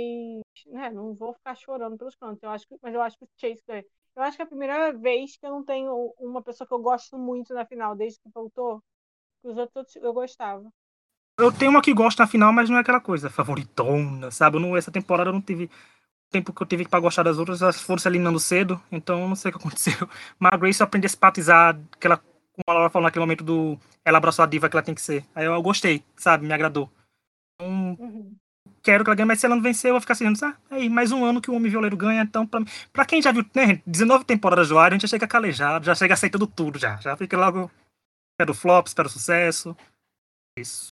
né, 0.67 0.89
não 0.91 1.13
vou 1.13 1.33
ficar 1.33 1.55
chorando 1.55 1.97
pelos 1.97 2.15
cantos. 2.15 2.41
Eu 2.43 2.49
acho 2.49 2.67
que, 2.67 2.75
mas 2.81 2.93
eu 2.93 3.01
acho 3.01 3.17
que 3.17 3.25
o 3.25 3.29
Chase 3.37 3.63
ganha. 3.67 3.85
Eu 4.15 4.23
acho 4.23 4.35
que 4.37 4.41
é 4.41 4.45
a 4.45 4.47
primeira 4.47 4.93
vez 4.93 5.37
que 5.37 5.45
eu 5.45 5.51
não 5.51 5.63
tenho 5.63 6.13
uma 6.19 6.41
pessoa 6.41 6.67
que 6.67 6.73
eu 6.73 6.79
gosto 6.79 7.17
muito 7.17 7.53
na 7.53 7.65
final, 7.65 7.95
desde 7.95 8.19
que 8.19 8.29
voltou. 8.33 8.81
Que 9.41 9.49
os 9.49 9.57
outros 9.57 9.95
eu 9.97 10.13
gostava. 10.13 10.67
Eu 11.39 11.51
tenho 11.51 11.69
uma 11.69 11.81
que 11.81 11.93
gosto 11.93 12.17
na 12.19 12.27
final, 12.27 12.51
mas 12.51 12.69
não 12.69 12.77
é 12.77 12.79
aquela 12.81 12.99
coisa 12.99 13.29
favoritona, 13.29 14.31
sabe? 14.31 14.57
Não, 14.59 14.75
essa 14.75 14.91
temporada 14.91 15.29
eu 15.29 15.33
não 15.33 15.41
tive 15.41 15.69
tempo 16.31 16.51
que 16.51 16.61
eu 16.61 16.67
tive 16.67 16.87
pra 16.87 16.99
gostar 16.99 17.23
das 17.23 17.37
outras, 17.37 17.61
elas 17.61 17.79
foram 17.81 17.99
se 17.99 18.07
eliminando 18.07 18.39
cedo, 18.39 18.81
então 18.91 19.27
não 19.27 19.35
sei 19.35 19.49
o 19.49 19.53
que 19.53 19.59
aconteceu. 19.59 19.93
Mas 20.39 20.51
a 20.53 20.57
Grace 20.57 20.81
eu 20.81 20.85
aprendi 20.85 21.05
a 21.05 21.09
simpatizar, 21.09 21.79
que 21.99 22.07
ela, 22.07 22.21
como 22.57 22.65
a 22.67 22.73
Laura 22.73 22.89
falou 22.89 23.05
naquele 23.05 23.23
momento 23.23 23.43
do. 23.43 23.79
Ela 24.03 24.17
abraçou 24.17 24.43
a 24.43 24.47
diva 24.47 24.67
que 24.69 24.75
ela 24.75 24.83
tem 24.83 24.95
que 24.95 25.01
ser. 25.01 25.23
Aí 25.35 25.45
eu, 25.45 25.53
eu 25.53 25.61
gostei, 25.61 26.03
sabe? 26.15 26.45
Me 26.45 26.53
agradou. 26.53 26.89
Então, 27.55 27.95
Uhum. 27.99 28.35
quero 28.83 29.03
que 29.03 29.09
ela 29.09 29.15
ganhe, 29.15 29.27
mas 29.27 29.39
se 29.39 29.45
ela 29.45 29.55
não 29.55 29.61
vencer, 29.61 29.89
eu 29.89 29.93
vou 29.93 30.01
ficar 30.01 30.13
assim, 30.13 30.25
ah, 30.43 30.57
aí, 30.69 30.89
mais 30.89 31.11
um 31.11 31.23
ano 31.23 31.41
que 31.41 31.51
o 31.51 31.53
Homem 31.55 31.69
Violeiro 31.71 31.97
ganha, 31.97 32.21
então, 32.21 32.45
pra, 32.47 32.61
pra 32.93 33.05
quem 33.05 33.21
já 33.21 33.31
viu, 33.31 33.43
né, 33.55 33.81
19 33.85 34.25
temporadas 34.25 34.69
do 34.69 34.77
ar, 34.77 34.91
a 34.91 34.93
gente 34.93 35.01
já 35.01 35.07
chega 35.07 35.27
calejado, 35.27 35.85
já 35.85 35.93
chega 35.95 36.13
aceitando 36.13 36.47
tudo, 36.47 36.79
já. 36.79 36.97
Já 36.97 37.15
fica 37.15 37.37
logo. 37.37 37.69
Espero 38.33 38.53
flop, 38.53 38.87
espero 38.87 39.09
sucesso. 39.09 39.75
Isso. 40.57 40.89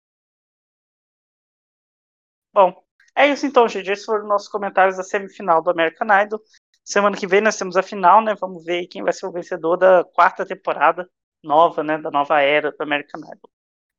Bom, 2.54 2.84
é 3.16 3.28
isso 3.28 3.46
então, 3.46 3.68
gente. 3.68 3.90
Esses 3.90 4.06
foram 4.06 4.24
os 4.24 4.30
nossos 4.30 4.48
comentários 4.48 4.98
da 4.98 5.04
semifinal 5.04 5.62
do 5.62 5.70
American 5.70 6.08
Idol. 6.22 6.42
Semana 6.84 7.16
que 7.16 7.28
vem 7.28 7.42
nós 7.42 7.58
temos 7.58 7.78
a 7.78 7.84
final, 7.84 8.22
né? 8.22 8.36
Vamos 8.36 8.66
ver 8.66 8.88
quem 8.88 9.04
vai 9.04 9.14
ser 9.14 9.26
o 9.26 9.32
vencedor 9.32 9.78
da 9.78 10.04
quarta 10.04 10.46
temporada 10.46 11.10
nova, 11.44 11.84
né? 11.84 11.98
Da 11.98 12.12
nova 12.12 12.40
era 12.42 12.72
do 12.72 12.82
American 12.82 13.22
Idol. 13.22 13.50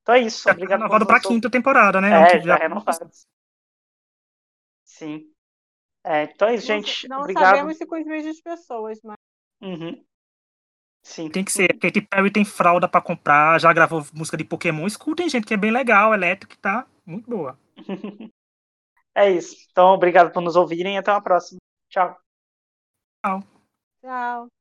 Então 0.03 0.15
é 0.15 0.21
isso. 0.21 0.39
Já 0.45 0.51
tá 0.51 0.53
Obrigado 0.53 0.79
renovado 0.81 1.07
pra 1.07 1.17
nos- 1.19 1.27
quinta 1.27 1.51
temporada, 1.51 2.01
né? 2.01 2.37
É, 2.37 2.41
já 2.41 2.57
renovado. 2.57 3.11
Sim. 4.85 5.31
É, 6.05 6.25
então 6.25 6.49
é 6.49 6.55
isso, 6.55 6.69
Não- 6.69 6.77
gente. 6.83 7.09
Não, 7.09 7.21
Obrigado. 7.21 7.45
sabemos 7.45 7.77
se 7.77 7.87
com 7.87 7.95
as 7.95 8.05
mesmas 8.07 8.41
pessoas, 8.41 9.01
mas. 9.05 9.17
Uhum. 9.63 10.05
Sim. 11.03 11.31
Tem 11.31 11.45
que 11.45 11.53
ser. 11.53 11.79
Katy 11.79 12.03
Perry 12.03 12.31
tem 12.31 12.45
fralda 12.45 12.89
pra 12.89 13.01
comprar, 13.01 13.59
já 13.61 13.73
gravou 13.73 14.05
música 14.15 14.37
de 14.37 14.45
Pokémon. 14.45 14.87
Escutem, 14.87 15.29
gente, 15.29 15.47
que 15.47 15.55
é 15.55 15.57
bem 15.57 15.71
legal, 15.71 16.13
elétrico, 16.15 16.57
tá 16.59 16.87
muito 17.07 17.29
boa. 17.29 17.59
É 19.13 19.29
isso. 19.29 19.67
Então, 19.73 19.89
obrigado 19.89 20.33
por 20.33 20.41
nos 20.41 20.55
ouvirem 20.55 20.95
e 20.95 20.99
até 20.99 21.11
uma 21.11 21.21
próxima. 21.21 21.59
Tchau. 21.91 22.17
Tchau. 24.01 24.60